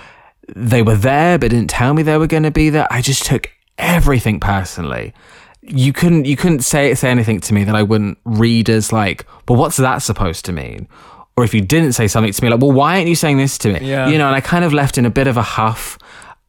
they 0.55 0.83
were 0.83 0.97
there 0.97 1.39
but 1.39 1.51
didn't 1.51 1.71
tell 1.71 1.95
me 1.95 2.03
they 2.03 2.19
were 2.19 2.27
going 2.27 2.43
to 2.43 2.51
be 2.51 2.71
there. 2.71 2.87
I 2.91 3.03
just 3.03 3.25
took 3.25 3.51
everything 3.77 4.41
personally. 4.41 5.15
You 5.63 5.93
couldn't 5.93 6.25
you 6.25 6.37
couldn't 6.37 6.61
say 6.61 6.95
say 6.95 7.11
anything 7.11 7.41
to 7.41 7.55
me 7.55 7.65
that 7.65 7.75
I 7.75 7.83
wouldn't 7.83 8.19
read 8.25 8.71
as 8.71 8.93
like, 8.93 9.27
well, 9.49 9.59
what's 9.59 9.77
that 9.77 9.99
supposed 9.99 10.45
to 10.47 10.53
mean? 10.53 10.89
Or 11.39 11.45
if 11.45 11.55
you 11.55 11.61
didn't 11.61 11.93
say 11.93 12.09
something 12.09 12.33
to 12.33 12.43
me 12.43 12.51
like, 12.51 12.61
well, 12.61 12.73
why 12.73 12.97
aren't 12.97 13.07
you 13.07 13.15
saying 13.15 13.37
this 13.37 13.59
to 13.59 13.73
me? 13.73 13.79
Yeah. 13.81 14.09
You 14.09 14.19
know, 14.19 14.27
and 14.27 14.35
I 14.35 14.41
kind 14.41 14.65
of 14.65 14.73
left 14.73 14.99
in 14.99 15.07
a 15.07 15.11
bit 15.11 15.29
of 15.29 15.37
a 15.37 15.43
huff 15.43 15.97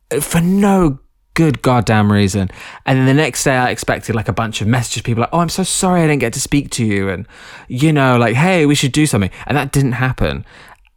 uh, 0.10 0.20
for 0.20 0.42
no 0.42 0.98
good 1.36 1.62
goddamn 1.62 2.12
reason. 2.12 2.50
And 2.88 2.98
then 2.98 3.06
the 3.06 3.14
next 3.14 3.44
day, 3.44 3.56
I 3.56 3.70
expected 3.70 4.16
like 4.16 4.28
a 4.28 4.34
bunch 4.34 4.62
of 4.62 4.68
messages, 4.68 5.04
people 5.04 5.22
like, 5.22 5.30
"Oh, 5.32 5.42
I'm 5.42 5.50
so 5.50 5.62
sorry 5.62 6.02
I 6.02 6.08
didn't 6.08 6.22
get 6.22 6.34
to 6.34 6.42
speak 6.42 6.72
to 6.72 6.84
you," 6.84 7.08
and 7.08 7.28
you 7.68 7.94
know, 7.94 8.18
like, 8.18 8.34
"Hey, 8.34 8.66
we 8.66 8.74
should 8.74 8.92
do 8.92 9.06
something," 9.06 9.30
and 9.46 9.56
that 9.56 9.72
didn't 9.72 9.92
happen. 9.92 10.44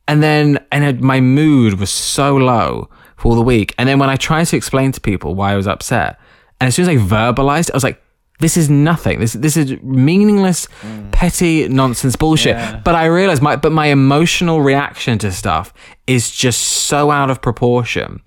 And 0.09 0.23
then, 0.23 0.59
and 0.73 1.01
my 1.03 1.21
mood 1.21 1.79
was 1.79 1.91
so 1.91 2.35
low 2.35 2.89
for 3.19 3.35
the 3.35 3.43
week. 3.43 3.75
And 3.77 3.87
then 3.91 3.99
when 3.99 4.09
I 4.09 4.17
tried 4.17 4.47
to 4.47 4.57
explain 4.57 4.93
to 4.93 5.03
people 5.03 5.35
why 5.35 5.53
I 5.53 5.57
was 5.57 5.67
upset, 5.67 6.19
and 6.61 6.67
as 6.67 6.75
soon 6.75 6.85
as 6.85 6.89
I 6.89 6.97
verbalized, 6.97 7.71
I 7.71 7.75
was 7.75 7.85
like, 7.85 8.02
"This 8.43 8.57
is 8.57 8.69
nothing. 8.69 9.21
This 9.21 9.33
this 9.33 9.57
is 9.57 9.81
meaningless, 9.83 10.69
petty 11.13 11.69
nonsense 11.69 12.17
bullshit." 12.17 12.57
Yeah. 12.57 12.81
But 12.85 12.95
I 12.95 13.07
realize 13.07 13.41
my 13.41 13.57
but 13.57 13.73
my 13.73 13.87
emotional 13.87 14.61
reaction 14.61 15.19
to 15.19 15.33
stuff 15.33 15.73
is 16.07 16.31
just 16.31 16.61
so 16.61 17.11
out 17.11 17.31
of 17.31 17.41
proportion, 17.41 18.21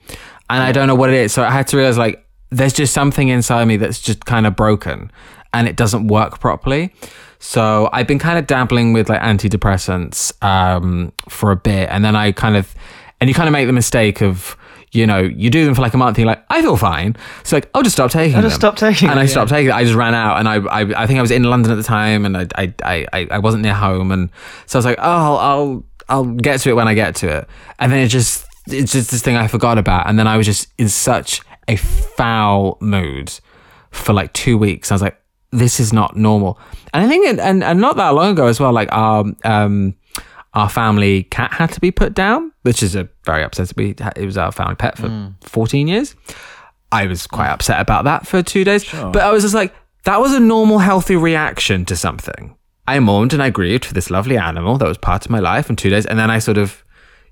and 0.49 0.63
I 0.63 0.71
don't 0.71 0.87
know 0.87 0.95
what 0.95 1.09
it 1.09 1.15
is. 1.17 1.33
So 1.33 1.43
I 1.43 1.51
had 1.51 1.67
to 1.67 1.77
realize 1.77 1.97
like 1.97 2.25
there's 2.49 2.73
just 2.73 2.93
something 2.93 3.27
inside 3.27 3.65
me 3.65 3.77
that's 3.77 3.99
just 4.01 4.25
kind 4.25 4.47
of 4.47 4.55
broken, 4.55 5.11
and 5.53 5.67
it 5.67 5.75
doesn't 5.75 6.07
work 6.07 6.39
properly. 6.39 6.93
So 7.39 7.89
I've 7.93 8.07
been 8.07 8.19
kind 8.19 8.39
of 8.39 8.47
dabbling 8.47 8.93
with 8.93 9.09
like 9.09 9.21
antidepressants 9.21 10.33
um, 10.43 11.11
for 11.29 11.51
a 11.51 11.55
bit, 11.55 11.89
and 11.91 12.03
then 12.03 12.15
I 12.15 12.31
kind 12.31 12.55
of, 12.55 12.73
and 13.19 13.29
you 13.29 13.33
kind 13.33 13.47
of 13.47 13.53
make 13.53 13.67
the 13.67 13.73
mistake 13.73 14.21
of. 14.21 14.57
You 14.95 15.05
know, 15.05 15.19
you 15.19 15.49
do 15.49 15.65
them 15.65 15.75
for 15.75 15.81
like 15.81 15.93
a 15.93 15.97
month. 15.97 16.17
And 16.17 16.19
you're 16.19 16.27
like, 16.27 16.43
I 16.49 16.61
feel 16.61 16.77
fine. 16.77 17.15
So 17.43 17.57
like, 17.57 17.69
I'll 17.73 17.83
just 17.83 17.95
stop 17.95 18.09
taking 18.11 18.33
it. 18.33 18.37
I'll 18.37 18.41
just 18.43 18.55
them. 18.61 18.75
stop 18.75 18.77
taking 18.77 19.07
it. 19.07 19.11
and 19.11 19.19
I 19.19 19.23
yeah. 19.23 19.29
stopped 19.29 19.49
taking 19.49 19.69
it. 19.69 19.73
I 19.73 19.83
just 19.83 19.95
ran 19.95 20.13
out, 20.15 20.39
and 20.39 20.47
I, 20.47 20.55
I, 20.55 21.03
I 21.03 21.07
think 21.07 21.19
I 21.19 21.21
was 21.21 21.31
in 21.31 21.43
London 21.43 21.71
at 21.71 21.75
the 21.75 21.83
time, 21.83 22.25
and 22.25 22.37
I, 22.37 22.47
I, 22.55 22.73
I, 22.83 23.05
I- 23.13 23.27
I 23.31 23.39
wasn't 23.39 23.63
near 23.63 23.73
home, 23.73 24.11
and 24.11 24.29
so 24.65 24.77
I 24.77 24.79
was 24.79 24.85
like, 24.85 24.97
oh, 24.99 25.03
I'll, 25.03 25.37
I'll, 25.37 25.83
I'll 26.07 26.25
get 26.25 26.59
to 26.61 26.69
it 26.69 26.73
when 26.73 26.87
I 26.87 26.93
get 26.93 27.15
to 27.17 27.27
it, 27.39 27.47
and 27.79 27.91
then 27.91 27.99
it 27.99 28.07
just, 28.07 28.45
it's 28.67 28.91
just 28.93 29.11
this 29.11 29.21
thing 29.21 29.35
I 29.35 29.47
forgot 29.47 29.77
about, 29.77 30.07
and 30.07 30.17
then 30.17 30.27
I 30.27 30.37
was 30.37 30.45
just 30.45 30.67
in 30.77 30.87
such 30.89 31.41
a 31.67 31.75
foul 31.75 32.77
mood 32.79 33.31
for 33.91 34.13
like 34.13 34.31
two 34.33 34.57
weeks. 34.57 34.91
I 34.91 34.95
was 34.95 35.01
like, 35.01 35.19
this 35.51 35.79
is 35.79 35.91
not 35.93 36.15
normal, 36.15 36.59
and 36.93 37.03
I 37.03 37.07
think, 37.07 37.25
it, 37.27 37.39
and 37.39 37.63
and 37.63 37.79
not 37.81 37.97
that 37.97 38.09
long 38.09 38.31
ago 38.31 38.47
as 38.47 38.59
well, 38.59 38.71
like 38.71 38.89
our, 38.91 39.25
um, 39.43 39.95
our 40.55 40.69
family 40.69 41.23
cat 41.23 41.53
had 41.53 41.71
to 41.73 41.79
be 41.79 41.91
put 41.91 42.13
down, 42.13 42.51
which 42.63 42.81
is 42.81 42.95
a 42.95 43.07
very 43.25 43.43
upset. 43.43 43.73
We 43.75 43.95
it 44.15 44.25
was 44.25 44.37
our 44.37 44.51
family 44.51 44.75
pet 44.75 44.97
for 44.97 45.09
hmm. 45.09 45.27
14 45.41 45.87
years. 45.87 46.15
I 46.91 47.05
was 47.07 47.27
quite 47.27 47.47
hmm. 47.47 47.53
upset 47.53 47.81
about 47.81 48.05
that 48.05 48.25
for 48.25 48.41
two 48.41 48.63
days. 48.63 48.89
But 48.91 49.17
I 49.17 49.31
was 49.31 49.43
just 49.43 49.55
like, 49.55 49.75
that 50.05 50.19
was 50.19 50.33
a 50.33 50.39
normal, 50.39 50.79
healthy 50.79 51.15
reaction 51.15 51.85
to 51.85 51.95
something. 51.95 52.55
I 52.87 52.99
mourned 52.99 53.33
and 53.33 53.41
I 53.41 53.49
grieved 53.49 53.85
for 53.85 53.93
this 53.93 54.09
lovely 54.09 54.37
animal 54.37 54.77
that 54.77 54.87
was 54.87 54.97
part 54.97 55.25
of 55.25 55.31
my 55.31 55.39
life 55.39 55.69
in 55.69 55.75
two 55.75 55.89
days. 55.89 56.05
And 56.05 56.17
then 56.17 56.29
I 56.29 56.39
sort 56.39 56.57
of, 56.57 56.83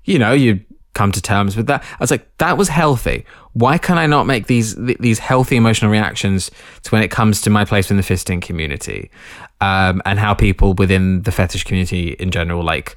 you 0.04 0.18
know, 0.18 0.32
you 0.32 0.60
come 0.94 1.12
to 1.12 1.20
terms 1.20 1.56
with 1.56 1.66
that. 1.66 1.82
I 1.82 1.96
was 2.00 2.10
like, 2.10 2.26
that 2.38 2.56
was 2.56 2.68
healthy. 2.68 3.24
Why 3.52 3.78
can 3.78 3.98
I 3.98 4.06
not 4.06 4.26
make 4.26 4.46
these 4.46 4.74
th- 4.74 4.98
these 4.98 5.18
healthy 5.18 5.56
emotional 5.56 5.90
reactions 5.90 6.50
to 6.84 6.90
when 6.90 7.02
it 7.02 7.10
comes 7.10 7.40
to 7.42 7.50
my 7.50 7.64
place 7.64 7.90
in 7.90 7.96
the 7.96 8.02
fisting 8.02 8.40
community, 8.40 9.10
um, 9.60 10.02
and 10.04 10.18
how 10.18 10.34
people 10.34 10.74
within 10.74 11.22
the 11.22 11.32
fetish 11.32 11.64
community 11.64 12.12
in 12.12 12.30
general 12.30 12.64
like 12.64 12.96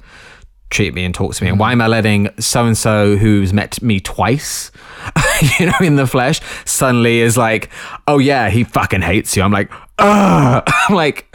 treat 0.70 0.94
me 0.94 1.04
and 1.04 1.14
talk 1.14 1.34
to 1.34 1.44
me? 1.44 1.50
And 1.50 1.58
why 1.58 1.72
am 1.72 1.80
I 1.80 1.86
letting 1.86 2.28
so 2.38 2.66
and 2.66 2.76
so 2.76 3.16
who's 3.16 3.52
met 3.52 3.80
me 3.82 4.00
twice, 4.00 4.70
you 5.58 5.66
know, 5.66 5.78
in 5.80 5.96
the 5.96 6.06
flesh, 6.06 6.40
suddenly 6.64 7.20
is 7.20 7.36
like, 7.36 7.70
oh 8.06 8.18
yeah, 8.18 8.50
he 8.50 8.64
fucking 8.64 9.02
hates 9.02 9.36
you. 9.36 9.42
I'm 9.42 9.52
like, 9.52 9.70
ugh. 9.98 10.62
I'm 10.88 10.94
like, 10.94 11.34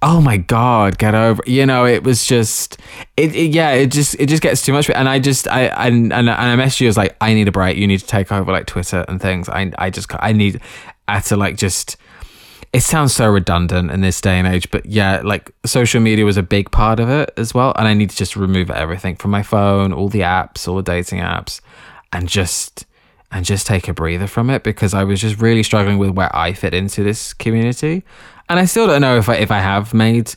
oh 0.00 0.20
my 0.20 0.36
god 0.36 0.96
get 0.98 1.14
over 1.14 1.42
you 1.46 1.66
know 1.66 1.84
it 1.84 2.04
was 2.04 2.24
just 2.24 2.78
it, 3.16 3.34
it 3.34 3.50
yeah 3.52 3.70
it 3.70 3.90
just 3.90 4.14
it 4.20 4.26
just 4.26 4.42
gets 4.42 4.62
too 4.64 4.72
much 4.72 4.88
and 4.90 5.08
i 5.08 5.18
just 5.18 5.48
i 5.48 5.62
and 5.62 6.12
and, 6.12 6.28
and 6.28 6.30
i 6.30 6.56
messaged 6.56 6.80
you 6.80 6.86
I 6.86 6.90
was 6.90 6.96
like 6.96 7.16
i 7.20 7.34
need 7.34 7.48
a 7.48 7.52
break 7.52 7.76
you 7.76 7.86
need 7.86 7.98
to 7.98 8.06
take 8.06 8.30
over 8.30 8.52
like 8.52 8.66
twitter 8.66 9.04
and 9.08 9.20
things 9.20 9.48
i 9.48 9.72
i 9.76 9.90
just 9.90 10.08
i 10.20 10.32
need 10.32 10.60
i 11.08 11.18
to 11.20 11.36
like 11.36 11.56
just 11.56 11.96
it 12.72 12.80
sounds 12.80 13.14
so 13.14 13.28
redundant 13.28 13.90
in 13.90 14.00
this 14.00 14.20
day 14.20 14.38
and 14.38 14.46
age 14.46 14.70
but 14.70 14.86
yeah 14.86 15.20
like 15.24 15.50
social 15.66 16.00
media 16.00 16.24
was 16.24 16.36
a 16.36 16.42
big 16.44 16.70
part 16.70 17.00
of 17.00 17.08
it 17.08 17.32
as 17.36 17.52
well 17.52 17.72
and 17.76 17.88
i 17.88 17.94
need 17.94 18.10
to 18.10 18.16
just 18.16 18.36
remove 18.36 18.70
everything 18.70 19.16
from 19.16 19.32
my 19.32 19.42
phone 19.42 19.92
all 19.92 20.08
the 20.08 20.20
apps 20.20 20.68
all 20.68 20.76
the 20.76 20.82
dating 20.82 21.18
apps 21.18 21.60
and 22.12 22.28
just 22.28 22.86
and 23.30 23.44
just 23.44 23.66
take 23.66 23.88
a 23.88 23.92
breather 23.92 24.26
from 24.26 24.48
it 24.48 24.62
because 24.62 24.94
I 24.94 25.04
was 25.04 25.20
just 25.20 25.40
really 25.40 25.62
struggling 25.62 25.98
with 25.98 26.10
where 26.10 26.34
I 26.34 26.52
fit 26.52 26.72
into 26.72 27.02
this 27.02 27.34
community. 27.34 28.02
And 28.48 28.58
I 28.58 28.64
still 28.64 28.86
don't 28.86 29.00
know 29.00 29.18
if 29.18 29.28
I 29.28 29.36
if 29.36 29.50
I 29.50 29.58
have 29.58 29.94
made 29.94 30.34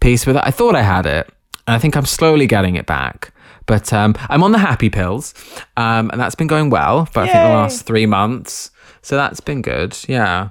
peace 0.00 0.26
with 0.26 0.36
it. 0.36 0.42
I 0.44 0.50
thought 0.50 0.74
I 0.74 0.82
had 0.82 1.06
it, 1.06 1.28
and 1.66 1.74
I 1.74 1.78
think 1.78 1.96
I'm 1.96 2.06
slowly 2.06 2.46
getting 2.46 2.76
it 2.76 2.86
back. 2.86 3.32
But 3.66 3.92
um, 3.92 4.14
I'm 4.28 4.42
on 4.42 4.52
the 4.52 4.58
happy 4.58 4.90
pills, 4.90 5.32
um, 5.76 6.10
and 6.10 6.20
that's 6.20 6.34
been 6.34 6.46
going 6.46 6.68
well 6.70 7.06
for 7.06 7.20
I 7.20 7.26
think 7.26 7.36
the 7.36 7.54
last 7.54 7.86
three 7.86 8.06
months. 8.06 8.70
So 9.02 9.16
that's 9.16 9.40
been 9.40 9.62
good. 9.62 9.96
Yeah. 10.08 10.50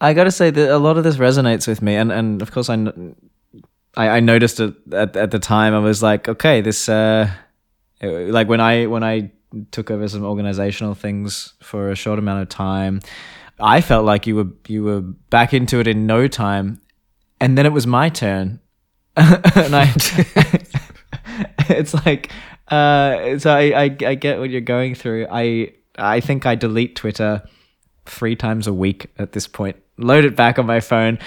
I 0.00 0.14
got 0.14 0.24
to 0.24 0.32
say 0.32 0.50
that 0.50 0.74
a 0.74 0.78
lot 0.78 0.98
of 0.98 1.04
this 1.04 1.16
resonates 1.16 1.68
with 1.68 1.80
me, 1.80 1.94
and 1.94 2.10
and 2.10 2.42
of 2.42 2.50
course 2.50 2.68
I, 2.68 2.74
I, 3.96 4.08
I 4.08 4.20
noticed 4.20 4.58
it 4.58 4.74
at 4.92 5.16
at 5.16 5.30
the 5.30 5.38
time. 5.38 5.74
I 5.74 5.78
was 5.78 6.02
like, 6.02 6.28
okay, 6.28 6.60
this 6.60 6.88
uh, 6.88 7.30
like 8.02 8.48
when 8.48 8.60
I 8.60 8.86
when 8.86 9.04
I 9.04 9.30
took 9.70 9.90
over 9.90 10.08
some 10.08 10.24
organizational 10.24 10.94
things 10.94 11.54
for 11.62 11.90
a 11.90 11.94
short 11.94 12.18
amount 12.18 12.42
of 12.42 12.48
time, 12.48 13.00
I 13.60 13.80
felt 13.80 14.04
like 14.04 14.26
you 14.26 14.36
were 14.36 14.48
you 14.66 14.84
were 14.84 15.00
back 15.00 15.54
into 15.54 15.78
it 15.80 15.86
in 15.86 16.06
no 16.06 16.28
time, 16.28 16.80
and 17.40 17.56
then 17.56 17.66
it 17.66 17.72
was 17.72 17.86
my 17.86 18.08
turn, 18.08 18.60
and 19.16 19.76
I. 19.76 19.92
it's 21.68 21.94
like 22.06 22.30
uh 22.68 23.38
so 23.38 23.50
I, 23.50 23.62
I 23.62 23.96
i 24.06 24.14
get 24.14 24.38
what 24.38 24.50
you're 24.50 24.60
going 24.60 24.94
through. 24.94 25.26
I 25.30 25.72
i 25.96 26.20
think 26.20 26.46
i 26.46 26.54
delete 26.54 26.96
twitter 26.96 27.42
three 28.06 28.36
times 28.36 28.66
a 28.66 28.72
week 28.72 29.10
at 29.18 29.32
this 29.32 29.46
point. 29.46 29.76
Load 29.98 30.24
it 30.24 30.36
back 30.36 30.58
on 30.58 30.66
my 30.66 30.80
phone. 30.80 31.18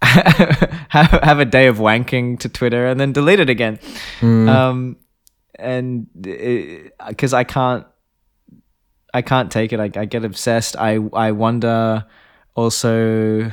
Have, 0.02 1.10
have 1.10 1.38
a 1.40 1.44
day 1.44 1.66
of 1.66 1.78
wanking 1.78 2.38
to 2.40 2.48
twitter 2.48 2.86
and 2.86 2.98
then 2.98 3.12
delete 3.12 3.40
it 3.40 3.50
again. 3.50 3.78
Um 4.22 4.96
and 5.56 6.06
because 7.08 7.34
i 7.34 7.44
can't 7.44 7.84
i 9.14 9.22
can't 9.22 9.50
take 9.50 9.72
it 9.72 9.80
I, 9.80 9.90
I 9.94 10.04
get 10.04 10.24
obsessed 10.24 10.76
i 10.76 10.98
i 11.12 11.32
wonder 11.32 12.04
also 12.54 13.50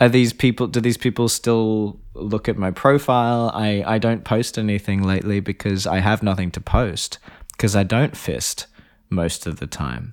are 0.00 0.08
these 0.08 0.32
people 0.32 0.66
do 0.66 0.80
these 0.80 0.96
people 0.96 1.28
still 1.28 2.00
look 2.14 2.48
at 2.48 2.56
my 2.56 2.70
profile 2.70 3.50
i 3.54 3.82
i 3.86 3.98
don't 3.98 4.24
post 4.24 4.58
anything 4.58 5.02
lately 5.02 5.40
because 5.40 5.86
i 5.86 5.98
have 5.98 6.22
nothing 6.22 6.50
to 6.52 6.60
post 6.60 7.18
because 7.52 7.76
i 7.76 7.82
don't 7.82 8.16
fist 8.16 8.66
most 9.10 9.46
of 9.46 9.58
the 9.58 9.66
time 9.66 10.12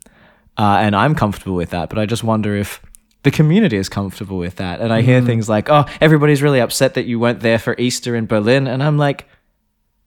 uh, 0.57 0.78
and 0.82 0.95
i'm 0.95 1.16
comfortable 1.16 1.55
with 1.55 1.70
that 1.70 1.89
but 1.89 1.97
i 1.97 2.05
just 2.05 2.24
wonder 2.24 2.55
if 2.55 2.82
the 3.24 3.32
community 3.32 3.78
is 3.78 3.89
comfortable 3.89 4.38
with 4.38 4.55
that. 4.57 4.80
And 4.80 4.93
I 4.93 5.01
hear 5.01 5.22
things 5.22 5.49
like, 5.49 5.70
"Oh, 5.70 5.86
everybody's 5.99 6.41
really 6.41 6.62
upset 6.62 6.93
that 6.93 7.05
you 7.05 7.20
weren't 7.20 7.41
there 7.41 7.60
for 7.60 7.76
Easter 7.78 8.16
in 8.16 8.28
Berlin," 8.28 8.68
and 8.68 8.82
I'm 8.82 8.97
like, 8.97 9.28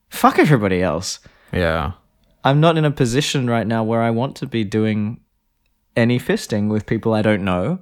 "Fuck 0.09 0.39
everybody 0.39 0.81
else." 0.81 1.19
Yeah. 1.51 1.93
I'm 2.43 2.59
not 2.59 2.77
in 2.77 2.85
a 2.85 2.91
position 2.91 3.49
right 3.49 3.65
now 3.65 3.83
where 3.83 4.01
I 4.01 4.09
want 4.09 4.35
to 4.37 4.47
be 4.47 4.63
doing 4.63 5.19
any 5.95 6.19
fisting 6.19 6.69
with 6.69 6.85
people 6.85 7.13
I 7.13 7.21
don't 7.21 7.43
know. 7.43 7.79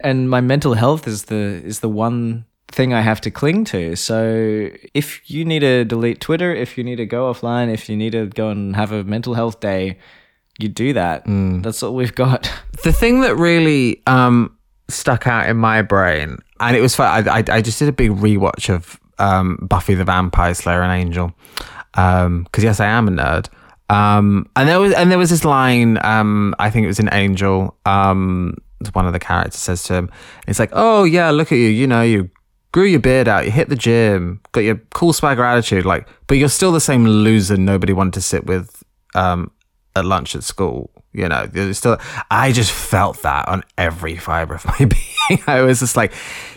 And 0.00 0.28
my 0.28 0.40
mental 0.40 0.74
health 0.74 1.06
is 1.06 1.24
the 1.24 1.62
is 1.64 1.80
the 1.80 1.88
one 1.88 2.44
thing 2.70 2.92
I 2.92 3.00
have 3.00 3.20
to 3.22 3.30
cling 3.30 3.64
to. 3.66 3.96
So 3.96 4.70
if 4.92 5.30
you 5.30 5.44
need 5.44 5.60
to 5.60 5.84
delete 5.84 6.20
Twitter, 6.20 6.54
if 6.54 6.76
you 6.76 6.84
need 6.84 6.96
to 6.96 7.06
go 7.06 7.32
offline, 7.32 7.72
if 7.72 7.88
you 7.88 7.96
need 7.96 8.12
to 8.12 8.26
go 8.26 8.50
and 8.50 8.76
have 8.76 8.92
a 8.92 9.04
mental 9.04 9.34
health 9.34 9.60
day, 9.60 9.98
you 10.58 10.68
do 10.68 10.92
that. 10.92 11.26
That's 11.62 11.82
all 11.82 11.94
we've 11.94 12.14
got. 12.14 12.52
the 12.84 12.92
thing 12.92 13.20
that 13.22 13.36
really 13.36 14.02
um, 14.06 14.56
stuck 14.88 15.26
out 15.26 15.48
in 15.48 15.56
my 15.56 15.82
brain, 15.82 16.36
and 16.60 16.76
it 16.76 16.80
was 16.80 16.94
fun. 16.94 17.28
I, 17.28 17.38
I, 17.38 17.44
I 17.56 17.62
just 17.62 17.78
did 17.78 17.88
a 17.88 17.92
big 17.92 18.10
rewatch 18.10 18.68
of 18.68 19.00
um, 19.18 19.58
Buffy 19.62 19.94
the 19.94 20.04
Vampire 20.04 20.54
Slayer 20.54 20.82
and 20.82 20.92
Angel, 20.92 21.32
because 21.92 22.64
yes, 22.64 22.80
I 22.80 22.86
am 22.86 23.08
a 23.08 23.10
nerd. 23.12 23.48
Um, 23.90 24.48
and 24.54 24.68
there 24.68 24.80
was 24.80 24.92
and 24.92 25.10
there 25.10 25.18
was 25.18 25.30
this 25.30 25.44
line. 25.44 25.98
Um, 26.04 26.54
I 26.58 26.70
think 26.70 26.84
it 26.84 26.88
was 26.88 26.98
in 26.98 27.08
Angel. 27.12 27.76
Um, 27.86 28.56
one 28.92 29.06
of 29.06 29.12
the 29.12 29.18
characters 29.18 29.56
says 29.56 29.82
to 29.84 29.94
him, 29.94 30.10
"It's 30.46 30.58
like, 30.58 30.70
oh 30.72 31.04
yeah, 31.04 31.30
look 31.30 31.52
at 31.52 31.56
you. 31.56 31.68
You 31.68 31.86
know, 31.86 32.02
you 32.02 32.30
grew 32.72 32.84
your 32.84 33.00
beard 33.00 33.28
out, 33.28 33.44
you 33.44 33.50
hit 33.50 33.68
the 33.68 33.76
gym, 33.76 34.40
got 34.52 34.60
your 34.60 34.76
cool 34.94 35.12
swagger 35.12 35.44
attitude, 35.44 35.84
like, 35.84 36.06
but 36.26 36.36
you're 36.36 36.48
still 36.48 36.72
the 36.72 36.80
same 36.80 37.06
loser 37.06 37.56
nobody 37.56 37.92
wanted 37.92 38.14
to 38.14 38.20
sit 38.20 38.46
with 38.46 38.82
um, 39.14 39.50
at 39.96 40.04
lunch 40.04 40.34
at 40.34 40.44
school. 40.44 40.90
You 41.12 41.28
know, 41.28 41.48
still. 41.72 41.98
I 42.30 42.52
just 42.52 42.70
felt 42.70 43.22
that 43.22 43.48
on 43.48 43.64
every 43.76 44.16
fiber 44.16 44.54
of 44.54 44.66
my 44.66 44.76
being. 44.78 45.42
I 45.46 45.62
was 45.62 45.80
just 45.80 45.96
like, 45.96 46.12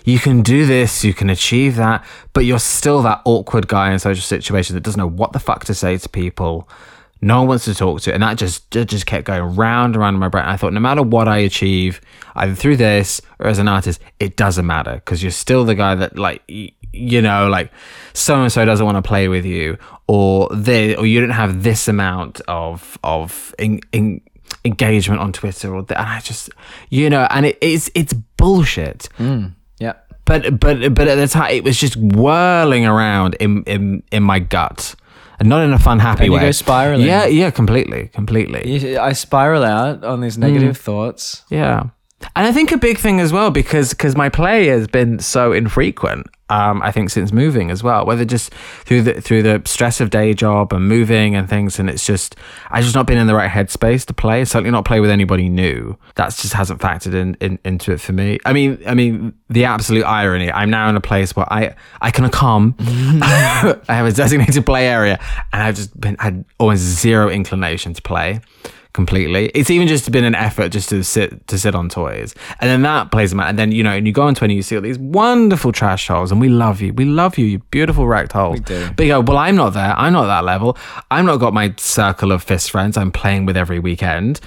you 0.06 0.20
can 0.20 0.44
do 0.44 0.66
this, 0.66 1.04
you 1.04 1.14
can 1.14 1.30
achieve 1.30 1.78
that, 1.78 2.06
but 2.34 2.46
you're 2.46 2.60
still 2.60 3.02
that 3.04 3.22
awkward 3.26 3.68
guy 3.68 3.92
in 3.92 4.00
social 4.00 4.22
situations 4.22 4.74
that 4.74 4.84
doesn't 4.84 5.00
know 5.00 5.08
what 5.08 5.32
the 5.32 5.40
fuck 5.40 5.66
to 5.66 5.74
say 5.74 5.98
to 5.98 6.10
people. 6.10 6.70
No 7.22 7.40
one 7.40 7.50
wants 7.50 7.66
to 7.66 7.76
talk 7.76 8.02
to, 8.02 8.14
and 8.14 8.24
that 8.24 8.38
just 8.38 8.76
it 8.76 8.86
just 8.86 9.06
kept 9.06 9.26
going 9.26 9.56
round 9.56 9.96
and 9.96 10.02
round 10.02 10.16
in 10.16 10.20
my 10.20 10.28
brain. 10.28 10.46
I 10.46 10.58
thought, 10.58 10.74
no 10.74 10.80
matter 10.80 11.04
what 11.04 11.28
I 11.28 11.38
achieve, 11.38 12.02
either 12.36 12.56
through 12.56 12.78
this 12.78 13.22
or 13.40 13.48
as 13.48 13.60
an 13.60 13.68
artist, 13.68 14.02
it 14.20 14.36
doesn't 14.36 14.66
matter 14.66 14.96
because 14.96 15.22
you're 15.22 15.32
still 15.32 15.64
the 15.64 15.76
guy 15.76 15.94
that 15.96 16.18
like 16.18 16.42
you 16.94 17.22
know, 17.22 17.48
like 17.48 17.72
so 18.14 18.42
and 18.42 18.52
so 18.52 18.66
doesn't 18.66 18.86
want 18.86 18.98
to 18.98 19.02
play 19.02 19.28
with 19.28 19.46
you, 19.46 19.78
or 20.08 20.50
they, 20.54 20.96
or 20.96 21.06
you 21.06 21.22
don't 21.22 21.30
have 21.30 21.64
this 21.64 21.88
amount 21.88 22.42
of 22.48 22.98
of 23.04 23.56
in, 23.58 23.80
in, 23.92 24.22
engagement 24.66 25.22
on 25.22 25.32
Twitter, 25.32 25.74
or 25.74 25.84
that. 25.84 26.00
And 26.00 26.10
I 26.10 26.20
just, 26.20 26.50
you 26.90 27.10
know, 27.10 27.28
and 27.30 27.46
it, 27.46 27.58
it's 27.62 27.90
it's 27.96 28.14
bullshit. 28.14 29.08
Mm, 29.18 29.54
yeah. 29.80 29.94
But 30.26 30.60
but 30.60 30.94
but 30.94 31.08
at 31.08 31.16
the 31.16 31.28
time, 31.28 31.52
it 31.52 31.64
was 31.64 31.80
just 31.80 31.96
whirling 31.96 32.86
around 32.86 33.36
in 33.36 33.64
in 33.64 34.04
in 34.12 34.24
my 34.24 34.40
gut, 34.40 34.96
and 35.42 35.50
not 35.50 35.64
in 35.64 35.74
a 35.74 35.80
fun, 35.80 35.98
happy 35.98 36.26
And 36.26 36.26
you 36.28 36.34
way. 36.34 36.42
go 36.42 36.52
spiraling. 36.52 37.08
Yeah, 37.08 37.26
yeah, 37.26 37.50
completely, 37.50 38.10
completely. 38.10 38.96
I 38.96 39.14
spiral 39.14 39.64
out 39.64 40.04
on 40.04 40.22
these 40.22 40.38
negative 40.38 40.78
mm. 40.78 40.82
thoughts. 40.82 41.44
Yeah. 41.50 41.90
And 42.36 42.46
I 42.46 42.52
think 42.52 42.72
a 42.72 42.78
big 42.78 43.00
thing 43.00 43.20
as 43.20 43.34
well 43.34 43.50
because 43.50 43.90
because 43.90 44.16
my 44.16 44.30
play 44.30 44.68
has 44.68 44.88
been 44.88 45.18
so 45.18 45.52
infrequent. 45.52 46.28
Um, 46.52 46.82
I 46.82 46.92
think 46.92 47.10
since 47.10 47.32
moving 47.32 47.72
as 47.72 47.82
well, 47.82 48.06
whether 48.06 48.26
just 48.26 48.54
through 48.84 49.04
the 49.04 49.22
through 49.22 49.42
the 49.42 49.62
stress 49.64 50.02
of 50.02 50.10
day 50.10 50.34
job 50.34 50.74
and 50.74 50.86
moving 50.86 51.34
and 51.34 51.48
things, 51.48 51.80
and 51.80 51.90
it's 51.90 52.06
just 52.06 52.36
I 52.70 52.82
just 52.82 52.94
not 52.94 53.08
been 53.08 53.18
in 53.18 53.26
the 53.28 53.34
right 53.34 53.50
headspace 53.50 54.06
to 54.08 54.14
play. 54.14 54.44
Certainly 54.44 54.72
not 54.72 54.84
play 54.84 55.00
with 55.00 55.10
anybody 55.10 55.48
new. 55.48 55.98
That 56.16 56.36
just 56.36 56.52
hasn't 56.52 56.82
factored 56.82 57.14
in, 57.14 57.38
in 57.40 57.58
into 57.64 57.94
it 57.94 58.02
for 58.02 58.12
me. 58.12 58.38
I 58.46 58.52
mean, 58.52 58.84
I 58.86 58.96
mean 58.96 59.34
the 59.50 59.64
absolute 59.64 60.04
irony. 60.04 60.52
I'm 60.52 60.70
now 60.70 60.90
in 60.90 60.98
a 60.98 61.02
place 61.02 61.34
where 61.38 61.52
I 61.52 61.74
I 62.02 62.12
can 62.12 62.30
come. 62.30 62.76
I 62.80 63.80
have 63.88 64.06
a 64.06 64.12
designated 64.12 64.66
play 64.66 64.88
area, 64.90 65.22
and 65.54 65.64
I've 65.64 65.76
just 65.76 65.98
been 66.02 66.18
had 66.20 66.44
almost 66.60 66.82
zero 66.82 67.30
inclination 67.30 67.94
to 67.94 68.02
play 68.02 68.42
completely. 68.94 69.48
It's 69.54 69.70
even 69.70 69.88
just 69.88 70.12
been 70.12 70.24
an 70.24 70.36
effort 70.36 70.70
just 70.70 70.90
to 70.90 71.04
sit 71.04 71.48
to 71.48 71.58
sit 71.58 71.76
on 71.76 71.90
toys, 71.90 72.36
and 72.60 72.70
then 72.70 72.82
that 72.84 73.12
plays 73.12 73.30
them 73.32 73.40
out. 73.40 73.50
And 73.50 73.60
then 73.60 73.72
you 73.72 73.84
know, 73.84 73.92
and 73.92 74.06
you 74.06 74.14
go 74.14 74.24
on 74.24 74.36
Twitter, 74.36 74.54
you 74.54 74.62
see 74.62 74.76
all 74.76 74.82
these 74.82 75.00
wonderful 75.00 75.72
trash 75.72 76.08
holes, 76.08 76.32
and 76.32 76.42
we 76.42 76.50
love 76.50 76.82
you, 76.82 76.94
we 76.94 77.06
love 77.06 77.38
you, 77.38 77.46
you 77.46 77.60
beautiful 77.72 78.08
wrecked 78.08 78.32
holes. 78.32 78.60
We 78.60 78.66
do. 78.66 78.90
But 78.96 79.04
you 79.04 79.12
go, 79.14 79.22
well, 79.22 79.38
I'm 79.38 79.56
not 79.56 79.72
there. 79.72 79.94
I'm 79.98 80.14
not 80.14 80.26
that 80.26 80.44
level. 80.44 80.78
I'm 81.10 81.26
not 81.26 81.38
got 81.38 81.54
my 81.54 81.74
circle 81.78 82.32
of 82.32 82.44
fist 82.44 82.72
friends. 82.72 82.98
I'm 82.98 83.12
playing 83.12 83.46
with 83.46 83.58
every 83.58 83.80
weekend. 83.80 84.40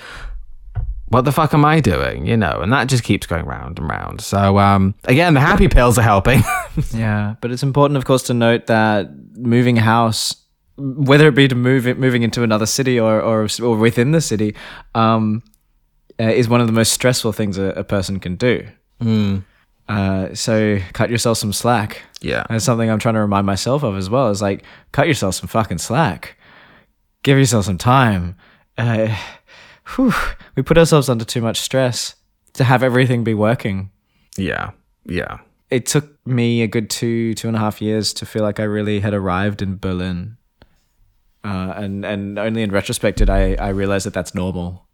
What 1.08 1.24
the 1.26 1.32
fuck 1.32 1.54
am 1.54 1.64
I 1.64 1.80
doing? 1.80 2.26
You 2.26 2.36
know, 2.36 2.60
and 2.60 2.72
that 2.72 2.88
just 2.88 3.04
keeps 3.04 3.26
going 3.26 3.44
round 3.44 3.78
and 3.78 3.88
round. 3.88 4.20
So 4.20 4.58
um, 4.58 4.94
again, 5.04 5.34
the 5.34 5.40
happy 5.40 5.68
pills 5.68 5.98
are 5.98 6.02
helping. 6.02 6.42
Yeah, 6.92 7.36
but 7.40 7.52
it's 7.52 7.62
important, 7.62 7.96
of 7.96 8.04
course, 8.04 8.24
to 8.24 8.34
note 8.34 8.66
that 8.66 9.08
moving 9.36 9.76
house, 9.76 10.34
whether 10.76 11.28
it 11.28 11.34
be 11.34 11.48
to 11.48 11.54
move 11.54 11.86
it, 11.86 11.98
moving 11.98 12.22
into 12.22 12.42
another 12.42 12.66
city 12.66 12.98
or 12.98 13.20
or, 13.20 13.46
or 13.62 13.76
within 13.76 14.12
the 14.12 14.20
city, 14.20 14.54
um, 14.94 15.42
uh, 16.20 16.24
is 16.24 16.48
one 16.48 16.60
of 16.60 16.66
the 16.66 16.72
most 16.72 16.92
stressful 16.92 17.32
things 17.32 17.58
a, 17.58 17.64
a 17.70 17.84
person 17.84 18.20
can 18.20 18.36
do. 18.36 18.66
Uh, 19.88 20.34
so 20.34 20.78
cut 20.92 21.10
yourself 21.10 21.36
some 21.38 21.52
slack. 21.52 22.02
Yeah. 22.20 22.44
that's 22.48 22.64
something 22.64 22.88
I'm 22.90 22.98
trying 22.98 23.16
to 23.16 23.20
remind 23.20 23.46
myself 23.46 23.82
of 23.82 23.96
as 23.96 24.08
well. 24.08 24.30
Is 24.30 24.40
like 24.40 24.64
cut 24.92 25.08
yourself 25.08 25.34
some 25.34 25.48
fucking 25.48 25.78
slack. 25.78 26.38
Give 27.22 27.38
yourself 27.38 27.66
some 27.66 27.78
time. 27.78 28.36
Uh, 28.78 29.14
whew, 29.94 30.12
we 30.56 30.62
put 30.62 30.78
ourselves 30.78 31.08
under 31.08 31.24
too 31.24 31.40
much 31.40 31.60
stress 31.60 32.14
to 32.54 32.64
have 32.64 32.82
everything 32.82 33.24
be 33.24 33.34
working 33.34 33.90
yeah, 34.36 34.70
yeah. 35.04 35.38
it 35.70 35.86
took 35.86 36.26
me 36.26 36.62
a 36.62 36.66
good 36.66 36.90
two 36.90 37.34
two 37.34 37.48
and 37.48 37.56
a 37.56 37.60
half 37.60 37.80
years 37.80 38.12
to 38.14 38.26
feel 38.26 38.42
like 38.42 38.60
I 38.60 38.64
really 38.64 39.00
had 39.00 39.14
arrived 39.14 39.62
in 39.62 39.76
Berlin. 39.76 40.36
Uh, 41.44 41.74
and 41.76 42.04
and 42.04 42.38
only 42.38 42.62
in 42.62 42.72
retrospect 42.72 43.18
did 43.18 43.28
I, 43.28 43.54
I 43.54 43.68
realize 43.68 44.04
that 44.04 44.14
that's 44.14 44.34
normal. 44.34 44.86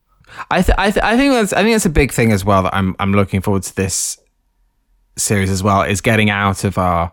I 0.51 0.63
th- 0.63 0.77
I, 0.79 0.91
th- 0.91 1.05
I 1.05 1.17
think 1.17 1.33
that's 1.33 1.53
I 1.53 1.63
think 1.63 1.75
that's 1.75 1.87
a 1.87 1.91
big 1.91 2.13
thing 2.13 2.33
as 2.33 2.45
well 2.45 2.65
that 2.65 2.75
I'm 2.75 2.97
I'm 2.99 3.13
looking 3.13 3.41
forward 3.41 3.63
to 3.65 3.77
this 3.77 4.19
series 5.17 5.51
as 5.51 5.63
well 5.63 5.83
is 5.83 6.01
getting 6.01 6.31
out 6.31 6.65
of 6.65 6.77
our. 6.79 7.13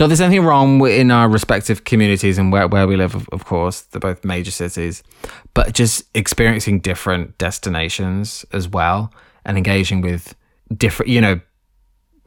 Not 0.00 0.06
there's 0.06 0.20
anything 0.20 0.44
wrong 0.44 0.86
in 0.86 1.10
our 1.10 1.28
respective 1.28 1.82
communities 1.82 2.38
and 2.38 2.52
where, 2.52 2.68
where 2.68 2.86
we 2.86 2.94
live, 2.96 3.16
of, 3.16 3.28
of 3.30 3.44
course, 3.44 3.80
they're 3.80 3.98
both 3.98 4.24
major 4.24 4.52
cities, 4.52 5.02
but 5.54 5.74
just 5.74 6.04
experiencing 6.14 6.78
different 6.78 7.36
destinations 7.36 8.44
as 8.52 8.68
well 8.68 9.12
and 9.44 9.56
engaging 9.56 10.00
with 10.00 10.36
different, 10.76 11.10
you 11.10 11.20
know, 11.20 11.40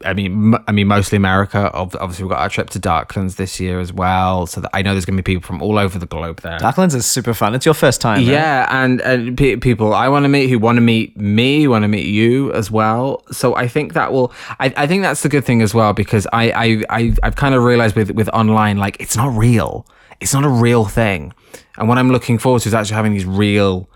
I 0.06 0.14
mean, 0.14 0.54
m- 0.56 0.64
I 0.68 0.72
mean, 0.72 0.88
mostly 0.88 1.16
America. 1.16 1.72
Ob- 1.74 1.96
Obviously, 2.00 2.24
we've 2.26 2.32
got 2.32 2.40
our 2.40 2.50
trip 2.50 2.70
to 2.72 2.80
Darklands 2.80 3.36
this 3.36 3.60
year 3.60 3.80
as 3.80 3.92
well. 3.94 4.46
So 4.48 4.62
that 4.62 4.70
I 4.74 4.82
know 4.82 4.94
there's 4.94 5.06
going 5.06 5.18
to 5.18 5.24
be 5.24 5.34
people 5.36 5.46
from 5.48 5.62
all 5.62 5.78
over 5.78 5.98
the 6.00 6.06
globe 6.06 6.42
there. 6.42 6.58
Darklands 6.60 6.96
is 6.96 7.06
super 7.06 7.34
fun. 7.34 7.54
It's 7.56 7.66
your 7.66 7.74
first 7.76 8.02
time. 8.02 8.20
right? 8.20 8.28
Yeah, 8.28 8.68
and 8.70 9.02
and 9.02 9.38
pe- 9.38 9.56
people 9.58 9.94
I 9.94 10.08
want 10.10 10.24
to 10.26 10.30
meet 10.30 10.50
who 10.50 10.60
want 10.60 10.78
to 10.78 10.82
meet 10.82 11.16
me, 11.18 11.68
want 11.68 11.84
to 11.84 11.88
meet 11.88 12.06
you 12.08 12.52
as 12.54 12.70
well. 12.72 13.24
So 13.32 13.56
I 13.56 13.68
think 13.68 13.94
that 13.94 14.12
will. 14.12 14.34
I, 14.60 14.74
I 14.78 14.88
think 14.88 15.04
that's 15.04 15.22
the 15.24 15.30
good 15.30 15.46
thing 15.46 15.62
as 15.62 15.74
well 15.74 15.94
because 15.94 16.28
I 16.34 16.52
I, 16.52 16.84
I 16.90 17.14
I've 17.24 17.36
kind 17.36 17.56
of 17.56 17.64
realized 17.64 17.96
with 17.96 18.12
with 18.12 18.30
online 18.30 18.78
like 18.78 18.98
it's 19.00 19.16
not 19.16 19.36
real. 19.38 19.86
It's 20.20 20.34
not 20.34 20.44
a 20.46 20.50
real 20.50 20.86
thing, 20.86 21.34
and 21.78 21.90
what 21.90 21.98
I'm 21.98 22.12
looking 22.12 22.38
forward 22.38 22.62
to 22.62 22.68
is 22.70 22.74
actually 22.76 22.96
having 22.96 23.14
these 23.14 23.26
real 23.26 23.90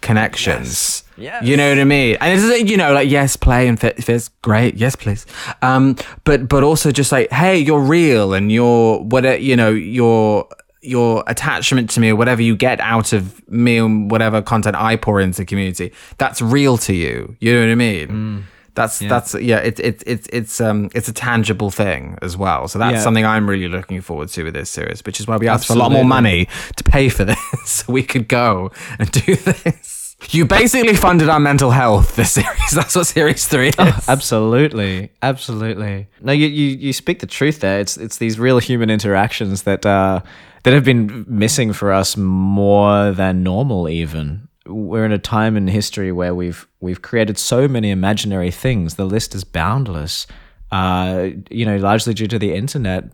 connections. 0.00 0.68
Yes. 0.68 1.01
You 1.42 1.56
know 1.56 1.68
what 1.68 1.78
I 1.78 1.84
mean? 1.84 2.16
And 2.20 2.40
it's 2.40 2.70
you 2.70 2.76
know 2.76 2.92
like 2.92 3.08
yes, 3.10 3.36
play 3.36 3.68
and 3.68 3.78
fit, 3.80 4.02
fits 4.02 4.28
great, 4.42 4.74
yes 4.76 4.96
please. 4.96 5.26
Um, 5.62 5.96
but 6.24 6.48
but 6.48 6.62
also 6.62 6.90
just 6.90 7.12
like 7.12 7.30
hey, 7.30 7.58
you're 7.58 7.80
real 7.80 8.34
and 8.34 8.50
you're 8.50 8.98
what 9.00 9.40
you 9.40 9.56
know 9.56 9.70
your 9.70 10.48
your 10.84 11.22
attachment 11.28 11.88
to 11.90 12.00
me 12.00 12.10
or 12.10 12.16
whatever 12.16 12.42
you 12.42 12.56
get 12.56 12.80
out 12.80 13.12
of 13.12 13.48
me 13.48 13.76
and 13.78 14.10
whatever 14.10 14.42
content 14.42 14.74
I 14.76 14.96
pour 14.96 15.20
into 15.20 15.42
the 15.42 15.46
community, 15.46 15.92
that's 16.18 16.42
real 16.42 16.76
to 16.78 16.92
you. 16.92 17.36
You 17.38 17.54
know 17.54 17.60
what 17.60 17.70
I 17.70 17.74
mean? 17.76 18.46
That's 18.74 18.98
that's 19.00 19.34
yeah. 19.34 19.58
It's 19.58 19.78
it's 19.80 20.02
it's 20.06 20.26
it's 20.32 20.60
um 20.60 20.88
it's 20.94 21.06
a 21.06 21.12
tangible 21.12 21.70
thing 21.70 22.16
as 22.22 22.36
well. 22.38 22.66
So 22.68 22.78
that's 22.78 22.94
Yeah. 22.94 23.00
something 23.02 23.24
I'm 23.26 23.48
really 23.48 23.68
looking 23.68 24.00
forward 24.00 24.28
to 24.30 24.44
with 24.44 24.54
this 24.54 24.70
series, 24.70 25.02
which 25.04 25.20
is 25.20 25.26
why 25.28 25.36
we 25.36 25.46
asked 25.46 25.66
for 25.66 25.74
a 25.74 25.76
lot 25.76 25.92
more 25.92 26.04
money 26.06 26.48
to 26.76 26.82
pay 26.82 27.08
for 27.10 27.24
this, 27.30 27.38
so 27.66 27.92
we 27.92 28.02
could 28.02 28.26
go 28.28 28.72
and 28.98 29.10
do 29.12 29.36
this. 29.36 30.01
You 30.30 30.46
basically 30.46 30.94
funded 30.94 31.28
our 31.28 31.40
mental 31.40 31.70
health. 31.70 32.16
This 32.16 32.32
series. 32.40 32.70
That's 32.72 32.96
what 32.96 33.06
series 33.06 33.46
three 33.46 33.68
is. 33.68 34.08
Absolutely, 34.08 35.10
absolutely. 35.20 36.08
No, 36.20 36.32
you, 36.32 36.46
you 36.46 36.76
you 36.78 36.92
speak 36.92 37.20
the 37.20 37.26
truth 37.26 37.60
there. 37.60 37.80
It's 37.80 37.96
it's 37.96 38.18
these 38.18 38.38
real 38.38 38.58
human 38.58 38.90
interactions 38.90 39.62
that 39.62 39.84
uh, 39.84 40.20
that 40.62 40.72
have 40.72 40.84
been 40.84 41.24
missing 41.28 41.72
for 41.72 41.92
us 41.92 42.16
more 42.16 43.12
than 43.12 43.42
normal. 43.42 43.88
Even 43.88 44.48
we're 44.66 45.04
in 45.04 45.12
a 45.12 45.18
time 45.18 45.56
in 45.56 45.68
history 45.68 46.12
where 46.12 46.34
we've 46.34 46.66
we've 46.80 47.02
created 47.02 47.38
so 47.38 47.68
many 47.68 47.90
imaginary 47.90 48.50
things. 48.50 48.94
The 48.94 49.04
list 49.04 49.34
is 49.34 49.44
boundless. 49.44 50.26
Uh, 50.70 51.30
you 51.50 51.66
know, 51.66 51.76
largely 51.76 52.14
due 52.14 52.28
to 52.28 52.38
the 52.38 52.54
internet. 52.54 53.04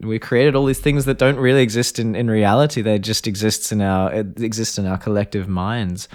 We 0.00 0.18
created 0.20 0.54
all 0.54 0.66
these 0.66 0.78
things 0.78 1.06
that 1.06 1.18
don't 1.18 1.38
really 1.38 1.62
exist 1.62 1.98
in, 1.98 2.14
in 2.14 2.30
reality. 2.30 2.82
They 2.82 3.00
just 3.00 3.26
exists 3.26 3.72
in 3.72 3.80
our 3.80 4.12
it 4.12 4.40
exists 4.40 4.78
in 4.78 4.86
our 4.86 4.98
collective 4.98 5.48
minds. 5.48 6.08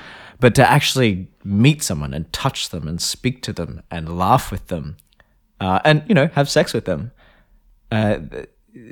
But 0.43 0.55
to 0.55 0.69
actually 0.69 1.29
meet 1.45 1.81
someone 1.81 2.13
and 2.13 2.31
touch 2.33 2.67
them 2.67 2.85
and 2.85 3.01
speak 3.01 3.41
to 3.43 3.53
them 3.53 3.81
and 3.89 4.17
laugh 4.17 4.51
with 4.51 4.67
them, 4.67 4.97
uh, 5.61 5.79
and 5.85 6.03
you 6.05 6.13
know 6.13 6.27
have 6.33 6.49
sex 6.49 6.73
with 6.73 6.83
them, 6.83 7.13
uh, 7.93 8.17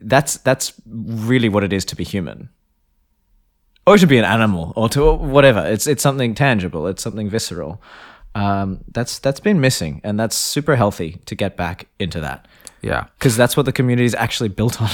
that's 0.01 0.37
that's 0.37 0.71
really 0.87 1.49
what 1.49 1.65
it 1.65 1.73
is 1.73 1.83
to 1.83 1.95
be 1.97 2.05
human. 2.05 2.47
Or 3.85 3.97
to 3.97 4.07
be 4.07 4.17
an 4.17 4.23
animal, 4.23 4.71
or 4.77 4.87
to 4.89 5.11
whatever. 5.11 5.59
It's 5.67 5.87
it's 5.87 6.01
something 6.01 6.35
tangible. 6.35 6.87
It's 6.87 7.03
something 7.03 7.29
visceral. 7.29 7.81
Um, 8.33 8.85
that's 8.87 9.19
that's 9.19 9.41
been 9.41 9.59
missing, 9.59 9.99
and 10.05 10.17
that's 10.17 10.37
super 10.37 10.77
healthy 10.77 11.19
to 11.25 11.35
get 11.35 11.57
back 11.57 11.87
into 11.99 12.21
that 12.21 12.47
Yeah. 12.81 13.05
because 13.19 13.37
that's 13.37 13.55
what 13.55 13.65
the 13.65 13.71
community 13.71 14.05
is 14.05 14.15
actually 14.15 14.49
built 14.49 14.81
on. 14.81 14.89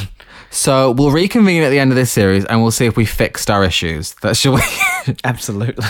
So 0.49 0.91
we'll 0.91 1.11
reconvene 1.11 1.63
at 1.63 1.69
the 1.69 1.79
end 1.79 1.91
of 1.91 1.95
this 1.95 2.11
series 2.11 2.45
and 2.45 2.61
we'll 2.61 2.71
see 2.71 2.85
if 2.85 2.95
we 2.97 3.05
fixed 3.05 3.49
our 3.49 3.63
issues. 3.63 4.13
That 4.21 4.35
should 4.37 4.53
we? 4.55 4.61
Absolutely. 5.23 5.85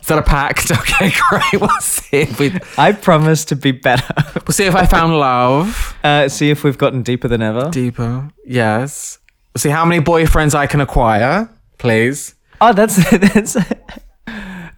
Is 0.00 0.06
that 0.06 0.18
a 0.18 0.22
pact? 0.22 0.70
Okay, 0.80 1.12
great. 1.30 1.60
We'll 1.60 1.68
see 1.80 2.18
if 2.22 2.38
we. 2.38 2.52
I 2.78 2.92
promise 2.92 3.44
to 3.46 3.56
be 3.56 3.72
better. 3.72 4.12
We'll 4.46 4.52
see 4.52 4.64
if 4.66 4.74
I 4.74 4.86
found 4.86 5.18
love 5.18 5.96
Uh, 6.04 6.28
see 6.28 6.50
if 6.50 6.62
we've 6.64 6.76
gotten 6.78 7.02
deeper 7.02 7.28
than 7.28 7.40
ever. 7.42 7.70
deeper. 7.70 8.28
Yes. 8.46 9.18
We'll 9.54 9.60
see 9.60 9.68
how 9.70 9.84
many 9.84 10.02
boyfriends 10.02 10.54
I 10.54 10.66
can 10.66 10.80
acquire, 10.80 11.48
please. 11.78 12.34
Oh, 12.60 12.72
that's 12.72 12.96
that's 13.34 13.56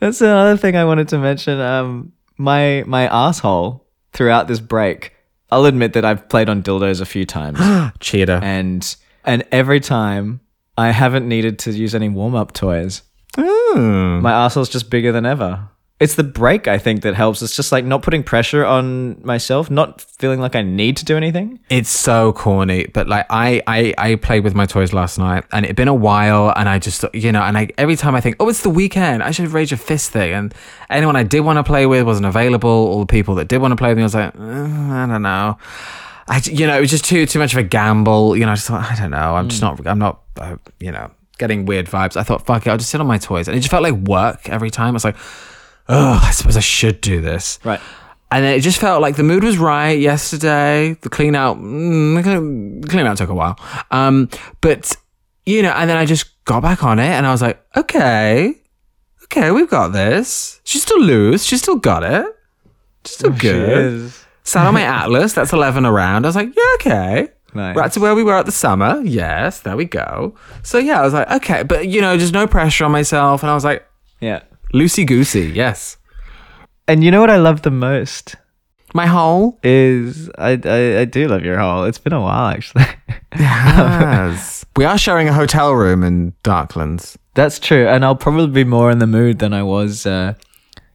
that's 0.01 0.21
another 0.21 0.57
thing 0.57 0.77
I 0.77 0.85
wanted 0.85 1.09
to 1.09 1.19
mention. 1.19 1.61
Um, 1.61 2.13
my 2.39 2.85
my 2.87 3.07
asshole 3.09 3.85
throughout 4.13 4.49
this 4.49 4.61
break. 4.61 5.12
I'll 5.53 5.67
admit 5.67 5.93
that 5.93 6.05
I've 6.05 6.29
played 6.29 6.49
on 6.49 6.63
dildos 6.63 7.01
a 7.01 7.05
few 7.05 7.27
times, 7.27 7.59
Cheater. 8.01 8.41
and 8.43 8.97
and 9.25 9.45
every 9.53 9.81
time 9.81 10.41
I 10.79 10.91
haven't 10.91 11.29
needed 11.29 11.59
to 11.61 11.73
use 11.73 11.95
any 11.95 12.09
warm 12.09 12.35
up 12.35 12.53
toys. 12.53 13.03
Ooh. 13.39 14.19
My 14.21 14.33
asshole's 14.33 14.69
just 14.69 14.91
bigger 14.91 15.13
than 15.13 15.27
ever. 15.27 15.69
It's 16.03 16.17
the 16.17 16.25
break 16.25 16.67
I 16.67 16.79
think 16.79 17.03
that 17.03 17.15
helps. 17.15 17.43
It's 17.43 17.55
just 17.55 17.71
like 17.71 17.85
not 17.85 18.03
putting 18.03 18.25
pressure 18.25 18.65
on 18.65 19.25
myself, 19.25 19.71
not 19.71 20.01
feeling 20.01 20.41
like 20.41 20.57
I 20.57 20.63
need 20.63 20.97
to 20.97 21.05
do 21.05 21.17
anything. 21.17 21.61
It's 21.71 21.91
so 21.91 22.33
corny, 22.33 22.87
but 22.87 23.07
like 23.07 23.25
I, 23.31 23.63
I, 23.69 23.95
I 23.97 24.15
played 24.17 24.43
with 24.43 24.53
my 24.53 24.67
toys 24.67 24.93
last 24.93 25.17
night, 25.17 25.45
and 25.53 25.65
it'd 25.65 25.77
been 25.77 25.87
a 25.87 25.95
while, 25.95 26.53
and 26.57 26.69
I 26.69 26.81
just, 26.81 27.05
you 27.15 27.31
know, 27.31 27.43
and 27.43 27.57
I 27.57 27.69
every 27.79 27.95
time 27.95 28.17
I 28.17 28.21
think, 28.21 28.35
oh, 28.41 28.49
it's 28.49 28.65
the 28.65 28.69
weekend, 28.71 29.23
I 29.23 29.31
should 29.31 29.45
have 29.45 29.55
raged 29.55 29.71
a 29.73 29.77
fist 29.77 30.11
thing, 30.11 30.33
and 30.33 30.53
anyone 30.91 31.15
I 31.15 31.23
did 31.23 31.43
want 31.43 31.59
to 31.59 31.63
play 31.63 31.87
with 31.87 32.05
wasn't 32.05 32.27
available. 32.27 32.69
All 32.69 32.99
the 32.99 33.07
people 33.07 33.37
that 33.37 33.47
did 33.47 33.59
want 33.59 33.71
to 33.71 33.77
play 33.77 33.91
with 33.91 33.99
me, 33.99 34.03
I 34.03 34.07
was 34.07 34.15
like, 34.17 34.35
"Uh, 34.37 34.43
I 34.43 35.07
don't 35.09 35.23
know. 35.23 35.57
I, 36.27 36.43
you 36.47 36.67
know, 36.67 36.77
it 36.77 36.81
was 36.81 36.91
just 36.91 37.05
too 37.05 37.27
too 37.27 37.39
much 37.39 37.53
of 37.53 37.59
a 37.59 37.63
gamble. 37.63 38.37
You 38.37 38.45
know, 38.45 38.51
I 38.51 38.55
just 38.57 38.67
thought, 38.67 38.91
I 38.91 38.97
don't 38.97 39.13
know. 39.13 39.37
I'm 39.37 39.49
just 39.49 39.63
not, 39.63 39.87
I'm 39.87 40.01
not, 40.01 40.21
uh, 40.37 40.57
you 40.81 40.91
know, 40.91 41.13
getting 41.39 41.65
weird 41.65 41.87
vibes. 41.87 42.17
I 42.17 42.25
thought, 42.25 42.45
fuck 42.45 42.67
it, 42.67 42.71
I'll 42.71 42.77
just 42.77 42.91
sit 42.91 43.01
on 43.01 43.07
my 43.07 43.19
toys, 43.19 43.47
and 43.47 43.57
it 43.57 43.61
just 43.61 43.71
felt 43.71 43.85
like 43.85 43.95
work 43.95 44.49
every 44.49 44.71
time. 44.71 44.89
I 44.89 44.99
was 44.99 45.05
like, 45.05 45.17
oh, 45.93 46.21
I 46.23 46.31
suppose 46.33 46.57
I 46.57 46.61
should 46.61 47.01
do 47.01 47.21
this. 47.21 47.59
Right. 47.65 47.81
And 48.31 48.43
then 48.45 48.55
it 48.55 48.61
just 48.61 48.81
felt 48.81 49.03
like 49.03 49.17
the 49.17 49.23
mood 49.23 49.45
was 49.45 49.59
right 49.59 49.99
yesterday. 49.99 50.97
The 51.03 51.11
clean 51.11 51.35
out, 51.37 51.59
mm, 51.59 52.17
the 52.17 52.89
clean- 52.89 53.07
out 53.07 53.19
took 53.19 53.29
a 53.29 53.35
while. 53.35 53.59
Um, 53.91 54.31
but 54.63 54.97
you 55.45 55.63
know, 55.63 55.71
and 55.73 55.89
then 55.91 55.97
I 55.99 56.07
just 56.07 56.43
got 56.45 56.63
back 56.63 56.83
on 56.83 56.99
it, 56.99 57.11
and 57.11 57.27
I 57.27 57.31
was 57.31 57.43
like, 57.43 57.63
okay, 57.77 58.55
okay, 59.25 59.51
we've 59.51 59.69
got 59.69 59.89
this. 59.89 60.61
She's 60.65 60.83
still 60.83 61.01
loose. 61.01 61.45
She's 61.45 61.61
still 61.61 61.77
got 61.77 62.05
it. 62.05 62.25
She's 63.05 63.17
still 63.17 63.31
good. 63.33 64.13
Sat 64.45 64.67
on 64.67 64.75
my 64.75 64.83
Atlas. 64.83 65.35
That's 65.35 65.53
eleven 65.53 65.85
around. 65.85 66.25
I 66.25 66.29
was 66.29 66.37
like, 66.37 66.57
yeah, 66.57 66.63
okay. 66.77 67.29
Nice. 67.55 67.77
Right 67.77 67.93
to 67.93 68.01
where 68.01 68.15
we 68.15 68.23
were 68.25 68.35
at 68.35 68.47
the 68.47 68.53
summer. 68.53 69.01
Yes, 69.05 69.61
there 69.61 69.77
we 69.77 69.85
go. 69.85 70.35
So 70.63 70.79
yeah, 70.79 71.01
I 71.01 71.05
was 71.05 71.13
like, 71.13 71.31
okay, 71.33 71.65
but 71.65 71.87
you 71.87 72.01
know, 72.01 72.17
just 72.17 72.33
no 72.33 72.47
pressure 72.47 72.87
on 72.87 72.93
myself, 72.93 73.43
and 73.43 73.51
I 73.51 73.55
was 73.55 73.65
like, 73.65 73.87
Yeah. 74.21 74.41
Loosey 74.73 75.07
goosey. 75.07 75.53
Yes. 75.55 75.97
And 76.89 77.05
you 77.05 77.11
know 77.11 77.21
what 77.21 77.31
I 77.31 77.37
love 77.37 77.63
the 77.63 77.71
most 77.71 78.37
My 78.95 79.07
whole 79.07 79.59
is 79.63 80.31
I, 80.39 80.59
I 80.65 81.01
I 81.01 81.05
do 81.05 81.29
love 81.29 81.45
your 81.45 81.59
hole. 81.59 81.85
It's 81.85 81.99
been 81.99 82.13
a 82.13 82.21
while 82.21 82.47
actually. 82.49 82.85
Yes. 83.35 84.67
we 84.77 84.85
are 84.85 84.99
sharing 84.99 85.27
a 85.27 85.33
hotel 85.33 85.73
room 85.73 86.03
in 86.03 86.33
Darklands. 86.45 87.17
That's 87.35 87.59
true, 87.59 87.89
and 87.89 88.05
I'll 88.05 88.15
probably 88.15 88.49
be 88.49 88.65
more 88.65 88.91
in 88.91 88.99
the 88.99 89.07
mood 89.07 89.39
than 89.39 89.55
I 89.55 89.63
was 89.63 90.05
uh, 90.05 90.35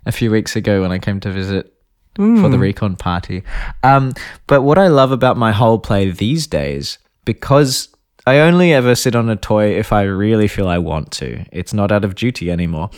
a 0.06 0.12
few 0.12 0.30
weeks 0.30 0.56
ago 0.56 0.82
when 0.82 0.92
I 0.92 1.00
came 1.00 1.20
to 1.22 1.32
visit 1.32 1.74
for 2.16 2.48
the 2.50 2.60
recon 2.60 2.96
party. 2.96 3.42
Um, 3.82 4.14
but 4.46 4.62
what 4.62 4.78
I 4.78 4.88
love 4.88 5.12
about 5.12 5.36
my 5.38 5.52
hole 5.52 5.80
play 5.80 6.12
these 6.12 6.46
days, 6.46 7.00
because 7.26 7.90
I 8.28 8.38
only 8.40 8.72
ever 8.72 8.94
sit 8.94 9.16
on 9.16 9.30
a 9.30 9.36
toy 9.36 9.76
if 9.78 9.92
I 9.92 10.04
really 10.04 10.48
feel 10.48 10.68
I 10.68 10.78
want 10.78 11.12
to. 11.14 11.44
It's 11.52 11.74
not 11.74 11.92
out 11.92 12.06
of 12.06 12.14
duty 12.14 12.52
anymore. 12.52 12.92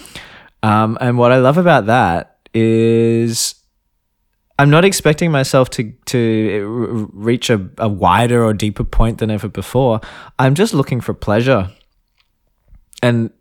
Um, 0.62 0.97
and 0.99 1.18
what 1.18 1.32
I 1.32 1.38
love 1.38 1.57
about 1.57 1.86
that 1.86 2.38
is 2.53 3.55
I'm 4.57 4.70
not 4.70 4.84
expecting 4.84 5.32
myself 5.32 5.70
to 5.72 5.93
to 6.07 7.10
reach 7.14 7.49
a, 7.49 7.70
a 7.78 7.88
wider 7.88 8.43
or 8.43 8.53
deeper 8.53 8.84
point 8.84 9.20
than 9.20 9.32
ever 9.32 9.47
before. 9.47 10.01
I'm 10.38 10.53
just 10.55 10.74
looking 10.74 10.99
for 10.99 11.14
pleasure. 11.14 11.72
And 13.01 13.32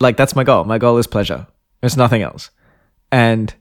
like 0.00 0.16
that's 0.16 0.34
my 0.34 0.44
goal. 0.44 0.64
My 0.64 0.78
goal 0.78 0.96
is 0.96 1.06
pleasure. 1.06 1.46
There's 1.80 1.98
nothing 1.98 2.22
else. 2.22 2.50
And 3.12 3.54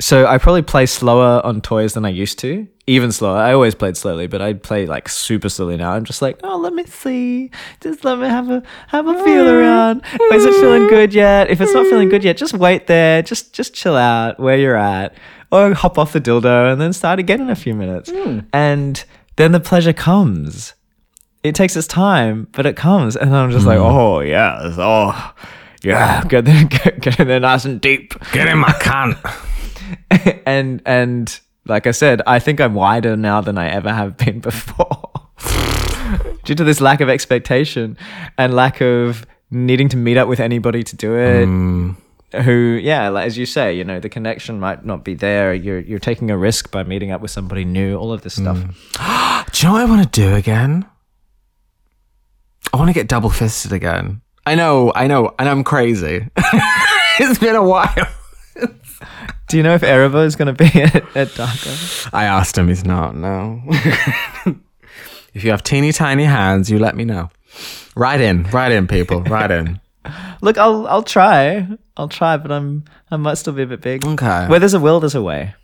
so 0.00 0.26
I 0.26 0.38
probably 0.38 0.62
play 0.62 0.86
slower 0.86 1.40
on 1.44 1.60
toys 1.60 1.92
than 1.92 2.04
I 2.04 2.08
used 2.08 2.38
to. 2.40 2.66
Even 2.86 3.12
slower. 3.12 3.36
I 3.36 3.52
always 3.52 3.74
played 3.74 3.96
slowly, 3.96 4.26
but 4.26 4.40
I 4.40 4.54
play 4.54 4.86
like 4.86 5.08
super 5.08 5.48
slowly 5.48 5.76
now. 5.76 5.92
I'm 5.92 6.04
just 6.04 6.22
like, 6.22 6.40
oh, 6.42 6.56
let 6.56 6.72
me 6.72 6.84
see. 6.86 7.50
Just 7.80 8.02
let 8.04 8.18
me 8.18 8.26
have 8.26 8.50
a 8.50 8.62
have 8.88 9.06
a 9.06 9.14
feel 9.22 9.44
mm. 9.44 9.52
around. 9.52 10.02
Is 10.32 10.44
it 10.44 10.54
feeling 10.54 10.88
good 10.88 11.14
yet? 11.14 11.50
If 11.50 11.60
it's 11.60 11.72
not 11.72 11.86
feeling 11.86 12.08
good 12.08 12.24
yet, 12.24 12.36
just 12.36 12.54
wait 12.54 12.86
there. 12.86 13.22
Just 13.22 13.52
just 13.52 13.74
chill 13.74 13.94
out 13.94 14.40
where 14.40 14.56
you're 14.56 14.76
at, 14.76 15.14
or 15.52 15.74
hop 15.74 15.98
off 15.98 16.14
the 16.14 16.20
dildo 16.20 16.72
and 16.72 16.80
then 16.80 16.92
start 16.92 17.18
again 17.18 17.40
in 17.40 17.50
a 17.50 17.54
few 17.54 17.74
minutes. 17.74 18.10
Mm. 18.10 18.46
And 18.52 19.04
then 19.36 19.52
the 19.52 19.60
pleasure 19.60 19.92
comes. 19.92 20.74
It 21.42 21.54
takes 21.54 21.76
its 21.76 21.86
time, 21.86 22.48
but 22.52 22.66
it 22.66 22.76
comes, 22.76 23.16
and 23.16 23.34
I'm 23.34 23.50
just 23.50 23.66
like, 23.66 23.78
mm. 23.78 23.84
oh 23.84 24.20
yeah, 24.20 24.74
oh 24.78 25.34
yeah, 25.82 26.24
get 26.24 26.44
there, 26.44 26.64
get, 26.68 27.00
get 27.00 27.20
in 27.20 27.28
there 27.28 27.40
nice 27.40 27.64
and 27.64 27.80
deep 27.80 28.14
Get 28.32 28.48
in 28.48 28.58
my 28.58 28.72
cunt. 28.72 29.46
and 30.46 30.82
and 30.84 31.40
like 31.66 31.86
I 31.86 31.92
said, 31.92 32.22
I 32.26 32.38
think 32.38 32.60
I'm 32.60 32.74
wider 32.74 33.16
now 33.16 33.40
than 33.40 33.58
I 33.58 33.68
ever 33.68 33.92
have 33.92 34.16
been 34.16 34.40
before. 34.50 35.10
Due 36.44 36.54
to 36.54 36.64
this 36.64 36.80
lack 36.80 37.00
of 37.00 37.08
expectation 37.08 37.96
and 38.36 38.54
lack 38.54 38.80
of 38.80 39.26
needing 39.50 39.88
to 39.90 39.96
meet 39.96 40.16
up 40.16 40.28
with 40.28 40.40
anybody 40.40 40.82
to 40.82 40.96
do 40.96 41.16
it. 41.16 41.46
Mm. 41.46 41.96
Who, 42.44 42.78
yeah, 42.80 43.08
like 43.08 43.26
as 43.26 43.36
you 43.36 43.44
say, 43.44 43.74
you 43.76 43.82
know, 43.82 43.98
the 43.98 44.08
connection 44.08 44.60
might 44.60 44.84
not 44.84 45.04
be 45.04 45.14
there. 45.14 45.52
You're 45.52 45.80
you're 45.80 45.98
taking 45.98 46.30
a 46.30 46.36
risk 46.36 46.70
by 46.70 46.84
meeting 46.84 47.10
up 47.10 47.20
with 47.20 47.30
somebody 47.30 47.64
new. 47.64 47.96
All 47.96 48.12
of 48.12 48.22
this 48.22 48.34
stuff. 48.34 48.58
Mm. 48.58 49.52
Do 49.52 49.58
you 49.58 49.68
know 49.68 49.72
what 49.72 49.82
I 49.82 49.84
want 49.90 50.02
to 50.02 50.20
do 50.20 50.34
again? 50.34 50.86
I 52.72 52.76
want 52.76 52.88
to 52.88 52.94
get 52.94 53.08
double 53.08 53.30
fisted 53.30 53.72
again. 53.72 54.20
I 54.46 54.54
know, 54.54 54.92
I 54.94 55.08
know, 55.08 55.34
and 55.38 55.48
I'm 55.48 55.64
crazy. 55.64 56.28
it's 57.18 57.38
been 57.38 57.56
a 57.56 57.64
while. 57.64 58.06
Do 59.50 59.56
you 59.56 59.64
know 59.64 59.74
if 59.74 59.82
Erevo 59.82 60.24
is 60.24 60.36
going 60.36 60.54
to 60.54 60.64
be 60.64 60.80
at, 60.80 61.16
at? 61.16 61.40
I 62.12 62.24
asked 62.24 62.56
him, 62.56 62.68
he's 62.68 62.84
not, 62.84 63.16
no. 63.16 63.60
if 65.34 65.42
you 65.42 65.50
have 65.50 65.64
teeny 65.64 65.90
tiny 65.90 66.22
hands, 66.22 66.70
you 66.70 66.78
let 66.78 66.94
me 66.94 67.04
know. 67.04 67.30
Right 67.96 68.20
in, 68.20 68.44
right 68.44 68.70
in, 68.70 68.86
people, 68.86 69.22
right 69.24 69.50
in. 69.50 69.80
Look, 70.40 70.56
I'll 70.56 70.86
I'll 70.86 71.02
try. 71.02 71.66
I'll 71.96 72.08
try, 72.08 72.36
but 72.36 72.52
I'm 72.52 72.84
I 73.10 73.16
might 73.16 73.34
still 73.34 73.52
be 73.52 73.62
a 73.62 73.66
bit 73.66 73.80
big. 73.80 74.06
Okay. 74.06 74.46
Where 74.46 74.60
there's 74.60 74.72
a 74.74 74.78
will, 74.78 75.00
there's 75.00 75.16
a 75.16 75.22
way. 75.22 75.54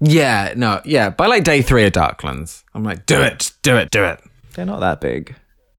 Yeah, 0.00 0.54
no, 0.56 0.80
yeah. 0.86 1.10
By 1.10 1.26
like 1.26 1.44
day 1.44 1.60
three 1.60 1.84
of 1.84 1.92
Darklands, 1.92 2.64
I'm 2.74 2.84
like, 2.84 3.04
do 3.04 3.20
it, 3.20 3.52
do 3.60 3.76
it, 3.76 3.90
do 3.90 4.02
it. 4.02 4.18
They're 4.54 4.64
not 4.64 4.80
that 4.80 5.02
big. 5.02 5.36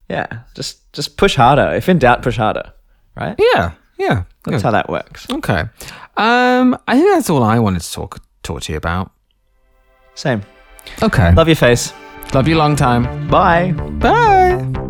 Yeah, 0.08 0.42
just 0.54 0.92
just 0.92 1.16
push 1.16 1.34
harder. 1.34 1.74
If 1.74 1.88
in 1.88 1.98
doubt, 1.98 2.22
push 2.22 2.36
harder. 2.36 2.72
Right? 3.16 3.34
Yeah, 3.52 3.72
yeah. 3.98 4.24
That's 4.44 4.62
how 4.62 4.70
that 4.70 4.88
works. 4.88 5.28
Okay. 5.30 5.64
Um, 6.16 6.78
I 6.88 6.94
think 6.98 7.10
that's 7.12 7.28
all 7.30 7.42
I 7.42 7.58
wanted 7.58 7.82
to 7.82 7.92
talk 7.92 8.20
talk 8.42 8.62
to 8.62 8.72
you 8.72 8.78
about. 8.78 9.10
Same. 10.14 10.42
Okay. 11.02 11.32
Love 11.34 11.48
your 11.48 11.56
face. 11.56 11.92
Love 12.34 12.48
you 12.48 12.56
long 12.56 12.76
time. 12.76 13.28
Bye. 13.28 13.72
Bye. 13.72 14.84